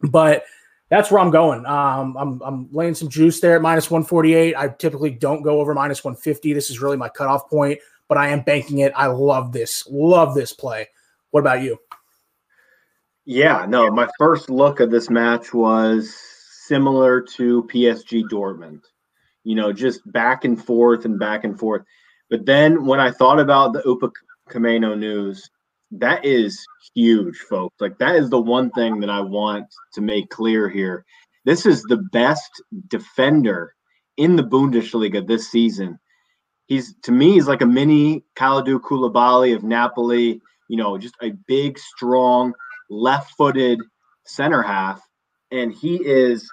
But 0.00 0.44
that's 0.90 1.10
where 1.10 1.20
I'm 1.20 1.30
going. 1.30 1.66
Um, 1.66 2.16
I'm, 2.16 2.42
I'm 2.42 2.68
laying 2.72 2.94
some 2.94 3.08
juice 3.08 3.40
there 3.40 3.56
at 3.56 3.62
minus 3.62 3.90
148. 3.90 4.54
I 4.56 4.68
typically 4.68 5.10
don't 5.10 5.42
go 5.42 5.60
over 5.60 5.74
minus 5.74 6.04
150. 6.04 6.52
This 6.52 6.70
is 6.70 6.80
really 6.80 6.96
my 6.96 7.08
cutoff 7.08 7.48
point, 7.48 7.80
but 8.08 8.18
I 8.18 8.28
am 8.28 8.42
banking 8.42 8.78
it. 8.78 8.92
I 8.94 9.06
love 9.06 9.52
this. 9.52 9.86
Love 9.90 10.34
this 10.34 10.52
play. 10.52 10.88
What 11.30 11.40
about 11.40 11.62
you? 11.62 11.78
Yeah, 13.24 13.66
no, 13.68 13.90
my 13.90 14.08
first 14.18 14.50
look 14.50 14.80
at 14.80 14.90
this 14.90 15.08
match 15.08 15.54
was 15.54 16.31
similar 16.72 17.20
to 17.20 17.64
PSG 17.64 18.22
Dortmund. 18.30 18.80
You 19.44 19.56
know, 19.56 19.74
just 19.74 20.00
back 20.10 20.46
and 20.46 20.62
forth 20.64 21.04
and 21.04 21.18
back 21.18 21.44
and 21.44 21.58
forth. 21.58 21.82
But 22.30 22.46
then 22.46 22.86
when 22.86 22.98
I 22.98 23.10
thought 23.10 23.38
about 23.38 23.74
the 23.74 23.82
Upamecano 23.82 24.98
news, 24.98 25.50
that 25.90 26.24
is 26.24 26.64
huge, 26.94 27.36
folks. 27.36 27.78
Like 27.78 27.98
that 27.98 28.16
is 28.16 28.30
the 28.30 28.40
one 28.40 28.70
thing 28.70 29.00
that 29.00 29.10
I 29.10 29.20
want 29.20 29.66
to 29.92 30.00
make 30.00 30.30
clear 30.30 30.70
here. 30.70 31.04
This 31.44 31.66
is 31.66 31.82
the 31.82 31.98
best 32.10 32.62
defender 32.88 33.74
in 34.16 34.36
the 34.36 34.44
Bundesliga 34.44 35.26
this 35.26 35.50
season. 35.50 35.98
He's 36.68 36.94
to 37.02 37.12
me, 37.12 37.32
he's 37.32 37.48
like 37.48 37.60
a 37.60 37.66
mini 37.66 38.24
Kalidou 38.34 38.80
Koulibaly 38.80 39.54
of 39.54 39.62
Napoli. 39.62 40.40
You 40.68 40.78
know, 40.78 40.96
just 40.96 41.16
a 41.20 41.32
big, 41.46 41.78
strong, 41.78 42.54
left-footed 42.88 43.78
center 44.24 44.62
half, 44.62 45.02
and 45.50 45.70
he 45.70 45.96
is 45.96 46.50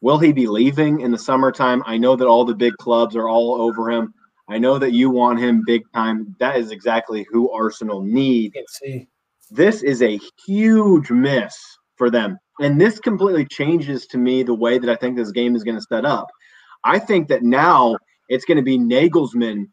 Will 0.00 0.18
he 0.18 0.32
be 0.32 0.46
leaving 0.46 1.00
in 1.00 1.10
the 1.10 1.18
summertime? 1.18 1.82
I 1.86 1.98
know 1.98 2.14
that 2.16 2.28
all 2.28 2.44
the 2.44 2.54
big 2.54 2.74
clubs 2.78 3.16
are 3.16 3.28
all 3.28 3.60
over 3.60 3.90
him. 3.90 4.14
I 4.48 4.58
know 4.58 4.78
that 4.78 4.92
you 4.92 5.10
want 5.10 5.40
him 5.40 5.62
big 5.66 5.82
time. 5.92 6.34
That 6.38 6.56
is 6.56 6.70
exactly 6.70 7.26
who 7.30 7.50
Arsenal 7.50 8.02
need. 8.02 8.54
This 9.50 9.82
is 9.82 10.02
a 10.02 10.20
huge 10.46 11.10
miss 11.10 11.56
for 11.96 12.10
them. 12.10 12.38
And 12.60 12.80
this 12.80 12.98
completely 12.98 13.44
changes 13.44 14.06
to 14.06 14.18
me 14.18 14.42
the 14.42 14.54
way 14.54 14.78
that 14.78 14.90
I 14.90 14.96
think 14.96 15.16
this 15.16 15.32
game 15.32 15.54
is 15.54 15.64
going 15.64 15.76
to 15.76 15.82
set 15.82 16.04
up. 16.04 16.28
I 16.84 16.98
think 16.98 17.28
that 17.28 17.42
now 17.42 17.96
it's 18.28 18.44
going 18.44 18.56
to 18.56 18.62
be 18.62 18.78
Nagelsmann 18.78 19.66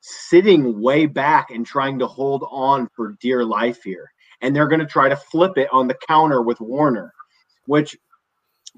sitting 0.00 0.80
way 0.80 1.06
back 1.06 1.50
and 1.50 1.64
trying 1.64 1.98
to 1.98 2.06
hold 2.06 2.44
on 2.50 2.88
for 2.94 3.16
dear 3.20 3.44
life 3.44 3.82
here. 3.82 4.10
And 4.40 4.54
they're 4.54 4.68
going 4.68 4.80
to 4.80 4.86
try 4.86 5.08
to 5.08 5.16
flip 5.16 5.56
it 5.56 5.68
on 5.72 5.88
the 5.88 5.96
counter 6.06 6.42
with 6.42 6.60
Werner, 6.60 7.12
which 7.66 7.96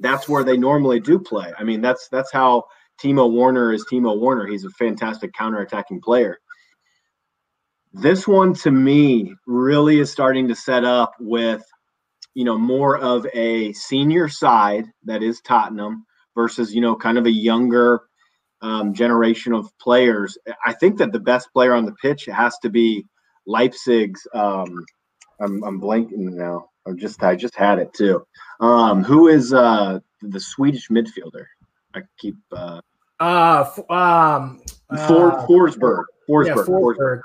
that's 0.00 0.28
where 0.28 0.44
they 0.44 0.56
normally 0.56 1.00
do 1.00 1.18
play. 1.18 1.52
I 1.58 1.64
mean, 1.64 1.80
that's 1.80 2.08
that's 2.08 2.32
how 2.32 2.64
Timo 3.02 3.32
Werner 3.32 3.72
is 3.72 3.84
Timo 3.90 4.18
Werner. 4.18 4.46
He's 4.46 4.64
a 4.64 4.70
fantastic 4.70 5.32
counterattacking 5.32 6.02
player. 6.02 6.38
This 7.92 8.26
one 8.26 8.54
to 8.54 8.70
me 8.70 9.34
really 9.46 10.00
is 10.00 10.10
starting 10.10 10.48
to 10.48 10.54
set 10.54 10.84
up 10.84 11.12
with, 11.18 11.64
you 12.34 12.44
know, 12.44 12.56
more 12.56 12.98
of 12.98 13.26
a 13.34 13.72
senior 13.72 14.28
side 14.28 14.84
that 15.04 15.22
is 15.22 15.40
Tottenham 15.40 16.04
versus, 16.34 16.74
you 16.74 16.80
know, 16.80 16.94
kind 16.94 17.18
of 17.18 17.26
a 17.26 17.32
younger 17.32 18.02
um, 18.62 18.94
generation 18.94 19.52
of 19.52 19.76
players. 19.78 20.38
I 20.64 20.72
think 20.74 20.98
that 20.98 21.12
the 21.12 21.20
best 21.20 21.52
player 21.52 21.74
on 21.74 21.84
the 21.84 21.94
pitch 22.00 22.26
has 22.26 22.56
to 22.62 22.70
be 22.70 23.06
Leipzig's. 23.46 24.26
Um, 24.34 24.84
I'm, 25.40 25.62
I'm 25.64 25.80
blanking 25.80 26.34
now. 26.34 26.69
I'm 26.86 26.98
just 26.98 27.22
I 27.22 27.36
just 27.36 27.54
had 27.54 27.78
it 27.78 27.92
too. 27.92 28.24
Um, 28.60 29.04
who 29.04 29.28
is 29.28 29.52
uh, 29.52 30.00
the 30.22 30.40
Swedish 30.40 30.88
midfielder? 30.88 31.44
I 31.94 32.02
keep 32.18 32.36
uh, 32.52 32.80
uh 33.18 33.64
um 33.88 34.60
For, 35.06 35.32
uh, 35.32 35.46
Forsberg. 35.46 36.04
Forsberg. 36.28 36.46
Yeah, 36.46 36.54
Forsberg. 36.54 37.20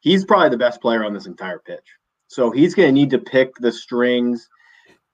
He's 0.00 0.24
probably 0.24 0.50
the 0.50 0.56
best 0.56 0.80
player 0.80 1.04
on 1.04 1.12
this 1.12 1.26
entire 1.26 1.58
pitch. 1.58 1.86
So 2.28 2.50
he's 2.50 2.74
going 2.74 2.88
to 2.88 2.92
need 2.92 3.10
to 3.10 3.18
pick 3.18 3.54
the 3.56 3.72
strings. 3.72 4.48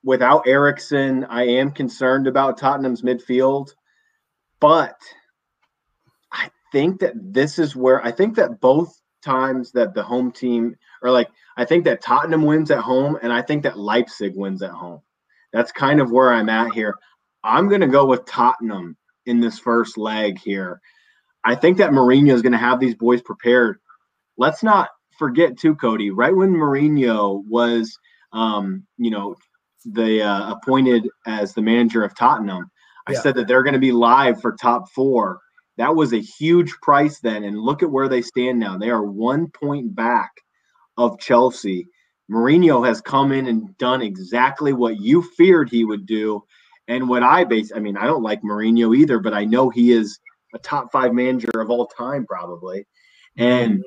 Without 0.04 0.46
Eriksen, 0.46 1.24
I 1.24 1.44
am 1.44 1.70
concerned 1.70 2.26
about 2.26 2.58
Tottenham's 2.58 3.02
midfield, 3.02 3.70
but 4.58 4.96
I 6.32 6.50
think 6.72 7.00
that 7.00 7.14
this 7.16 7.58
is 7.58 7.76
where 7.76 8.04
I 8.04 8.10
think 8.10 8.34
that 8.36 8.60
both 8.60 9.00
times 9.22 9.70
that 9.72 9.94
the 9.94 10.02
home 10.02 10.32
team 10.32 10.74
or 11.02 11.10
like 11.10 11.28
I 11.56 11.64
think 11.64 11.84
that 11.84 12.02
Tottenham 12.02 12.42
wins 12.42 12.70
at 12.70 12.78
home 12.78 13.18
and 13.22 13.32
I 13.32 13.42
think 13.42 13.62
that 13.64 13.78
Leipzig 13.78 14.34
wins 14.36 14.62
at 14.62 14.70
home. 14.70 15.00
That's 15.52 15.72
kind 15.72 16.00
of 16.00 16.10
where 16.10 16.32
I'm 16.32 16.48
at 16.48 16.72
here. 16.72 16.96
I'm 17.44 17.68
going 17.68 17.80
to 17.80 17.88
go 17.88 18.06
with 18.06 18.24
Tottenham 18.24 18.96
in 19.26 19.40
this 19.40 19.58
first 19.58 19.98
leg 19.98 20.38
here. 20.38 20.80
I 21.44 21.54
think 21.54 21.78
that 21.78 21.90
Mourinho 21.90 22.32
is 22.32 22.42
going 22.42 22.52
to 22.52 22.58
have 22.58 22.80
these 22.80 22.94
boys 22.94 23.20
prepared. 23.20 23.78
Let's 24.38 24.62
not 24.62 24.88
forget 25.18 25.58
too, 25.58 25.74
Cody. 25.74 26.10
Right 26.10 26.34
when 26.34 26.54
Mourinho 26.54 27.42
was, 27.46 27.98
um, 28.32 28.86
you 28.96 29.10
know, 29.10 29.34
the 29.84 30.22
uh, 30.22 30.52
appointed 30.52 31.08
as 31.26 31.52
the 31.52 31.62
manager 31.62 32.04
of 32.04 32.16
Tottenham, 32.16 32.70
I 33.06 33.12
yeah. 33.12 33.20
said 33.20 33.34
that 33.34 33.48
they're 33.48 33.64
going 33.64 33.74
to 33.74 33.80
be 33.80 33.92
live 33.92 34.40
for 34.40 34.52
top 34.52 34.88
four. 34.90 35.40
That 35.76 35.96
was 35.96 36.12
a 36.12 36.20
huge 36.20 36.72
price 36.82 37.18
then, 37.20 37.44
and 37.44 37.58
look 37.58 37.82
at 37.82 37.90
where 37.90 38.08
they 38.08 38.22
stand 38.22 38.60
now. 38.60 38.78
They 38.78 38.90
are 38.90 39.02
one 39.02 39.48
point 39.48 39.94
back 39.94 40.30
of 40.96 41.18
Chelsea. 41.18 41.86
Mourinho 42.30 42.86
has 42.86 43.00
come 43.00 43.32
in 43.32 43.46
and 43.46 43.76
done 43.78 44.02
exactly 44.02 44.72
what 44.72 45.00
you 45.00 45.22
feared 45.22 45.70
he 45.70 45.84
would 45.84 46.06
do. 46.06 46.42
And 46.88 47.08
what 47.08 47.22
I 47.22 47.44
base, 47.44 47.72
I 47.74 47.78
mean, 47.78 47.96
I 47.96 48.06
don't 48.06 48.22
like 48.22 48.42
Mourinho 48.42 48.96
either, 48.96 49.18
but 49.18 49.34
I 49.34 49.44
know 49.44 49.70
he 49.70 49.92
is 49.92 50.18
a 50.54 50.58
top 50.58 50.90
five 50.90 51.12
manager 51.12 51.50
of 51.60 51.70
all 51.70 51.86
time, 51.86 52.26
probably. 52.26 52.86
And 53.36 53.82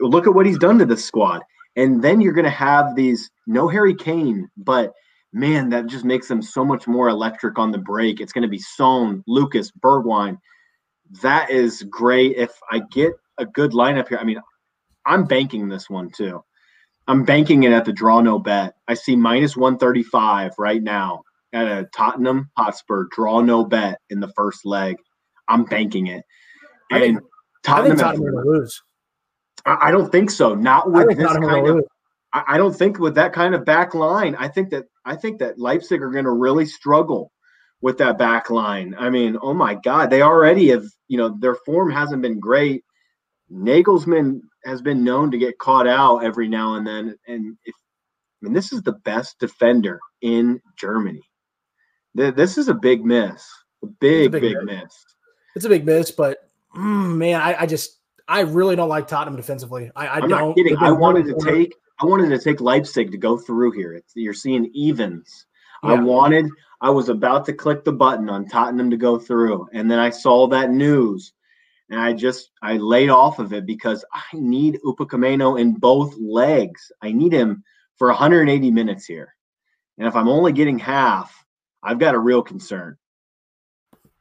look 0.00 0.26
at 0.26 0.34
what 0.34 0.46
he's 0.46 0.58
done 0.58 0.78
to 0.78 0.86
this 0.86 1.04
squad. 1.04 1.42
And 1.76 2.02
then 2.02 2.20
you're 2.20 2.32
going 2.32 2.44
to 2.44 2.50
have 2.50 2.94
these 2.94 3.30
no 3.46 3.68
Harry 3.68 3.94
Kane, 3.94 4.48
but 4.56 4.92
man, 5.32 5.68
that 5.70 5.86
just 5.86 6.04
makes 6.04 6.28
them 6.28 6.40
so 6.40 6.64
much 6.64 6.86
more 6.86 7.08
electric 7.08 7.58
on 7.58 7.72
the 7.72 7.78
break. 7.78 8.20
It's 8.20 8.32
going 8.32 8.42
to 8.42 8.48
be 8.48 8.58
Son, 8.58 9.22
Lucas, 9.26 9.72
Bergwijn. 9.72 10.38
That 11.22 11.50
is 11.50 11.82
great. 11.90 12.36
If 12.36 12.52
I 12.70 12.82
get 12.92 13.12
a 13.38 13.44
good 13.44 13.72
lineup 13.72 14.08
here, 14.08 14.18
I 14.18 14.24
mean, 14.24 14.40
I'm 15.06 15.24
banking 15.24 15.68
this 15.68 15.88
one 15.90 16.10
too. 16.10 16.42
I'm 17.06 17.24
banking 17.24 17.64
it 17.64 17.72
at 17.72 17.84
the 17.84 17.92
draw 17.92 18.20
no 18.20 18.38
bet. 18.38 18.74
I 18.88 18.94
see 18.94 19.16
minus 19.16 19.56
135 19.56 20.52
right 20.58 20.82
now 20.82 21.22
at 21.52 21.66
a 21.66 21.88
Tottenham 21.94 22.50
Hotspur 22.56 23.06
draw 23.10 23.40
no 23.40 23.64
bet 23.64 24.00
in 24.10 24.20
the 24.20 24.32
first 24.34 24.64
leg. 24.64 24.96
I'm 25.48 25.64
banking 25.64 26.06
it. 26.06 26.24
And 26.90 27.02
I 27.02 27.06
think, 27.06 27.20
Tottenham, 27.62 27.84
I 27.84 27.88
think 27.88 28.00
Tottenham 28.00 28.34
will 28.34 28.54
lose. 28.54 28.82
I 29.66 29.90
don't 29.90 30.10
think 30.10 30.30
so. 30.30 30.54
Not 30.54 30.90
with 30.90 31.16
this 31.16 31.32
kind 31.32 31.66
of. 31.66 31.84
I 32.32 32.58
don't 32.58 32.74
think 32.74 32.98
with 32.98 33.14
that 33.14 33.32
kind 33.32 33.54
of 33.54 33.64
back 33.64 33.94
line. 33.94 34.34
I 34.34 34.48
think 34.48 34.70
that 34.70 34.84
I 35.04 35.14
think 35.16 35.38
that 35.38 35.58
Leipzig 35.58 36.02
are 36.02 36.10
going 36.10 36.24
to 36.24 36.32
really 36.32 36.66
struggle 36.66 37.30
with 37.80 37.98
that 37.98 38.18
back 38.18 38.50
line. 38.50 38.94
I 38.98 39.10
mean, 39.10 39.38
oh 39.40 39.54
my 39.54 39.74
God, 39.74 40.10
they 40.10 40.22
already 40.22 40.68
have, 40.68 40.84
you 41.08 41.18
know, 41.18 41.36
their 41.38 41.54
form 41.54 41.90
hasn't 41.90 42.22
been 42.22 42.40
great. 42.40 42.82
Nagelsmann 43.54 44.40
has 44.64 44.82
been 44.82 45.04
known 45.04 45.30
to 45.30 45.38
get 45.38 45.58
caught 45.58 45.86
out 45.86 46.24
every 46.24 46.48
now 46.48 46.74
and 46.74 46.86
then. 46.86 47.16
And 47.28 47.56
if, 47.64 47.74
I 47.74 48.46
mean, 48.46 48.52
this 48.52 48.72
is 48.72 48.82
the 48.82 48.92
best 49.04 49.38
defender 49.38 50.00
in 50.22 50.60
Germany. 50.76 51.22
This 52.14 52.58
is 52.58 52.68
a 52.68 52.74
big 52.74 53.04
miss, 53.04 53.48
a 53.82 53.86
big, 53.86 54.26
a 54.26 54.30
big, 54.30 54.42
big 54.42 54.64
miss. 54.64 54.82
miss. 54.82 55.04
It's 55.56 55.64
a 55.64 55.68
big 55.68 55.84
miss, 55.86 56.10
but 56.10 56.38
mm, 56.76 57.16
man, 57.16 57.40
I, 57.40 57.62
I, 57.62 57.66
just, 57.66 57.98
I 58.28 58.40
really 58.40 58.76
don't 58.76 58.88
like 58.88 59.08
Tottenham 59.08 59.36
defensively. 59.36 59.90
I, 59.94 60.06
I 60.06 60.16
am 60.18 60.28
don't. 60.28 60.48
Not 60.48 60.56
kidding. 60.56 60.76
I 60.78 60.90
wanted 60.90 61.26
to 61.26 61.36
take, 61.44 61.74
I 62.00 62.06
wanted 62.06 62.30
to 62.30 62.38
take 62.38 62.60
Leipzig 62.60 63.12
to 63.12 63.18
go 63.18 63.36
through 63.36 63.72
here. 63.72 63.94
It's, 63.94 64.12
you're 64.14 64.34
seeing 64.34 64.70
evens. 64.74 65.46
Yeah. 65.82 65.90
I 65.90 65.94
wanted, 66.00 66.46
I 66.80 66.90
was 66.90 67.08
about 67.08 67.44
to 67.46 67.52
click 67.52 67.84
the 67.84 67.92
button 67.92 68.28
on 68.28 68.46
Tottenham 68.46 68.90
to 68.90 68.96
go 68.96 69.18
through, 69.18 69.68
and 69.72 69.90
then 69.90 69.98
I 69.98 70.10
saw 70.10 70.46
that 70.48 70.70
news, 70.70 71.32
and 71.90 72.00
I 72.00 72.12
just 72.12 72.50
I 72.62 72.76
laid 72.76 73.10
off 73.10 73.38
of 73.38 73.52
it 73.52 73.66
because 73.66 74.04
I 74.12 74.22
need 74.34 74.80
Upamecano 74.84 75.60
in 75.60 75.74
both 75.74 76.14
legs. 76.18 76.90
I 77.02 77.12
need 77.12 77.32
him 77.32 77.62
for 77.96 78.08
180 78.08 78.70
minutes 78.70 79.06
here, 79.06 79.34
and 79.98 80.06
if 80.06 80.16
I'm 80.16 80.28
only 80.28 80.52
getting 80.52 80.78
half, 80.78 81.44
I've 81.82 81.98
got 81.98 82.14
a 82.14 82.18
real 82.18 82.42
concern. 82.42 82.96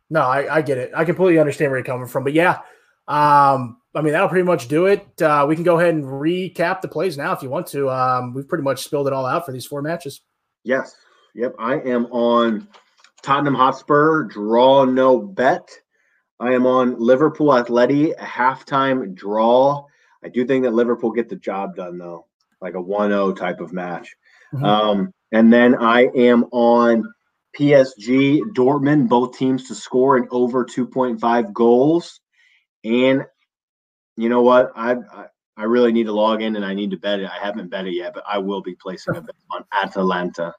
No, 0.09 0.21
I, 0.21 0.57
I 0.57 0.61
get 0.61 0.77
it. 0.77 0.91
I 0.95 1.05
completely 1.05 1.39
understand 1.39 1.71
where 1.71 1.79
you're 1.79 1.85
coming 1.85 2.07
from, 2.07 2.23
but 2.23 2.33
yeah, 2.33 2.59
um, 3.07 3.77
I 3.95 4.01
mean 4.01 4.13
that'll 4.13 4.29
pretty 4.29 4.45
much 4.45 4.67
do 4.67 4.85
it. 4.87 5.21
Uh, 5.21 5.45
we 5.47 5.55
can 5.55 5.63
go 5.63 5.79
ahead 5.79 5.93
and 5.95 6.03
recap 6.03 6.81
the 6.81 6.87
plays 6.87 7.17
now 7.17 7.33
if 7.33 7.41
you 7.41 7.49
want 7.49 7.67
to. 7.67 7.89
Um, 7.89 8.33
we've 8.33 8.47
pretty 8.47 8.63
much 8.63 8.83
spilled 8.83 9.07
it 9.07 9.13
all 9.13 9.25
out 9.25 9.45
for 9.45 9.51
these 9.51 9.65
four 9.65 9.81
matches. 9.81 10.21
Yes. 10.63 10.95
Yep, 11.35 11.55
I 11.57 11.79
am 11.79 12.05
on 12.07 12.67
Tottenham 13.23 13.55
Hotspur, 13.55 14.25
draw 14.25 14.85
no 14.85 15.19
bet. 15.19 15.67
I 16.39 16.53
am 16.53 16.65
on 16.65 16.99
Liverpool 16.99 17.49
Atleti, 17.49 18.13
a 18.13 18.25
halftime 18.25 19.13
draw. 19.13 19.85
I 20.23 20.29
do 20.29 20.45
think 20.45 20.63
that 20.63 20.73
Liverpool 20.73 21.11
get 21.11 21.29
the 21.29 21.35
job 21.35 21.75
done, 21.75 21.97
though, 21.97 22.27
like 22.61 22.73
a 22.75 22.81
1 22.81 23.09
0 23.09 23.33
type 23.33 23.59
of 23.59 23.73
match. 23.73 24.15
Mm-hmm. 24.53 24.65
Um, 24.65 25.13
and 25.31 25.51
then 25.51 25.75
I 25.75 26.03
am 26.15 26.45
on 26.51 27.03
PSG, 27.57 28.41
Dortmund, 28.53 29.09
both 29.09 29.37
teams 29.37 29.67
to 29.67 29.75
score 29.75 30.17
in 30.17 30.27
over 30.31 30.65
2.5 30.65 31.53
goals. 31.53 32.19
And 32.83 33.25
you 34.15 34.29
know 34.29 34.41
what? 34.41 34.71
I, 34.75 34.93
I, 34.93 35.25
I 35.55 35.63
really 35.63 35.91
need 35.91 36.05
to 36.05 36.13
log 36.13 36.41
in 36.41 36.55
and 36.55 36.65
I 36.65 36.73
need 36.73 36.91
to 36.91 36.97
bet 36.97 37.19
it. 37.19 37.29
I 37.29 37.43
haven't 37.43 37.69
bet 37.69 37.87
it 37.87 37.93
yet, 37.93 38.13
but 38.13 38.23
I 38.31 38.39
will 38.39 38.61
be 38.61 38.75
placing 38.75 39.15
a 39.15 39.21
bet 39.21 39.35
on 39.51 39.63
Atalanta 39.71 40.53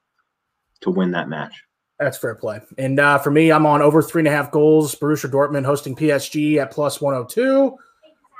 to 0.83 0.91
win 0.91 1.13
that 1.13 1.29
match. 1.29 1.63
That's 1.99 2.19
fair 2.19 2.35
play. 2.35 2.61
And 2.77 2.99
uh, 2.99 3.19
for 3.19 3.31
me, 3.31 3.53
I'm 3.53 3.67
on 3.67 3.81
over 3.81 4.03
three 4.03 4.21
and 4.21 4.29
a 4.29 4.31
half 4.31 4.51
goals. 4.51 4.95
Borussia 4.95 5.31
Dortmund 5.31 5.65
hosting 5.65 5.95
PSG 5.95 6.61
at 6.61 6.73
plus 6.73 7.01
102. 7.01 7.77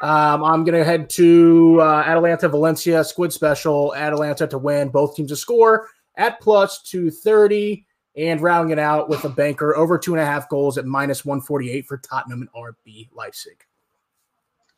Um, 0.03 0.45
I'm 0.45 0.65
going 0.65 0.79
to 0.79 0.85
head 0.85 1.09
to 1.11 1.79
uh, 1.81 2.03
Atalanta 2.05 2.49
Valencia 2.49 3.05
Squid 3.05 3.33
Special. 3.33 3.95
Atalanta 3.95 4.47
to 4.49 4.59
win. 4.59 4.89
Both 4.89 5.17
teams 5.17 5.31
to 5.31 5.37
score 5.37 5.89
at 6.17 6.41
plus 6.41 6.83
230. 6.83 7.87
And 8.17 8.41
rounding 8.41 8.71
it 8.71 8.79
out 8.79 9.09
with 9.09 9.25
a 9.25 9.29
banker 9.29 9.77
over 9.77 9.99
two 9.99 10.15
and 10.15 10.21
a 10.21 10.27
half 10.27 10.49
goals 10.49 10.79
at 10.79 10.85
minus 10.85 11.25
148 11.25 11.87
for 11.87 11.99
Tottenham 11.99 12.43
and 12.43 12.53
RB 12.53 13.09
Leipzig. 13.13 13.65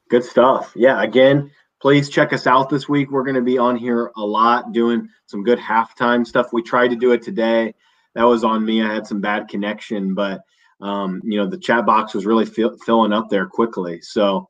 Good 0.09 0.25
stuff. 0.25 0.73
Yeah. 0.75 1.03
Again, 1.03 1.51
please 1.81 2.09
check 2.09 2.33
us 2.33 2.47
out 2.47 2.71
this 2.71 2.89
week. 2.89 3.11
We're 3.11 3.25
going 3.25 3.35
to 3.35 3.43
be 3.43 3.59
on 3.59 3.77
here 3.77 4.11
a 4.17 4.25
lot 4.25 4.73
doing 4.73 5.09
some 5.27 5.43
good 5.43 5.59
halftime 5.59 6.27
stuff. 6.27 6.53
We 6.53 6.63
tried 6.63 6.89
to 6.89 6.97
do 6.97 7.13
it 7.13 7.21
today. 7.21 7.75
That 8.17 8.25
was 8.25 8.45
on 8.45 8.65
me. 8.65 8.83
I 8.83 8.93
had 8.93 9.07
some 9.07 9.21
bad 9.21 9.47
connection, 9.47 10.15
but 10.15 10.41
um, 10.81 11.21
you 11.23 11.39
know 11.39 11.47
the 11.47 11.59
chat 11.59 11.85
box 11.85 12.15
was 12.15 12.25
really 12.25 12.47
fill, 12.47 12.77
filling 12.79 13.13
up 13.13 13.29
there 13.29 13.47
quickly. 13.47 14.01
So 14.01 14.49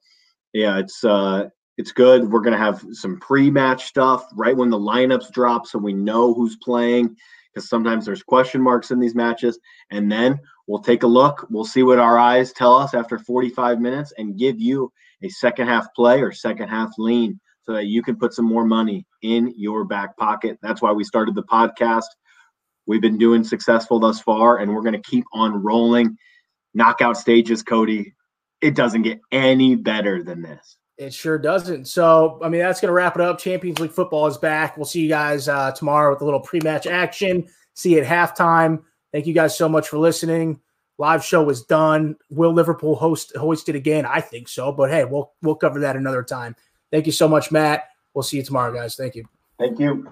yeah, 0.54 0.78
it's 0.78 1.02
uh, 1.02 1.48
it's 1.76 1.90
good. 1.90 2.30
We're 2.30 2.40
gonna 2.40 2.56
have 2.56 2.84
some 2.92 3.18
pre-match 3.18 3.84
stuff 3.84 4.24
right 4.34 4.56
when 4.56 4.70
the 4.70 4.78
lineups 4.78 5.32
drop, 5.32 5.66
so 5.66 5.80
we 5.80 5.92
know 5.92 6.32
who's 6.32 6.56
playing. 6.56 7.16
Because 7.52 7.68
sometimes 7.68 8.04
there's 8.04 8.22
question 8.22 8.60
marks 8.62 8.92
in 8.92 9.00
these 9.00 9.14
matches, 9.16 9.58
and 9.90 10.12
then 10.12 10.38
we'll 10.68 10.82
take 10.82 11.02
a 11.02 11.08
look. 11.08 11.46
We'll 11.50 11.64
see 11.64 11.82
what 11.82 11.98
our 11.98 12.18
eyes 12.18 12.52
tell 12.52 12.76
us 12.76 12.94
after 12.94 13.18
45 13.18 13.80
minutes, 13.80 14.12
and 14.16 14.38
give 14.38 14.60
you 14.60 14.92
a 15.22 15.28
second 15.28 15.66
half 15.66 15.92
play 15.94 16.22
or 16.22 16.30
second 16.30 16.68
half 16.68 16.92
lean 16.98 17.40
so 17.62 17.72
that 17.72 17.86
you 17.86 18.02
can 18.02 18.14
put 18.14 18.32
some 18.32 18.44
more 18.44 18.64
money 18.64 19.06
in 19.22 19.52
your 19.56 19.84
back 19.84 20.16
pocket. 20.16 20.58
That's 20.62 20.80
why 20.80 20.92
we 20.92 21.02
started 21.02 21.34
the 21.34 21.42
podcast. 21.42 22.04
We've 22.86 23.00
been 23.00 23.18
doing 23.18 23.44
successful 23.44 23.98
thus 23.98 24.20
far, 24.20 24.58
and 24.58 24.74
we're 24.74 24.82
going 24.82 25.00
to 25.00 25.10
keep 25.10 25.24
on 25.32 25.62
rolling. 25.62 26.16
Knockout 26.74 27.16
stages, 27.16 27.62
Cody. 27.62 28.14
It 28.60 28.74
doesn't 28.74 29.02
get 29.02 29.20
any 29.32 29.74
better 29.74 30.22
than 30.22 30.42
this. 30.42 30.76
It 30.98 31.12
sure 31.12 31.38
doesn't. 31.38 31.86
So, 31.86 32.40
I 32.42 32.48
mean, 32.48 32.60
that's 32.60 32.80
going 32.80 32.88
to 32.88 32.94
wrap 32.94 33.16
it 33.16 33.20
up. 33.20 33.38
Champions 33.38 33.78
League 33.80 33.90
football 33.90 34.26
is 34.26 34.38
back. 34.38 34.76
We'll 34.76 34.86
see 34.86 35.02
you 35.02 35.08
guys 35.08 35.46
uh, 35.46 35.72
tomorrow 35.72 36.12
with 36.12 36.22
a 36.22 36.24
little 36.24 36.40
pre 36.40 36.60
match 36.60 36.86
action. 36.86 37.46
See 37.74 37.94
you 37.94 38.02
at 38.02 38.06
halftime. 38.06 38.82
Thank 39.12 39.26
you 39.26 39.34
guys 39.34 39.56
so 39.56 39.68
much 39.68 39.88
for 39.88 39.98
listening. 39.98 40.60
Live 40.98 41.22
show 41.22 41.48
is 41.50 41.62
done. 41.64 42.16
Will 42.30 42.52
Liverpool 42.52 42.94
host 42.94 43.36
hoist 43.36 43.68
it 43.68 43.76
again? 43.76 44.06
I 44.06 44.20
think 44.20 44.48
so, 44.48 44.72
but 44.72 44.90
hey, 44.90 45.04
we'll 45.04 45.32
we'll 45.42 45.54
cover 45.54 45.80
that 45.80 45.96
another 45.96 46.22
time. 46.22 46.56
Thank 46.90 47.04
you 47.04 47.12
so 47.12 47.28
much, 47.28 47.52
Matt. 47.52 47.84
We'll 48.14 48.22
see 48.22 48.38
you 48.38 48.42
tomorrow, 48.42 48.72
guys. 48.72 48.96
Thank 48.96 49.14
you. 49.14 49.26
Thank 49.58 49.78
you. 49.78 50.10